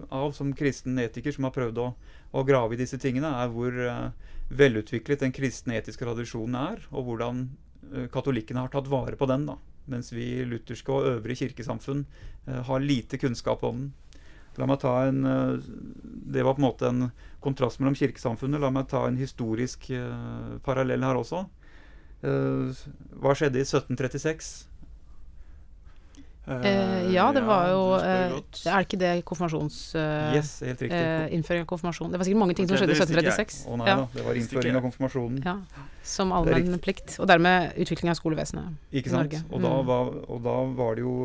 av 0.10 0.33
som 0.38 0.53
kristen 0.57 0.97
etiker 1.01 1.33
som 1.33 1.49
har 1.49 1.55
prøvd 1.55 1.81
å, 1.83 1.91
å 2.33 2.45
grave 2.45 2.77
i 2.77 2.81
disse 2.81 2.97
tingene, 3.01 3.29
er 3.41 3.53
hvor 3.53 3.73
uh, 3.73 4.10
velutviklet 4.49 5.25
den 5.25 5.33
kristne 5.36 5.77
etiske 5.77 6.05
tradisjonen 6.05 6.57
er, 6.60 6.81
og 6.89 7.10
hvordan 7.10 7.45
uh, 7.93 8.05
katolikkene 8.13 8.65
har 8.65 8.73
tatt 8.73 8.89
vare 8.91 9.17
på 9.19 9.29
den. 9.29 9.45
da 9.49 9.57
mens 9.91 10.12
vi 10.13 10.45
lutherske 10.47 10.93
og 10.93 11.08
øvrige 11.13 11.45
kirkesamfunn 11.45 12.06
eh, 12.47 12.62
har 12.67 12.84
lite 12.84 13.19
kunnskap 13.21 13.63
om 13.67 13.88
den. 13.88 13.93
La 14.58 14.65
meg 14.65 14.80
ta 14.82 14.93
en, 15.06 15.26
eh, 15.26 15.60
Det 16.34 16.43
var 16.43 16.56
på 16.58 16.62
en 16.63 16.67
måte 16.67 16.88
en 16.89 17.12
kontrast 17.41 17.80
mellom 17.80 17.95
kirkesamfunnet. 17.95 18.62
La 18.62 18.71
meg 18.73 18.88
ta 18.89 19.06
en 19.08 19.17
historisk 19.17 19.89
eh, 19.91 20.58
parallell 20.63 21.04
her 21.04 21.15
også. 21.15 21.47
hva 22.17 23.34
skjedde 23.38 23.60
i 23.62 23.65
1736? 23.65 24.65
Eh, 26.47 27.12
ja, 27.12 27.25
det 27.36 27.41
var 27.43 27.65
jo 27.73 27.79
eh, 27.99 28.36
Er 28.71 28.86
ikke 28.86 28.99
det 28.99 29.10
konfirmasjons... 29.27 29.79
Uh, 29.99 30.36
yes, 30.38 30.53
helt 30.63 30.79
riktig. 30.86 30.95
Eh, 30.95 31.33
innføring 31.36 31.65
av 31.65 31.67
konfirmasjon. 31.73 32.13
Det 32.13 32.21
var 32.21 32.27
sikkert 32.27 32.39
mange 32.39 32.55
ting 32.55 32.69
okay, 32.69 32.77
som 32.77 32.86
skjedde 32.86 32.95
i 32.95 33.01
1736. 33.01 33.57
Å 33.67 33.79
nei 33.81 33.89
ja. 33.89 33.97
da, 33.99 34.07
det 34.13 34.25
var 34.29 34.39
innføring 34.39 34.79
av 34.79 34.86
konfirmasjonen. 34.88 35.41
Ja, 35.43 35.83
Som 36.07 36.31
allmenn 36.36 36.79
plikt. 36.83 37.17
Og 37.19 37.27
dermed 37.27 37.75
utvikling 37.83 38.13
av 38.13 38.19
skolevesenet 38.21 38.95
ikke 38.95 39.12
sant? 39.12 39.36
i 39.36 39.41
Norge. 39.41 39.43
Og, 39.51 39.60
da 39.65 39.73
mm. 39.75 39.91
var, 39.91 40.13
og 40.23 40.41
da 40.47 40.57
var 40.79 40.95
det 40.95 41.03
jo 41.03 41.15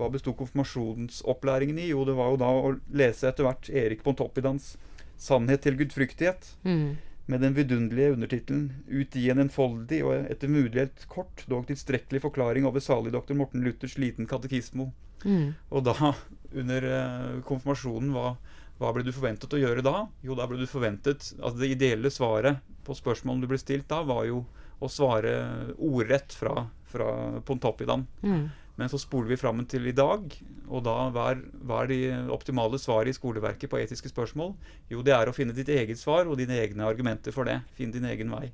Hva 0.00 0.10
besto 0.16 0.34
konfirmasjonsopplæringen 0.42 1.78
i? 1.78 1.88
Jo, 1.92 2.02
det 2.08 2.18
var 2.18 2.34
jo 2.34 2.42
da 2.42 2.50
å 2.50 2.74
lese 2.98 3.30
etter 3.30 3.46
hvert 3.46 3.70
Erik 3.70 4.02
Pontoppidans 4.06 4.74
'Sannhet 5.14 5.62
til 5.62 5.78
gudfryktighet'. 5.78 6.56
Mm 6.66 6.96
med 7.26 7.40
den 7.40 7.54
vidunderlige 7.56 8.12
undertittelen 8.12 8.64
'Ut 8.86 9.16
i 9.16 9.30
en 9.30 9.40
enfoldig 9.46 10.02
og 10.04 10.30
etter 10.30 10.48
mulighet 10.48 11.06
kort, 11.08 11.44
dog 11.48 11.66
tilstrekkelig 11.68 12.20
forklaring 12.20 12.66
over 12.68 12.80
salig 12.84 13.12
doktor 13.12 13.34
Morten 13.38 13.64
Luthers 13.64 13.96
liten 13.98 14.28
katekismo'. 14.28 14.90
Mm. 15.24 15.54
Og 15.70 15.84
da, 15.84 16.12
under 16.52 16.84
uh, 16.84 17.40
konfirmasjonen, 17.48 18.12
hva, 18.12 18.34
hva, 18.78 18.92
ble 18.92 19.06
du 19.06 19.12
forventet 19.12 19.56
å 19.56 19.60
gjøre 19.60 19.84
da? 19.84 20.06
Jo, 20.22 20.36
da 20.36 20.46
ble 20.50 20.58
du 20.60 20.66
forventet 20.68 21.32
Altså 21.40 21.56
det 21.62 21.70
ideelle 21.72 22.10
svaret 22.12 22.60
på 22.84 22.96
spørsmålet 22.96 23.46
du 23.46 23.48
ble 23.54 23.58
stilt 23.58 23.88
da, 23.88 24.02
var 24.04 24.26
jo 24.28 24.44
å 24.84 24.90
svare 24.90 25.32
ordrett 25.78 26.34
fra, 26.36 26.66
fra 26.90 27.40
Pontoppidan. 27.46 28.04
Mm. 28.20 28.50
Men 28.80 28.90
så 28.90 28.98
spoler 28.98 29.30
vi 29.30 29.38
fram 29.38 29.60
til 29.70 29.86
i 29.86 29.94
dag, 29.94 30.24
og 30.66 30.82
da 30.86 30.94
hva 31.14 31.28
er, 31.30 31.90
de 31.90 31.98
optimale 32.34 32.80
svaret 32.82 33.12
i 33.12 33.16
skoleverket 33.16 33.70
på 33.70 33.78
etiske 33.78 34.10
spørsmål? 34.10 34.54
Jo, 34.90 35.04
det 35.06 35.14
er 35.14 35.30
å 35.30 35.34
finne 35.36 35.54
ditt 35.54 35.70
eget 35.70 36.00
svar 36.00 36.26
og 36.26 36.40
dine 36.40 36.58
egne 36.58 36.88
argumenter 36.88 37.34
for 37.34 37.46
det. 37.46 37.60
Finn 37.78 37.94
din 37.94 38.08
egen 38.10 38.32
vei. 38.34 38.48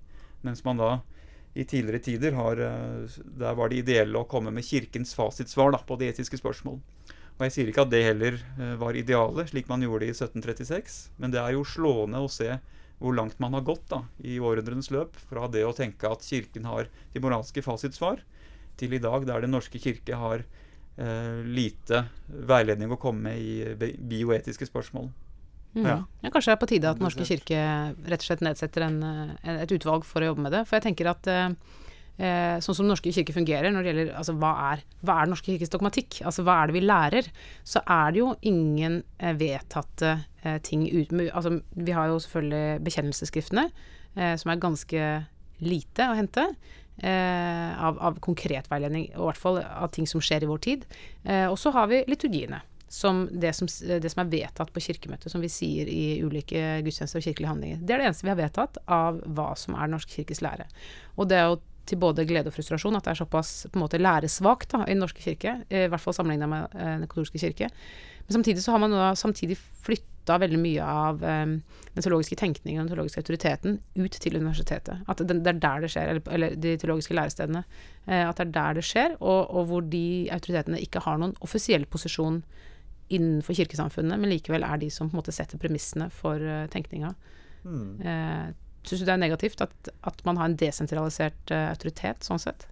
Mens 0.44 0.60
man 0.66 0.80
da 0.80 0.90
i 1.54 1.64
tidligere 1.66 2.02
tider 2.04 2.36
har 2.38 2.60
eh, 2.62 3.16
Der 3.40 3.56
var 3.58 3.70
det 3.70 3.80
ideelle 3.80 4.20
å 4.20 4.28
komme 4.28 4.52
med 4.54 4.64
kirkens 4.64 5.16
fasitsvar 5.18 5.72
da, 5.74 5.80
på 5.82 5.96
de 5.98 6.10
etiske 6.12 6.38
spørsmål. 6.38 6.78
Og 7.40 7.46
jeg 7.46 7.54
sier 7.54 7.70
ikke 7.72 7.86
at 7.86 7.92
det 7.92 8.04
heller 8.04 8.36
eh, 8.36 8.76
var 8.78 8.98
idealet, 8.98 9.50
slik 9.50 9.70
man 9.70 9.82
gjorde 9.82 10.04
det 10.04 10.12
i 10.12 10.18
1736, 10.18 11.00
men 11.16 11.32
det 11.32 11.40
er 11.40 11.56
jo 11.56 11.64
slående 11.66 12.20
å 12.20 12.28
se 12.30 12.52
hvor 13.00 13.16
langt 13.16 13.38
man 13.40 13.56
har 13.56 13.64
gått 13.64 13.86
da, 13.88 14.02
i 14.20 14.36
århundrenes 14.36 14.90
løp 14.92 15.16
fra 15.30 15.48
det 15.48 15.64
å 15.64 15.72
tenke 15.72 16.10
at 16.12 16.26
Kirken 16.26 16.68
har 16.68 16.90
de 17.14 17.22
moralske 17.24 17.64
fasitsvar, 17.64 18.20
til 18.80 18.96
i 18.96 19.02
dag, 19.02 19.26
der 19.28 19.44
Den 19.44 19.54
norske 19.54 19.80
kirke 19.82 20.18
har 20.18 20.44
eh, 20.44 21.40
lite 21.44 22.04
veiledning 22.28 22.92
å 22.92 23.00
komme 23.00 23.30
med 23.30 23.40
i 23.40 23.92
bioetiske 23.96 24.68
spørsmål. 24.68 25.10
Mm. 25.74 25.84
Ja. 25.86 25.98
ja. 26.24 26.30
Kanskje 26.32 26.50
det 26.50 26.56
er 26.56 26.62
på 26.64 26.70
tide 26.70 26.90
at 26.90 26.98
Den 26.98 27.06
norske 27.06 27.26
kirke 27.28 27.60
rett 28.10 28.24
og 28.24 28.26
slett 28.26 28.42
nedsetter 28.42 28.88
en, 28.88 28.98
eh, 29.06 29.60
et 29.62 29.76
utvalg 29.76 30.06
for 30.08 30.22
å 30.22 30.32
jobbe 30.32 30.48
med 30.48 30.56
det. 30.56 30.64
For 30.66 30.78
jeg 30.78 30.88
tenker 30.88 31.12
at 31.12 31.30
eh, 31.30 31.52
eh, 32.18 32.56
sånn 32.62 32.76
som 32.76 32.84
Den 32.84 32.92
norske 32.94 33.12
kirke 33.14 33.36
fungerer 33.36 33.72
når 33.72 33.84
det 33.84 33.92
gjelder 33.92 34.12
altså, 34.18 34.34
hva, 34.40 34.52
er, 34.72 34.84
hva 35.04 35.16
er 35.16 35.28
Den 35.28 35.34
norske 35.36 35.52
kirkes 35.52 35.72
dogmatikk, 35.72 36.20
altså 36.28 36.44
hva 36.46 36.58
er 36.58 36.70
det 36.70 36.76
vi 36.76 36.84
lærer, 36.84 37.30
så 37.62 37.84
er 37.86 38.12
det 38.12 38.22
jo 38.22 38.34
ingen 38.50 39.00
eh, 39.18 39.36
vedtatte 39.38 40.16
eh, 40.42 40.58
ting 40.66 40.86
ut, 40.90 41.14
altså, 41.30 41.60
Vi 41.76 41.96
har 41.96 42.10
jo 42.10 42.20
selvfølgelig 42.26 42.84
bekjennelsesskriftene, 42.86 43.70
som 44.10 44.50
er 44.50 44.58
ganske 44.58 45.02
lite 45.62 46.06
å 46.10 46.16
hente 46.18 46.42
eh, 46.98 47.84
av, 47.84 47.98
av, 47.98 48.18
konkret 48.24 48.70
veiledning, 48.70 49.08
i 49.10 49.20
hvert 49.20 49.40
fall 49.40 49.60
av 49.62 49.88
ting 49.94 50.08
som 50.08 50.22
skjer 50.24 50.44
i 50.44 50.50
vår 50.50 50.60
tid. 50.66 50.84
Eh, 51.24 51.46
og 51.46 51.58
så 51.60 51.72
har 51.76 51.90
vi 51.92 52.04
liturgiene. 52.10 52.62
Som 52.90 53.28
det, 53.30 53.52
som 53.54 53.68
det, 53.70 54.10
som 54.10 54.24
er 54.24 54.30
vedtatt 54.32 54.72
på 54.74 54.82
kirkemøtet, 54.82 55.30
som 55.30 55.38
vi 55.38 55.46
sier 55.52 55.86
i 55.86 56.18
ulike 56.26 56.80
gudstjenester 56.82 57.20
og 57.20 57.26
kirkelige 57.28 57.50
handlinger. 57.52 57.84
Det 57.86 57.94
er 57.94 58.02
det 58.02 58.08
eneste 58.08 58.26
vi 58.26 58.32
har 58.32 58.40
vedtatt 58.40 58.80
av 58.90 59.20
hva 59.30 59.52
som 59.54 59.76
er 59.76 59.86
Den 59.86 59.94
norske 59.94 60.16
kirkes 60.16 60.42
lære. 60.42 60.66
Og 61.14 61.28
det 61.30 61.38
er 61.38 61.52
jo 61.52 61.60
til 61.86 62.00
både 62.02 62.26
glede 62.26 62.50
og 62.50 62.56
frustrasjon 62.56 62.98
at 62.98 63.06
det 63.06 63.14
er 63.14 63.20
såpass 63.22 63.52
på 63.70 63.78
en 63.78 63.84
måte 63.84 64.00
læresvakt 64.00 64.74
da, 64.74 64.82
i 64.84 64.96
Den 64.96 65.04
norske 65.04 65.22
kirke, 65.22 65.60
i 65.70 65.86
hvert 65.86 66.02
fall 66.02 66.16
sammenligna 66.18 66.50
med 66.50 66.74
eh, 66.74 66.96
Den 67.04 67.06
katolske 67.06 67.38
kirke. 67.38 67.70
Men 68.26 68.40
samtidig 68.40 68.62
så 68.64 68.74
har 68.74 68.82
man 68.82 68.94
da 68.94 69.12
samtidig 69.18 69.58
flytta 70.20 70.38
veldig 70.38 70.58
mye 70.60 70.84
av 70.84 71.22
um, 71.22 71.62
den 71.94 72.02
teologiske 72.04 72.36
tenkningen 72.36 72.82
og 72.82 72.88
den 72.88 72.94
teologiske 72.94 73.20
autoriteten 73.20 73.80
ut 73.96 74.12
til 74.12 74.36
universitetet. 74.36 75.02
At 75.08 75.18
det, 75.18 75.42
det 75.42 75.54
er 75.54 75.60
der 75.60 75.80
det 75.80 75.90
skjer, 75.90 76.08
eller, 76.08 76.22
eller 76.30 76.56
de 76.56 76.76
teologiske 76.76 77.14
lærestedene. 77.14 77.64
Uh, 78.06 78.28
at 78.28 78.36
det 78.36 78.48
er 78.48 78.52
der 78.52 78.74
det 78.74 78.84
skjer, 78.84 79.16
og, 79.20 79.50
og, 79.50 79.66
hvor 79.66 79.80
de 79.82 80.28
autoritetene 80.30 80.80
ikke 80.80 81.00
har 81.00 81.18
noen 81.18 81.34
offisiell 81.40 81.86
posisjon 81.86 82.42
innenfor 83.10 83.54
kirkesamfunnet, 83.54 84.20
men 84.20 84.30
likevel 84.30 84.62
er 84.62 84.78
de 84.78 84.90
som 84.90 85.08
på 85.08 85.16
en 85.16 85.20
måte 85.22 85.34
setter 85.34 85.58
premissene 85.58 86.10
for 86.10 86.38
uh, 86.38 86.66
tenkninga. 86.70 87.14
Mm. 87.64 88.00
Uh, 88.00 88.50
Syns 88.80 89.02
du 89.02 89.04
det 89.04 89.12
er 89.12 89.20
negativt 89.20 89.60
at, 89.60 89.90
at 90.08 90.22
man 90.24 90.38
har 90.40 90.48
en 90.48 90.56
desentralisert 90.56 91.50
uh, 91.52 91.68
autoritet, 91.68 92.24
sånn 92.24 92.40
sett? 92.40 92.64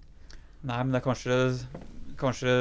Nei, 0.62 0.78
men 0.80 0.94
det 0.94 1.02
er 1.02 1.04
kanskje 1.04 1.34
kanskje 2.18 2.52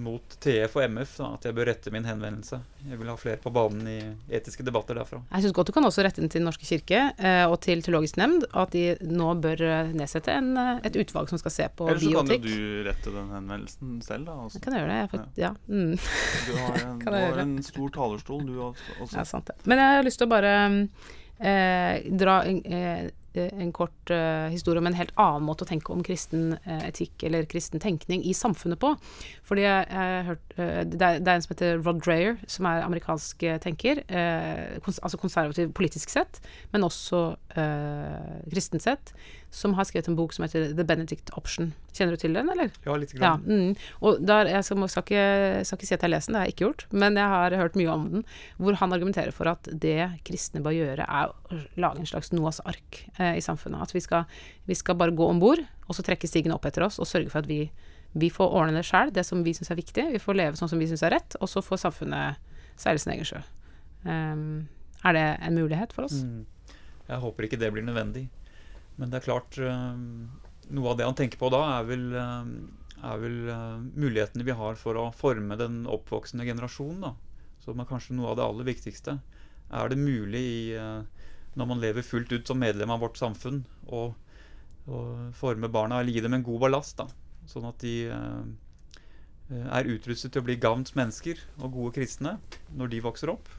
mot 0.00 0.36
TF 0.40 0.76
og 0.78 0.84
MF 0.94 1.16
da, 1.20 1.28
at 1.38 1.48
jeg 1.48 1.56
bør 1.56 1.68
rette 1.70 1.92
min 1.94 2.06
henvendelse. 2.06 2.60
Jeg 2.84 3.00
vil 3.00 3.10
ha 3.10 3.16
flere 3.18 3.40
på 3.40 3.52
banen 3.54 3.88
i 3.88 3.96
etiske 4.36 4.64
debatter 4.66 4.98
derfra. 4.98 5.22
Jeg 5.30 5.46
syns 5.46 5.56
godt 5.56 5.70
du 5.70 5.74
kan 5.76 5.88
også 5.88 6.04
rette 6.04 6.22
den 6.22 6.30
til 6.32 6.42
Den 6.42 6.48
norske 6.50 6.68
kirke 6.68 7.00
eh, 7.16 7.44
og 7.48 7.56
til 7.64 7.82
Teologisk 7.84 8.18
nemnd, 8.20 8.46
at 8.52 8.74
de 8.74 8.84
nå 9.08 9.32
bør 9.44 9.64
eh, 9.64 9.92
nedsette 9.96 10.34
en, 10.34 10.52
eh, 10.60 10.82
et 10.86 10.98
utvalg 11.00 11.32
som 11.32 11.40
skal 11.40 11.54
se 11.54 11.68
på 11.74 11.88
biotikk. 11.88 12.04
Eller 12.04 12.22
så 12.22 12.22
kan 12.22 12.32
jo 12.36 12.44
du 12.44 12.88
rette 12.90 13.16
den 13.16 13.34
henvendelsen 13.38 13.98
selv, 14.06 14.28
da. 14.28 14.38
Også. 14.44 14.60
Jeg 14.60 14.66
kan 14.68 14.78
gjøre 14.78 14.92
det. 14.92 15.00
Jeg, 15.00 15.12
for, 15.14 15.26
ja. 15.40 15.50
ja. 15.50 15.52
Mm. 15.68 15.98
Du 16.46 16.54
har 16.60 16.80
en, 16.84 17.02
du 17.04 17.18
har 17.18 17.42
en 17.46 17.58
stor 17.66 17.94
talerstol, 17.98 18.46
du 18.46 18.62
også. 18.70 19.12
Ja, 19.16 19.26
sant 19.28 19.50
det. 19.50 19.58
Men 19.64 19.82
jeg 19.82 19.98
har 19.98 20.08
lyst 20.08 20.22
til 20.22 20.28
å 20.28 20.34
bare 20.34 20.54
eh, 21.40 22.14
dra 22.24 22.40
Eh, 22.44 23.10
en 23.36 23.72
kort 23.74 24.10
uh, 24.12 24.46
historie 24.52 24.80
om 24.80 24.88
en 24.88 24.96
helt 24.98 25.12
annen 25.20 25.46
måte 25.46 25.66
å 25.66 25.68
tenke 25.68 25.92
om 25.94 26.02
kristen 26.06 26.54
uh, 26.66 26.82
etikk 26.86 27.24
eller 27.26 27.48
kristen 27.50 27.82
tenkning 27.82 28.24
i 28.24 28.34
samfunnet 28.36 28.80
på. 28.80 28.94
Fordi 29.46 29.66
jeg, 29.66 29.86
jeg 29.90 30.26
hørt, 30.30 30.56
uh, 30.56 30.80
det, 30.82 31.00
er, 31.00 31.20
det, 31.20 31.28
er, 31.28 31.34
en 31.34 31.46
som 31.46 31.54
heter 31.54 31.80
Rod 31.82 32.02
Dreyer, 32.04 32.36
som 32.50 32.68
er 32.70 32.84
amerikansk 32.86 33.46
tenker. 33.64 34.02
Kons 34.84 35.00
altså 35.04 35.18
konservativ 35.20 35.72
politisk 35.76 36.12
sett, 36.12 36.40
men 36.72 36.86
også 36.86 37.26
kristent 38.50 38.84
sett 38.84 39.12
som 39.54 39.74
har 39.78 39.86
skrevet 39.86 40.08
en 40.10 40.16
bok 40.18 40.32
som 40.34 40.42
heter 40.42 40.72
The 40.74 40.84
Benedict 40.86 41.30
Option. 41.38 41.70
Kjenner 41.94 42.16
du 42.16 42.22
til 42.24 42.34
den, 42.34 42.48
eller? 42.50 42.72
Ja, 42.82 42.96
litt 42.98 43.12
grann. 43.14 43.44
Ja, 43.46 43.58
mm. 43.58 44.00
Og 44.02 44.18
der, 44.26 44.50
jeg 44.50 44.66
skal, 44.66 44.88
skal, 44.90 45.04
ikke, 45.06 45.26
skal, 45.68 45.78
ikke, 45.78 45.86
si 45.86 45.94
at 45.94 46.00
jeg 46.00 46.08
har 46.08 46.12
lest 46.16 46.28
den, 46.28 46.34
det 46.34 46.40
har 46.40 46.48
jeg 46.48 46.54
ikke 46.56 46.64
gjort, 46.64 46.84
men 46.90 47.18
jeg 47.20 47.32
har 47.34 47.56
hørt 47.60 47.78
mye 47.78 47.92
om 47.92 48.08
den, 48.10 48.24
hvor 48.58 48.78
han 48.80 48.96
argumenterer 48.96 49.36
for 49.36 49.50
at 49.52 49.70
det 49.70 50.08
kristne 50.26 50.62
bør 50.64 50.74
gjøre, 50.74 51.06
er 51.06 51.30
å 51.30 51.60
lage 51.78 52.02
en 52.02 52.10
slags 52.10 52.32
Noas 52.34 52.58
ark 52.66 53.04
eh, 53.14 53.36
i 53.38 53.44
samfunnet. 53.44 53.86
At 53.86 53.94
vi 53.94 54.02
skal, 54.02 54.26
vi 54.66 54.78
skal 54.78 54.98
bare 54.98 55.14
gå 55.14 55.28
om 55.30 55.42
bord, 55.42 55.62
og 55.86 55.94
så 55.94 56.02
trekke 56.06 56.30
stigen 56.30 56.54
opp 56.56 56.66
etter 56.66 56.88
oss, 56.88 56.98
og 56.98 57.08
sørge 57.10 57.30
for 57.30 57.44
at 57.44 57.50
vi 57.50 57.68
Vi 58.14 58.28
får 58.30 58.52
ordne 58.54 58.78
det 58.78 58.84
sjøl, 58.86 59.10
det 59.10 59.24
som 59.26 59.40
vi 59.42 59.50
syns 59.58 59.72
er 59.74 59.78
viktig. 59.80 60.04
Vi 60.12 60.20
får 60.22 60.36
leve 60.38 60.54
sånn 60.54 60.68
som 60.70 60.78
vi 60.78 60.86
syns 60.86 61.02
er 61.02 61.10
rett, 61.16 61.34
og 61.42 61.48
så 61.50 61.58
får 61.66 61.80
samfunnet 61.82 62.38
seile 62.78 63.00
sin 63.02 63.10
egen 63.10 63.26
sjø. 63.26 63.40
Um, 64.06 64.68
er 65.02 65.16
det 65.16 65.24
en 65.42 65.56
mulighet 65.58 65.90
for 65.90 66.06
oss? 66.06 66.20
Mm. 66.22 66.44
Jeg 67.08 67.18
håper 67.24 67.48
ikke 67.48 67.58
det 67.58 67.72
blir 67.74 67.82
nødvendig. 67.82 68.28
Men 69.00 69.10
det 69.10 69.20
er 69.20 69.26
klart 69.26 69.58
um, 69.58 70.30
Noe 70.74 70.92
av 70.92 70.98
det 70.98 71.06
han 71.08 71.16
tenker 71.18 71.40
på 71.40 71.50
da, 71.52 71.60
er 71.78 71.88
vel, 71.88 72.04
um, 72.14 72.52
er 73.04 73.20
vel 73.20 73.38
uh, 73.50 73.82
mulighetene 73.82 74.46
vi 74.46 74.56
har 74.56 74.78
for 74.80 74.96
å 74.96 75.10
forme 75.16 75.58
den 75.60 75.82
oppvoksende 75.90 76.46
generasjonen. 76.48 77.08
da, 77.08 77.48
Som 77.64 77.82
er 77.82 77.88
kanskje 77.90 78.16
noe 78.16 78.32
av 78.32 78.38
det 78.38 78.46
aller 78.46 78.68
viktigste. 78.70 79.18
Er 79.74 79.90
det 79.90 79.98
mulig 79.98 80.40
i, 80.44 80.60
når 81.58 81.66
man 81.66 81.80
lever 81.82 82.04
fullt 82.06 82.32
ut 82.34 82.46
som 82.46 82.60
medlem 82.60 82.92
av 82.92 83.00
vårt 83.02 83.16
samfunn, 83.18 83.62
å, 83.88 84.02
å 84.86 85.00
forme 85.34 85.70
barna 85.72 85.98
eller 85.98 86.14
gi 86.14 86.22
dem 86.22 86.36
en 86.36 86.44
god 86.46 86.66
ballast? 86.66 87.00
da, 87.00 87.08
Sånn 87.50 87.66
at 87.66 87.80
de 87.82 87.94
er 89.50 89.90
utrustet 89.90 90.32
til 90.32 90.44
å 90.44 90.46
bli 90.46 90.56
gavns 90.60 90.94
mennesker 90.96 91.40
og 91.58 91.74
gode 91.74 91.96
kristne 91.98 92.36
når 92.76 92.92
de 92.92 93.02
vokser 93.08 93.32
opp? 93.32 93.50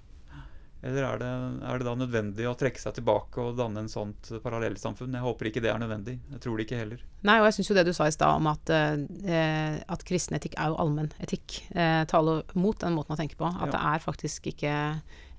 Eller 0.86 1.06
er 1.08 1.22
det, 1.22 1.30
er 1.66 1.80
det, 1.82 1.86
da 1.88 1.94
nødvendig 1.98 2.46
å 2.46 2.54
trekke 2.58 2.82
seg 2.82 2.94
tilbake 3.00 3.42
og 3.42 3.56
danne 3.58 3.82
en 3.82 3.90
sånt 3.90 4.30
parallellsamfunn? 4.44 5.16
Jeg 5.18 5.26
håper 5.26 5.50
ikke 5.50 5.64
det 5.66 5.72
er 5.72 5.82
nødvendig. 5.82 6.20
Jeg 6.36 6.44
tror 6.44 6.60
det 6.60 6.68
ikke 6.68 6.82
heller. 6.84 7.02
Nei, 7.26 7.40
og 7.42 7.48
jeg 7.50 7.58
syns 7.58 7.72
jo 7.72 7.78
det 7.80 7.86
du 7.88 7.94
sa 7.98 8.06
i 8.06 8.14
stad 8.14 8.38
om 8.38 8.50
at, 8.52 8.70
eh, 8.70 9.80
at 9.82 10.06
kristen 10.06 10.38
etikk 10.38 10.60
er 10.62 10.70
jo 10.70 10.78
allmenn 10.84 11.10
etikk, 11.26 11.58
eh, 11.74 12.04
taler 12.12 12.44
mot 12.54 12.78
den 12.84 12.94
måten 12.94 13.16
å 13.16 13.18
tenke 13.18 13.40
på. 13.40 13.50
At 13.50 13.72
ja. 13.72 13.74
det 13.74 13.82
er 13.96 14.04
faktisk 14.04 14.52
ikke 14.54 14.76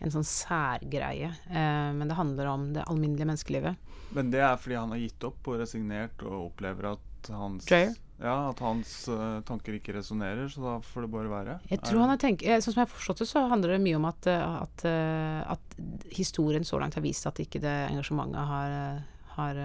en 0.02 0.12
sånn 0.12 0.26
særgreie, 0.26 1.30
eh, 1.46 1.90
men 1.94 2.10
det 2.10 2.18
handler 2.18 2.50
om 2.50 2.66
det 2.74 2.88
alminnelige 2.90 3.30
menneskelivet. 3.30 3.94
Men 4.16 4.34
det 4.34 4.42
er 4.42 4.58
fordi 4.58 4.80
han 4.80 4.96
har 4.96 5.04
gitt 5.04 5.28
opp 5.30 5.52
og 5.52 5.60
resignert 5.62 6.26
og 6.26 6.50
opplever 6.50 6.90
at 6.96 7.30
hans 7.30 7.70
Dreyer? 7.70 7.94
Ja, 8.16 8.50
At 8.50 8.60
hans 8.64 8.92
uh, 9.12 9.42
tanker 9.44 9.76
ikke 9.76 9.94
resonnerer, 9.96 10.48
så 10.48 10.62
da 10.62 10.74
får 10.84 11.04
det 11.04 11.12
bare 11.12 11.32
være? 11.32 11.56
Jeg 11.68 11.82
tror 11.84 12.04
han 12.04 12.14
har 12.14 12.20
tenkt, 12.20 12.46
Sånn 12.46 12.72
som 12.72 12.80
jeg 12.80 12.86
har 12.86 12.94
forstått 12.94 13.22
det, 13.22 13.28
så 13.28 13.44
handler 13.50 13.74
det 13.74 13.82
mye 13.84 13.98
om 13.98 14.06
at, 14.08 14.28
eh, 14.30 14.54
at, 14.62 14.84
eh, 14.88 15.40
at 15.52 15.76
historien 16.16 16.64
så 16.64 16.80
langt 16.80 16.96
har 16.96 17.04
vist 17.04 17.28
at 17.28 17.42
ikke 17.42 17.60
det 17.60 17.74
engasjementet 17.90 18.48
har, 18.52 19.02
har 19.36 19.60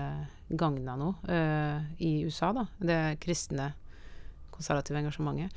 gagna 0.52 0.98
noe 1.00 1.16
uh, 1.32 1.80
i 2.04 2.26
USA. 2.28 2.52
da, 2.58 2.66
Det 2.76 3.00
kristne, 3.24 3.70
konservative 4.52 5.00
engasjementet. 5.00 5.56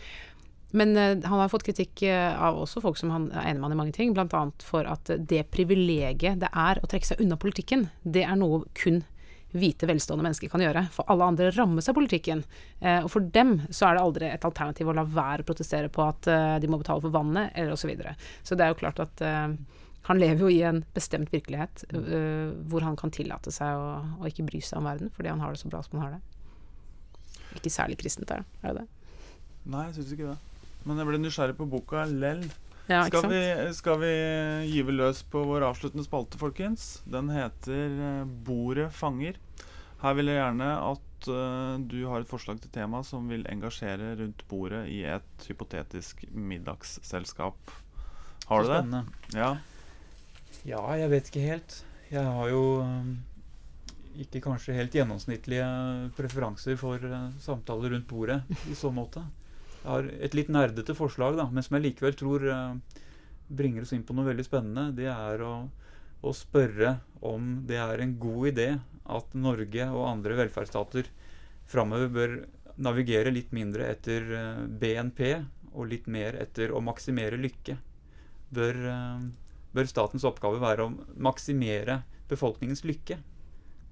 Men 0.75 0.95
uh, 0.95 1.19
han 1.19 1.43
har 1.43 1.51
fått 1.51 1.67
kritikk 1.67 2.05
av 2.07 2.61
også 2.63 2.83
folk 2.85 3.01
som 3.01 3.11
han 3.11 3.27
er 3.33 3.51
enig 3.51 3.59
med 3.59 3.69
han 3.69 3.75
i 3.75 3.81
mange 3.83 3.97
ting, 3.97 4.15
bl.a. 4.15 4.45
for 4.63 4.87
at 4.87 5.11
det 5.19 5.49
privilegiet 5.51 6.39
det 6.47 6.53
er 6.55 6.79
å 6.79 6.91
trekke 6.91 7.11
seg 7.11 7.27
unna 7.27 7.41
politikken, 7.43 7.89
det 8.07 8.23
er 8.23 8.39
noe 8.39 8.63
kun 8.79 9.03
hvite, 9.55 9.87
velstående 9.89 10.27
mennesker 10.27 10.51
kan 10.53 10.63
gjøre. 10.65 10.87
For 10.95 11.07
alle 11.13 11.29
andre 11.31 11.51
rammes 11.55 11.89
av 11.91 11.97
politikken. 11.97 12.43
Eh, 12.81 13.05
og 13.05 13.11
for 13.13 13.31
dem 13.35 13.57
så 13.71 13.89
er 13.89 13.97
det 13.97 14.05
aldri 14.05 14.31
et 14.31 14.47
alternativ 14.47 14.91
å 14.91 14.97
la 14.97 15.07
være 15.07 15.45
å 15.45 15.49
protestere 15.49 15.93
på 15.93 16.05
at 16.05 16.29
eh, 16.31 16.57
de 16.63 16.71
må 16.71 16.81
betale 16.81 17.05
for 17.05 17.15
vannet, 17.15 17.55
eller 17.55 17.75
osv. 17.75 17.85
Så, 17.85 17.91
videre. 17.93 18.15
så 18.41 18.57
det 18.57 18.65
er 18.65 18.71
jo 18.73 18.79
klart 18.81 19.01
at 19.05 19.21
eh, 19.21 19.57
han 20.09 20.21
lever 20.21 20.45
jo 20.45 20.49
i 20.53 20.63
en 20.65 20.83
bestemt 20.97 21.31
virkelighet 21.33 21.85
uh, 21.95 22.53
hvor 22.69 22.85
han 22.85 22.97
kan 22.97 23.13
tillate 23.13 23.53
seg 23.55 23.73
å, 23.73 24.03
å, 24.21 24.27
ikke 24.29 24.45
bry 24.45 24.61
seg 24.61 24.83
om 24.83 24.89
verden 24.89 25.13
fordi 25.17 25.31
han 25.33 25.41
har 25.41 25.55
det 25.55 25.63
så 25.63 25.71
bra 25.73 25.81
som 25.85 25.97
han 25.97 26.05
har 26.05 26.19
det. 26.19 27.55
Ikke 27.57 27.73
særlig 27.73 27.97
kristent? 28.03 28.33
Er 28.35 28.45
det 28.67 28.83
det? 28.83 28.85
Nei, 29.65 29.87
jeg 29.89 29.97
syns 29.97 30.13
ikke 30.13 30.35
det. 30.35 30.67
Men 30.85 31.01
jeg 31.01 31.09
ble 31.09 31.21
nysgjerrig 31.23 31.57
på 31.57 31.69
boka 31.73 32.05
Lell. 32.11 32.45
Ja, 32.87 33.07
skal, 33.09 33.31
vi, 33.31 33.41
skal, 33.73 34.01
vi, 34.03 34.13
gyve 34.69 34.93
løs 34.93 35.23
på 35.33 35.41
vår 35.49 35.65
avsluttende 35.71 36.05
spalte, 36.05 36.37
folkens? 36.37 36.99
Den 37.09 37.31
heter 37.33 37.95
uh, 37.97 38.27
'Bordet 38.29 38.91
fanger'. 38.93 39.39
Her 40.03 40.17
vil 40.19 40.29
jeg 40.29 40.37
gjerne 40.37 40.67
at 40.91 41.29
uh, 41.33 41.81
du 41.81 42.03
har 42.11 42.21
et 42.21 42.29
forslag 42.29 42.61
til 42.61 42.73
tema 42.75 43.01
som 43.07 43.31
vil 43.33 43.47
engasjere 43.49 44.11
rundt 44.19 44.45
bordet 44.51 44.83
i 44.93 45.01
et 45.09 45.47
hypotetisk 45.49 46.27
middagsselskap. 46.29 47.73
Har 48.51 48.67
du 48.67 48.69
det? 48.69 49.05
Ja. 49.33 49.55
ja, 50.69 50.83
jeg 51.01 51.13
vet 51.15 51.31
ikke 51.31 51.47
helt. 51.47 51.79
Jeg 52.11 52.25
har 52.37 52.51
jo 52.53 52.83
um, 52.85 53.15
ikke 54.21 54.45
kanskje 54.45 54.77
helt 54.77 54.93
gjennomsnittlige 54.93 55.65
preferanser 56.19 56.77
for 56.77 57.01
uh, 57.01 57.31
samtaler 57.41 57.97
rundt 57.97 58.11
bordet 58.13 58.43
i 58.69 58.77
så 58.77 58.93
måte. 58.93 59.25
Jeg 59.85 59.93
har 59.93 60.07
et 60.25 60.35
litt 60.37 60.49
nerdete 60.49 60.95
forslag, 60.97 61.37
da, 61.37 61.45
men 61.53 61.65
som 61.65 61.77
jeg 61.77 61.85
likevel 61.91 62.15
tror 62.17 62.45
uh, 62.49 63.01
bringer 63.53 63.85
oss 63.85 63.93
inn 63.93 64.05
på 64.09 64.17
noe 64.17 64.31
veldig 64.31 64.47
spennende. 64.47 64.87
Det 64.97 65.11
er 65.13 65.43
å, 65.45 65.59
å, 66.25 66.33
spørre 66.33 66.97
om 67.21 67.59
det 67.69 67.77
er 67.83 68.01
en 68.01 68.15
god 68.21 68.49
idé 68.55 68.69
at 69.05 69.35
Norge 69.37 69.89
og 69.93 70.07
andre 70.09 70.39
velferdsstater 70.39 71.11
framover 71.69 72.09
bør 72.15 72.33
navigere 72.81 73.33
litt 73.33 73.53
mindre 73.55 73.91
etter 73.93 74.25
eh, 74.35 74.63
BNP 74.67 75.21
og 75.75 75.87
litt 75.93 76.09
mer 76.11 76.35
etter 76.41 76.73
å 76.75 76.81
maksimere 76.83 77.37
lykke. 77.39 77.77
Bør, 78.57 78.81
uh, 78.89 79.21
bør 79.77 79.91
statens 79.91 80.25
oppgave 80.25 80.65
være 80.65 80.89
å 80.89 80.95
maksimere 81.29 82.01
befolkningens 82.33 82.87
lykke? 82.89 83.21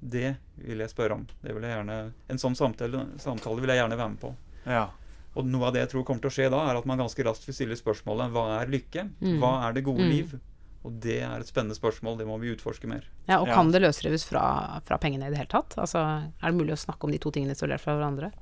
Det 0.01 0.33
vil 0.57 0.81
jeg 0.81 0.91
spørre 0.91 1.21
om. 1.21 1.29
Det 1.45 1.53
vil 1.53 1.69
jeg 1.69 1.77
gjerne, 1.77 2.01
en 2.33 2.41
sånn 2.41 2.57
samtale, 2.59 3.05
samtale 3.23 3.61
vil 3.61 3.75
jeg 3.75 3.83
gjerne 3.83 4.01
være 4.01 4.15
med 4.17 4.23
på. 4.25 4.33
Ja. 4.65 4.89
Og 5.33 5.49
noe 5.49 5.69
av 5.69 5.75
det 5.75 5.87
jeg 5.87 5.93
tror 5.95 6.07
kommer 6.07 6.25
til 6.25 6.29
å 6.33 6.35
skje 6.35 6.49
da, 6.53 6.63
er 6.69 6.79
at 6.79 6.89
man 6.89 7.01
ganske 7.01 7.25
raskt 7.25 7.47
vil 7.49 7.57
stille 7.57 7.77
spørsmålet 7.79 8.33
hva 8.35 8.47
er 8.59 8.73
lykke? 8.73 9.07
Mm. 9.23 9.37
Hva 9.41 9.53
er 9.67 9.77
det 9.77 9.85
gode 9.87 10.05
mm. 10.05 10.13
liv? 10.13 10.35
Og 10.83 10.95
det 11.03 11.21
er 11.23 11.41
et 11.43 11.49
spennende 11.49 11.77
spørsmål. 11.79 12.17
Det 12.19 12.27
må 12.27 12.37
vi 12.43 12.51
utforske 12.53 12.89
mer. 12.91 13.07
Ja, 13.29 13.39
Og 13.41 13.47
kan 13.49 13.71
ja. 13.71 13.77
det 13.77 13.85
løsrives 13.85 14.27
fra, 14.29 14.45
fra, 14.87 14.99
pengene 15.01 15.29
i 15.29 15.33
det 15.33 15.39
hele 15.39 15.53
tatt? 15.53 15.77
Altså, 15.79 16.03
Er 16.03 16.51
det 16.51 16.59
mulig 16.59 16.75
å 16.75 16.81
snakke 16.85 17.07
om 17.07 17.15
de 17.15 17.21
to 17.23 17.31
tingene 17.35 17.55
isolert 17.57 17.85
fra 17.85 17.95
hverandre? 17.97 18.33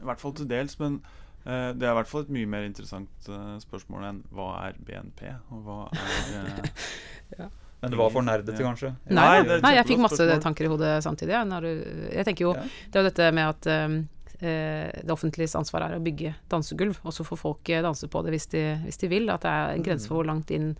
I 0.00 0.06
hvert 0.08 0.22
fall 0.22 0.34
til 0.34 0.48
dels, 0.50 0.78
men 0.80 1.02
uh, 1.44 1.70
det 1.76 1.84
er 1.84 1.92
i 1.92 1.98
hvert 2.00 2.10
fall 2.10 2.24
et 2.24 2.32
mye 2.34 2.48
mer 2.50 2.64
interessant 2.66 3.28
uh, 3.28 3.54
spørsmål 3.62 4.08
enn 4.08 4.22
hva 4.34 4.48
er 4.64 4.80
BNP, 4.80 5.28
og 5.52 5.68
hva 5.68 5.78
er 5.92 6.48
uh, 6.48 6.88
ja. 7.42 7.52
Men 7.84 7.92
det 7.92 8.00
var 8.00 8.10
for 8.14 8.24
nerdete, 8.24 8.56
ja. 8.56 8.64
kanskje? 8.64 8.90
Nei, 9.12 9.42
nei, 9.44 9.60
nei 9.60 9.74
jeg 9.76 9.86
fikk 9.90 10.00
masse 10.00 10.16
spørsmål. 10.16 10.40
tanker 10.40 10.64
i 10.64 10.72
hodet 10.72 10.92
samtidig. 11.04 11.36
Du, 11.52 11.70
jeg 12.08 12.24
tenker 12.24 12.46
jo, 12.46 12.54
Det 12.56 12.96
er 12.96 13.04
jo 13.04 13.10
dette 13.10 13.26
med 13.36 13.50
at 13.50 13.68
um, 13.84 13.98
det 14.44 15.12
offentliges 15.12 15.54
ansvar 15.58 15.86
er 15.86 15.96
å 15.96 16.02
bygge 16.02 16.34
dansegulv, 16.52 16.98
og 17.04 17.14
så 17.16 17.24
får 17.26 17.38
folk 17.40 17.70
eh, 17.72 17.82
danse 17.84 18.08
på 18.10 18.22
det 18.26 18.34
hvis 18.34 18.48
de, 18.52 18.62
hvis 18.84 19.00
de, 19.00 19.10
vil. 19.12 19.30
At 19.32 19.44
det 19.46 19.52
er 19.52 19.72
en 19.74 19.86
grense 19.86 20.10
for 20.10 20.20
hvor 20.20 20.28
langt 20.28 20.52
inn 20.54 20.72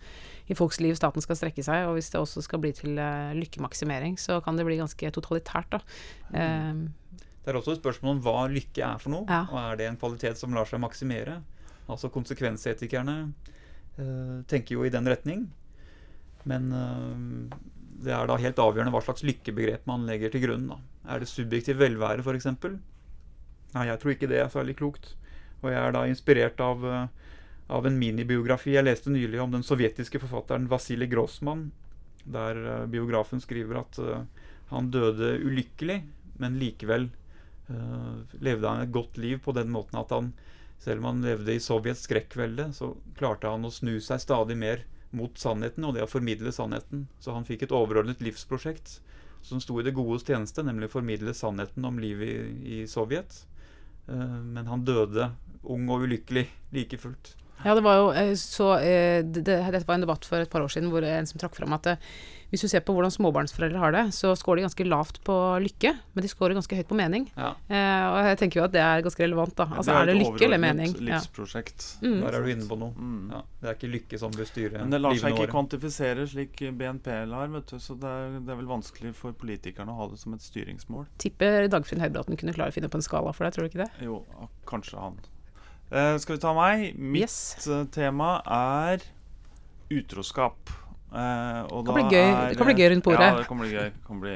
i 0.51 0.57
folks 0.57 0.81
liv 0.83 0.97
staten 0.97 1.23
skal 1.23 1.39
strekke 1.39 1.65
seg. 1.65 1.87
Og 1.89 1.97
hvis 1.97 2.11
det 2.13 2.21
også 2.21 2.43
skal 2.45 2.61
bli 2.63 2.73
til 2.77 2.99
uh, 2.99 3.33
lykkemaksimering, 3.37 4.19
så 4.21 4.39
kan 4.45 4.59
det 4.59 4.67
bli 4.67 4.79
ganske 4.81 5.11
totalitært, 5.15 5.77
da. 5.77 5.81
Um, 6.31 6.87
det 7.45 7.53
er 7.53 7.59
også 7.59 7.75
et 7.75 7.83
spørsmål 7.83 8.15
om 8.15 8.23
hva 8.25 8.47
lykke 8.49 8.81
er 8.81 9.01
for 9.01 9.13
noe, 9.13 9.25
ja. 9.29 9.43
og 9.51 9.59
er 9.61 9.77
det 9.77 9.89
en 9.91 9.99
kvalitet 10.01 10.39
som 10.39 10.55
lar 10.55 10.65
seg 10.65 10.81
maksimere? 10.81 11.37
Altså 11.85 12.09
konsekvensetikerne 12.13 13.19
uh, 13.99 14.41
tenker 14.49 14.79
jo 14.79 14.87
i 14.87 14.93
den 14.93 15.07
retning. 15.09 15.45
Men 16.49 16.71
uh, 16.73 17.53
det 18.05 18.13
er 18.13 18.27
da 18.29 18.37
helt 18.41 18.59
avgjørende 18.61 18.93
hva 18.93 19.03
slags 19.05 19.23
lykkebegrep 19.25 19.85
man 19.89 20.05
legger 20.09 20.33
til 20.33 20.43
grunn. 20.47 20.67
Da. 20.71 20.81
Er 21.13 21.21
det 21.21 21.29
subjektiv 21.31 21.79
velvære, 21.81 22.25
f.eks.? 22.25 22.49
Nei, 23.75 23.89
jeg 23.89 23.99
tror 24.01 24.15
ikke 24.15 24.29
det 24.31 24.39
er 24.39 24.51
særlig 24.51 24.77
klokt. 24.79 25.13
Og 25.61 25.71
jeg 25.71 25.79
er 25.81 25.95
da 25.95 26.05
inspirert 26.07 26.61
av, 26.63 26.85
eh, 26.85 27.07
av 27.75 27.87
en 27.87 27.99
minibiografi 27.99 28.75
jeg 28.75 28.85
leste 28.85 29.11
nylig 29.11 29.41
om 29.41 29.51
den 29.51 29.65
sovjetiske 29.65 30.21
forfatteren 30.23 30.69
Vasilij 30.71 31.11
Grossmann, 31.11 31.71
der 32.25 32.57
uh, 32.57 32.85
biografen 32.89 33.37
skriver 33.37 33.83
at 33.83 33.99
uh, 34.01 34.23
han 34.71 34.89
døde 34.89 35.35
ulykkelig, 35.45 35.99
men 36.41 36.59
likevel 36.61 37.11
levde 38.45 38.69
han 38.69 38.83
et 38.83 38.91
godt 38.93 39.15
liv 39.17 39.39
på 39.41 39.53
den 39.57 39.71
måten 39.73 39.97
at 39.97 40.11
han, 40.13 40.27
selv 40.77 41.01
om 41.01 41.07
han 41.07 41.23
levde 41.25 41.55
i 41.55 41.61
Sovjets 41.61 42.03
skrekkvelde, 42.05 42.67
så 42.77 42.91
klarte 43.17 43.49
han 43.49 43.65
å 43.65 43.71
snu 43.73 43.95
seg 44.03 44.21
stadig 44.21 44.53
mer 44.61 44.83
mot 45.17 45.33
sannheten 45.41 45.87
og 45.87 45.95
det 45.95 46.03
å 46.05 46.09
formidle 46.09 46.53
sannheten. 46.53 47.07
Så 47.17 47.33
han 47.33 47.47
fikk 47.47 47.65
et 47.65 47.73
overordnet 47.73 48.21
livsprosjekt 48.21 48.99
som 49.45 49.61
sto 49.61 49.79
i 49.79 49.85
det 49.87 49.95
godes 49.97 50.25
tjeneste, 50.27 50.61
nemlig 50.65 50.91
å 50.91 50.95
formidle 50.99 51.33
sannheten 51.33 51.89
om 51.89 51.97
livet 52.01 52.29
i, 52.29 52.81
i 52.81 52.85
Sovjet. 52.89 53.41
Eh, 54.09 54.37
men 54.55 54.69
han 54.69 54.85
døde 54.87 55.31
ung 55.63 55.89
og 55.89 56.05
ulykkelig 56.05 56.45
like 56.75 56.99
fullt. 57.01 57.33
Ja, 57.63 57.73
det 57.73 57.85
var 57.85 57.97
jo 57.97 58.07
eh, 58.13 58.33
så 58.37 58.75
Dette 58.77 59.57
det, 59.73 59.85
var 59.87 59.95
en 59.97 60.05
debatt 60.05 60.27
for 60.27 60.43
et 60.43 60.51
par 60.51 60.61
år 60.61 60.69
siden 60.73 60.91
hvor 60.93 61.05
en 61.07 61.29
som 61.29 61.41
trakk 61.41 61.55
fram 61.57 61.73
at 61.77 61.95
hvis 62.55 62.63
du 62.63 62.71
ser 62.71 62.83
på 62.87 62.95
hvordan 62.95 63.11
småbarnsforeldre 63.11 63.81
har 63.81 63.91
det, 63.91 64.03
så 64.15 64.31
scorer 64.39 64.61
de 64.61 64.65
ganske 64.69 64.87
lavt 64.87 65.19
på 65.27 65.35
lykke, 65.59 65.91
men 66.15 66.23
de 66.23 66.31
scorer 66.31 66.55
ganske 66.55 66.77
høyt 66.79 66.87
på 66.87 66.97
mening. 66.97 67.27
Ja. 67.35 67.51
Eh, 67.67 68.05
og 68.07 68.29
jeg 68.29 68.39
tenker 68.39 68.61
jo 68.61 68.65
at 68.69 68.75
det 68.75 68.81
er 68.83 69.03
ganske 69.03 69.23
relevant, 69.25 69.55
da. 69.59 69.67
Altså, 69.75 69.97
er, 69.99 70.09
det 70.09 70.15
lykke 70.21 70.47
eller 70.47 70.61
mening? 70.63 70.93
Det 70.95 71.01
er 71.01 71.03
et 71.03 71.09
livsprosjekt. 71.11 71.87
Ja. 71.99 72.07
Mm. 72.07 72.17
Der 72.23 72.37
er 72.39 72.45
du 72.45 72.51
inne 72.53 72.69
på 72.69 72.79
noe. 72.79 72.95
Mm. 72.95 73.27
Ja. 73.35 73.43
Det 73.59 73.69
er 73.69 73.77
ikke 73.79 73.91
lykke 73.91 74.21
som 74.21 74.33
bør 74.35 74.49
styre 74.49 74.83
Men 74.85 74.95
det 74.95 75.01
lar 75.01 75.19
seg 75.19 75.35
ikke 75.35 75.51
kvantifisere 75.51 76.27
slik 76.31 76.63
BNP 76.79 77.11
lar, 77.31 77.51
vet 77.53 77.75
du, 77.75 77.81
så 77.83 77.97
det 77.99 78.15
er, 78.21 78.39
det 78.39 78.53
er, 78.53 78.59
vel 78.61 78.71
vanskelig 78.71 79.11
for 79.17 79.35
politikerne 79.35 79.91
å 79.91 79.99
ha 79.99 80.09
det 80.13 80.21
som 80.21 80.37
et 80.37 80.45
styringsmål. 80.45 81.09
Tipper 81.21 81.67
Dagfinn 81.71 82.03
Høybråten 82.03 82.39
kunne 82.39 82.55
klare 82.55 82.71
å 82.71 82.77
finne 82.77 82.91
på 82.91 83.01
en 83.01 83.05
skala 83.05 83.35
for 83.35 83.47
deg, 83.47 83.57
tror 83.57 83.67
du 83.67 83.73
ikke 83.73 83.83
det? 83.83 83.91
Jo, 84.05 84.21
kanskje 84.69 85.01
han. 85.01 85.19
Eh, 85.91 86.15
skal 86.21 86.37
vi 86.37 86.41
ta 86.41 86.55
meg? 86.57 86.87
Mitt 86.97 87.27
yes. 87.27 87.67
Eh, 87.67 87.83
tema 87.93 88.39
er 88.45 89.03
utroskap. 89.93 90.84
Uh, 91.15 91.63
det, 91.79 91.93
kan 91.95 92.09
gøy, 92.11 92.19
er, 92.19 92.49
det 92.51 92.57
kan 92.59 92.67
bli 92.67 92.75
gøy 92.75 92.89
rundt 92.91 93.05
bordet. 93.07 93.27
Ja, 93.29 93.35
det 93.39 93.47
kan 93.47 93.59
bli 93.61 93.69
gøy. 93.71 93.91
Kan 94.03 94.21
bli, 94.23 94.33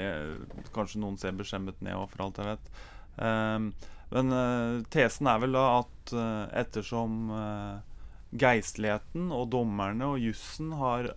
kanskje 0.76 1.02
noen 1.04 1.18
ser 1.20 1.36
beskjemmet 1.36 1.82
ned 1.84 1.98
òg, 1.98 2.06
for 2.14 2.24
alt 2.24 2.40
jeg 2.40 2.48
vet. 2.54 2.70
Um, 3.20 3.66
men 4.14 4.32
uh, 4.32 4.80
tesen 4.94 5.28
er 5.28 5.42
vel 5.44 5.58
da 5.58 5.66
at 5.82 6.14
uh, 6.16 6.46
ettersom 6.62 7.34
geistligheten 8.40 9.34
og 9.34 9.50
dommerne 9.52 10.06
og 10.14 10.22
jussen 10.22 10.70
har, 10.78 11.08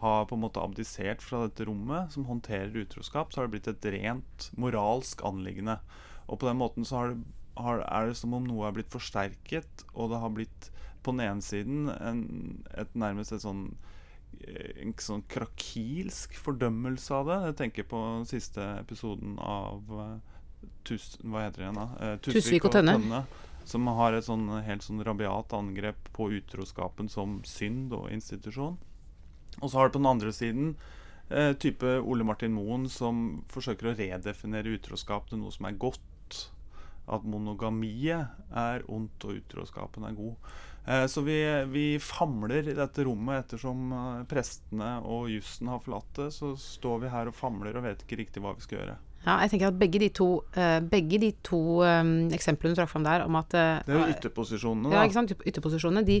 har 0.00 0.24
på 0.26 0.34
en 0.34 0.42
måte 0.42 0.58
abdisert 0.58 1.22
fra 1.22 1.44
dette 1.44 1.62
rommet 1.68 2.10
som 2.10 2.26
håndterer 2.26 2.74
utroskap, 2.74 3.30
så 3.30 3.40
har 3.40 3.46
det 3.46 3.54
blitt 3.54 3.70
et 3.70 3.86
rent 3.94 4.48
moralsk 4.58 5.22
anliggende. 5.24 5.78
Og 6.26 6.42
på 6.42 6.48
den 6.50 6.58
måten 6.58 6.88
så 6.88 6.98
har 6.98 7.12
det, 7.12 7.20
har, 7.54 7.84
er 7.86 8.10
det 8.10 8.18
som 8.18 8.34
om 8.34 8.46
noe 8.50 8.66
er 8.66 8.74
blitt 8.74 8.90
forsterket, 8.90 9.86
og 9.94 10.10
det 10.10 10.20
har 10.24 10.34
blitt 10.34 10.70
på 11.06 11.14
den 11.14 11.22
ene 11.22 11.44
siden 11.44 11.86
en, 11.94 12.24
et 12.74 12.90
nærmest 12.98 13.36
et 13.36 13.44
sånn 13.44 13.68
en 14.82 14.94
sånn 15.00 15.24
krakilsk 15.30 16.36
fordømmelse 16.40 17.14
av 17.16 17.30
det. 17.30 17.40
Jeg 17.48 17.58
tenker 17.62 17.88
på 17.90 18.00
den 18.18 18.28
siste 18.28 18.64
episoden 18.80 19.38
av 19.42 19.90
Tus, 20.84 21.14
hva 21.24 21.44
heter 21.44 21.60
det 21.60 21.66
igjen 21.66 21.80
da? 21.80 21.86
Eh, 22.00 22.16
Tusvik 22.24 22.68
og 22.68 22.74
Tønne. 22.76 22.96
Tønne. 22.98 23.22
Som 23.68 23.88
har 23.96 24.12
et 24.12 24.26
sånn 24.26 24.44
helt 24.66 24.84
sånn 24.84 25.00
rabiat 25.04 25.54
angrep 25.56 26.10
på 26.16 26.28
utroskapen 26.36 27.08
som 27.12 27.38
synd 27.48 27.94
og 27.96 28.10
institusjon. 28.12 28.76
Og 29.62 29.70
så 29.70 29.78
har 29.78 29.88
du 29.88 29.94
på 29.94 30.02
den 30.02 30.10
andre 30.10 30.32
siden 30.36 30.74
eh, 31.30 31.54
type 31.60 31.96
Ole 32.02 32.26
Martin 32.26 32.52
Moen 32.56 32.88
som 32.92 33.44
forsøker 33.52 33.92
å 33.92 33.96
redefinere 33.96 34.76
utroskap 34.76 35.30
til 35.30 35.40
noe 35.40 35.54
som 35.54 35.70
er 35.70 35.80
godt. 35.80 36.02
At 37.04 37.24
monogamiet 37.28 38.36
er 38.56 38.84
ondt, 38.88 39.24
og 39.24 39.40
utroskapen 39.40 40.06
er 40.08 40.16
god. 40.16 40.54
Eh, 40.86 41.06
så 41.06 41.20
vi, 41.20 41.64
vi, 41.64 41.98
famler 42.00 42.68
i 42.68 42.76
dette 42.76 43.04
rommet 43.04 43.44
ettersom 43.44 43.92
eh, 43.92 44.24
prestene 44.28 44.98
og 45.00 45.30
jussen 45.32 45.70
har 45.72 45.80
forlatt 45.84 46.12
det. 46.18 46.30
Så 46.36 46.54
står 46.60 47.04
vi 47.04 47.12
her 47.14 47.30
og 47.30 47.38
famler 47.38 47.76
og 47.76 47.86
vet 47.86 48.04
ikke 48.04 48.20
riktig 48.20 48.44
hva 48.44 48.54
vi 48.56 48.64
skal 48.66 48.82
gjøre. 48.82 48.98
Ja, 49.24 49.38
jeg 49.40 49.54
tenker 49.54 49.70
at 49.70 49.78
begge 49.80 50.00
de 50.02 50.10
to, 50.12 50.26
uh, 50.52 50.78
begge 50.84 51.18
de 51.22 51.30
to 51.46 51.58
um, 51.80 52.12
eksemplene 52.36 52.74
du 52.74 52.80
trakk 52.80 52.90
fram 52.92 53.06
der 53.06 53.24
om 53.24 53.38
at 53.40 53.56
uh, 53.56 53.80
Det 53.86 53.94
er 53.94 53.96
jo 54.02 54.12
ytterposisjonene, 54.12 54.90
da. 54.90 54.98
Ja, 54.98 55.04
ikke 55.08 55.16
sant. 55.16 55.32
Ytterposisjonene. 55.48 56.04
De, 56.04 56.18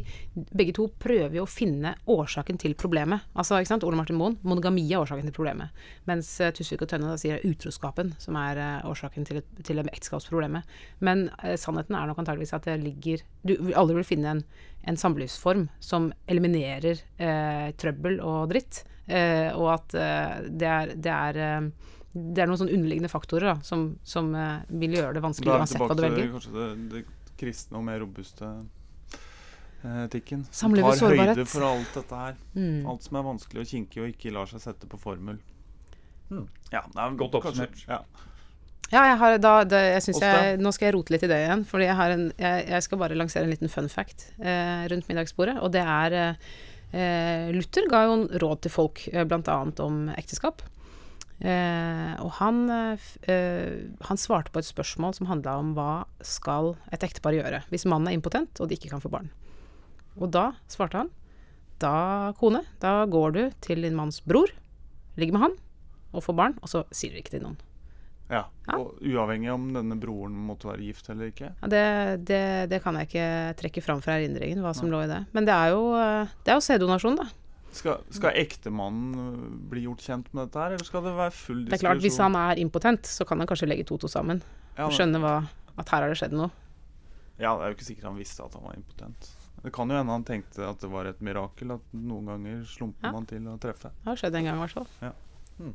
begge 0.56 0.72
to 0.78 0.86
prøver 1.02 1.36
jo 1.36 1.44
å 1.44 1.50
finne 1.50 1.94
årsaken 2.10 2.60
til 2.62 2.76
problemet. 2.80 3.26
Altså, 3.36 3.58
ikke 3.60 3.74
sant. 3.74 3.84
Ole 3.84 4.00
Martin 4.00 4.16
Moen, 4.16 4.38
monogami 4.42 4.86
er 4.88 5.02
årsaken 5.02 5.28
til 5.28 5.36
problemet. 5.36 5.84
Mens 6.08 6.32
Tusvik 6.56 6.86
og 6.86 6.92
Tønne 6.94 7.12
da 7.12 7.20
sier 7.20 7.44
utroskapen 7.44 8.14
som 8.22 8.38
er 8.40 8.62
årsaken 8.88 9.28
til, 9.28 9.42
til 9.60 9.84
ekteskapsproblemet. 9.84 10.76
Men 11.04 11.26
sannheten 11.60 11.98
er 11.98 12.08
nok 12.08 12.22
antageligvis 12.22 12.56
at 12.56 12.68
det 12.70 12.78
ligger 12.80 13.24
Du 13.44 13.56
vil 13.58 13.76
aldri 13.76 13.98
vil 13.98 14.08
finne 14.08 14.32
en, 14.32 14.44
en 14.88 14.98
samlivsform 15.00 15.66
som 15.84 16.08
eliminerer 16.30 17.02
trøbbel 17.80 18.20
og 18.24 18.48
dritt, 18.52 18.84
og 19.08 19.68
at 19.74 19.96
det 20.48 20.70
er, 20.70 20.94
det 20.96 21.12
er 21.12 21.68
det 22.14 22.44
er 22.44 22.46
noen 22.46 22.60
sånn 22.60 22.70
underliggende 22.70 23.10
faktorer 23.10 23.50
da, 23.50 23.54
som, 23.66 23.88
som 24.06 24.30
uh, 24.38 24.62
vil 24.70 24.94
gjøre 24.94 25.16
det 25.16 25.22
vanskelig 25.24 25.50
uansett 25.56 25.82
hva 25.82 25.96
du 25.98 26.02
velger. 26.04 26.28
Kanskje 26.30 26.52
det, 26.54 26.66
det 26.92 27.32
kristne 27.40 27.80
og 27.80 27.86
mer 27.88 27.98
robuste 28.04 28.50
uh, 29.82 30.04
etikken. 30.04 30.44
Som 30.54 30.76
tar 30.78 30.94
sårbarhet. 31.00 31.40
høyde 31.40 31.46
for 31.50 31.66
alt 31.66 31.96
dette 31.98 32.20
her. 32.20 32.36
Mm. 32.54 32.84
Alt 32.92 33.08
som 33.08 33.18
er 33.18 33.24
vanskelig 33.26 33.64
og 33.64 33.72
kinkig 33.72 34.04
og 34.04 34.12
ikke 34.12 34.34
lar 34.36 34.50
seg 34.50 34.62
sette 34.62 34.90
på 34.90 35.00
formel. 35.02 35.40
Mm. 36.30 36.44
Ja, 36.70 36.84
det 36.86 37.02
er 37.02 37.16
Godt 37.18 37.34
oppsummert. 37.40 37.82
Ja. 37.88 37.98
ja. 38.92 39.02
jeg 39.10 39.16
har 39.24 39.34
da 39.42 39.56
det, 39.66 39.80
jeg 39.96 40.04
synes 40.06 40.22
jeg, 40.22 40.60
Nå 40.62 40.72
skal 40.74 40.88
jeg 40.88 40.94
rote 40.94 41.16
litt 41.16 41.26
i 41.26 41.30
det 41.32 41.40
igjen. 41.48 41.64
Fordi 41.66 41.88
jeg, 41.88 41.96
har 41.98 42.14
en, 42.14 42.28
jeg, 42.38 42.68
jeg 42.76 42.86
skal 42.86 43.00
bare 43.02 43.18
lansere 43.18 43.48
en 43.48 43.56
liten 43.56 43.72
fun 43.72 43.90
fact 43.90 44.28
eh, 44.38 44.86
rundt 44.92 45.10
middagsbordet. 45.10 45.56
Og 45.66 45.74
det 45.74 45.82
er 45.82 46.38
Luther 47.50 47.88
ga 47.90 48.04
jo 48.06 48.14
råd 48.38 48.60
til 48.62 48.70
folk, 48.70 49.00
eh, 49.10 49.26
bl.a. 49.26 49.58
om 49.82 50.04
ekteskap. 50.14 50.62
Eh, 51.44 52.12
og 52.24 52.30
han, 52.38 52.62
eh, 52.72 53.74
han, 54.08 54.20
svarte 54.20 54.48
på 54.48 54.62
et 54.62 54.68
spørsmål 54.68 55.12
som 55.12 55.28
handla 55.28 55.58
om 55.60 55.74
hva 55.76 56.06
skal 56.24 56.72
et 56.88 57.04
ektepar 57.04 57.36
gjøre 57.36 57.60
hvis 57.68 57.84
mannen 57.84 58.08
er 58.08 58.16
impotent 58.16 58.62
og 58.64 58.70
de 58.70 58.78
ikke 58.78 58.88
kan 58.94 59.02
få 59.04 59.12
barn. 59.12 59.28
Og 60.16 60.30
da 60.32 60.52
svarte 60.72 61.02
han 61.02 61.12
da, 61.82 62.32
kone, 62.38 62.62
da 62.80 63.02
går 63.10 63.36
du 63.36 63.42
til 63.64 63.84
din 63.84 63.96
manns 63.98 64.22
bror, 64.24 64.48
ligger 65.20 65.36
med 65.36 65.44
han 65.44 65.60
og 66.14 66.24
får 66.24 66.36
barn, 66.38 66.58
og 66.62 66.70
så 66.70 66.84
sier 66.94 67.12
du 67.12 67.20
ikke 67.20 67.34
til 67.34 67.44
noen. 67.44 67.60
Ja, 68.30 68.46
ja. 68.64 68.78
Og 68.78 69.02
uavhengig 69.04 69.50
om 69.52 69.66
denne 69.74 69.98
broren 70.00 70.36
måtte 70.46 70.70
være 70.70 70.86
gift 70.86 71.10
eller 71.12 71.28
ikke? 71.28 71.50
Ja, 71.60 71.68
det, 71.68 71.84
det, 72.30 72.44
det, 72.72 72.80
kan 72.80 72.96
jeg 72.96 73.10
ikke 73.10 73.28
trekke 73.60 73.82
fram 73.84 74.00
fra 74.04 74.16
erindringen, 74.16 74.62
hva 74.64 74.72
som 74.76 74.88
Nei. 74.88 74.94
lå 74.94 75.02
i 75.04 75.10
det. 75.10 75.20
Men 75.36 75.48
det 75.48 75.56
er 75.56 75.74
jo, 75.74 75.82
eh, 75.98 76.32
det 76.46 76.54
er 76.54 76.56
jo 76.56 76.64
sæddonasjon, 76.64 77.18
da. 77.20 77.26
Skal, 77.74 78.02
skal 78.14 78.36
ektemannen 78.38 79.14
øh, 79.18 79.46
bli 79.70 79.84
gjort 79.88 80.04
kjent 80.04 80.28
med 80.32 80.46
dette, 80.46 80.60
her, 80.62 80.76
eller 80.76 80.86
skal 80.86 81.02
det 81.06 81.14
være 81.16 81.32
full 81.34 81.64
diskusjon? 81.64 81.72
Det 81.72 81.78
er 81.80 81.86
klart, 81.86 82.02
Hvis 82.04 82.18
han 82.22 82.36
er 82.38 82.60
impotent, 82.62 83.08
så 83.10 83.26
kan 83.26 83.42
han 83.42 83.50
kanskje 83.50 83.68
legge 83.70 83.86
to 83.88 83.98
to 83.98 84.10
sammen. 84.10 84.42
Ja, 84.76 84.86
og 84.86 84.94
skjønne 84.94 85.18
hva, 85.22 85.38
at 85.74 85.90
her 85.90 86.04
har 86.04 86.12
det 86.12 86.18
skjedd 86.20 86.36
noe. 86.38 86.52
Ja, 87.34 87.56
det 87.58 87.64
er 87.64 87.72
jo 87.72 87.78
ikke 87.78 87.88
sikkert 87.88 88.10
han 88.12 88.20
visste 88.20 88.46
at 88.46 88.54
han 88.54 88.62
var 88.68 88.76
impotent. 88.78 89.30
Det 89.64 89.72
kan 89.72 89.90
jo 89.90 89.96
hende 89.96 90.12
han 90.12 90.26
tenkte 90.28 90.66
at 90.68 90.82
det 90.82 90.90
var 90.92 91.08
et 91.08 91.20
mirakel, 91.24 91.72
at 91.74 91.96
noen 91.96 92.28
ganger 92.30 92.62
slumper 92.68 93.08
ja. 93.08 93.14
man 93.16 93.26
til 93.26 93.46
å 93.48 93.56
treffe. 93.62 93.90
Det 94.02 94.10
har 94.10 94.20
skjedd 94.20 94.38
en 94.38 94.48
gang, 94.50 94.58
i 94.60 94.64
hvert 94.66 94.76
fall. 94.76 94.88
Ja. 95.00 95.12
Hmm. 95.56 95.74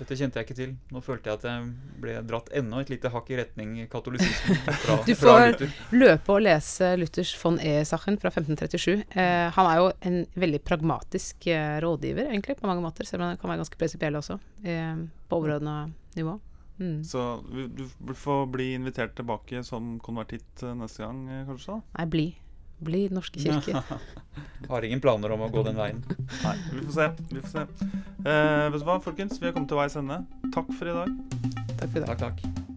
Dette 0.00 0.16
kjente 0.16 0.40
jeg 0.40 0.48
ikke 0.48 0.56
til. 0.56 0.74
Nå 0.94 1.02
følte 1.04 1.28
jeg 1.28 1.38
at 1.40 1.46
jeg 1.46 1.94
ble 2.00 2.16
dratt 2.24 2.48
enda 2.56 2.80
et 2.80 2.92
lite 2.92 3.10
hakk 3.12 3.30
i 3.34 3.38
retning 3.42 3.74
katolisismen. 3.92 4.60
Fra, 4.80 4.96
du 5.08 5.12
får 5.18 5.64
løpe 5.92 6.34
og 6.34 6.44
lese 6.46 6.94
Luthers 7.00 7.34
von 7.42 7.60
E-sachen 7.60 8.16
fra 8.22 8.32
1537. 8.32 9.04
Eh, 9.12 9.46
han 9.56 9.70
er 9.70 9.80
jo 9.82 9.90
en 10.08 10.20
veldig 10.40 10.62
pragmatisk 10.64 11.50
eh, 11.52 11.76
rådgiver, 11.84 12.30
egentlig, 12.32 12.56
på 12.60 12.70
mange 12.70 12.84
måter. 12.84 13.08
Selv 13.08 13.20
om 13.20 13.28
han 13.28 13.40
kan 13.40 13.52
være 13.52 13.60
ganske 13.66 13.80
prinsipiell 13.80 14.16
også, 14.22 14.40
eh, 14.64 15.04
på 15.28 15.42
overordna 15.42 15.82
nivå. 16.16 16.38
Mm. 16.80 17.04
Så 17.04 17.44
du 17.76 18.14
får 18.16 18.46
bli 18.46 18.72
invitert 18.74 19.12
tilbake 19.16 19.60
som 19.64 19.98
konvertitt 20.00 20.62
eh, 20.64 20.76
neste 20.80 21.04
gang, 21.04 21.26
eh, 21.28 21.44
kanskje? 21.48 21.76
da? 21.76 21.98
Nei, 21.98 22.06
bli 22.14 22.30
bli 22.84 23.06
norske 23.12 23.42
kirke. 23.42 23.82
Har 24.70 24.86
ingen 24.86 25.00
planer 25.02 25.32
om 25.34 25.46
å 25.46 25.50
gå 25.52 25.64
den 25.66 25.78
veien. 25.80 26.02
Nei, 26.46 26.56
vi 26.72 26.86
får 26.86 26.96
se. 26.96 27.08
Vi 27.30 27.44
får 27.44 27.54
se. 27.54 27.92
Eh, 28.24 28.66
vet 28.70 28.80
du 28.80 28.88
hva, 28.88 29.00
folkens? 29.04 29.40
Vi 29.40 29.48
har 29.48 29.56
kommet 29.56 29.72
til 29.72 29.80
veis 29.80 29.98
ende. 30.00 30.22
Takk 30.54 30.74
for 30.76 30.90
i 30.90 30.98
dag. 31.02 31.14
Takk 31.76 31.88
for 31.88 32.02
i 32.02 32.04
dag. 32.04 32.12
Takk, 32.14 32.28
takk. 32.28 32.68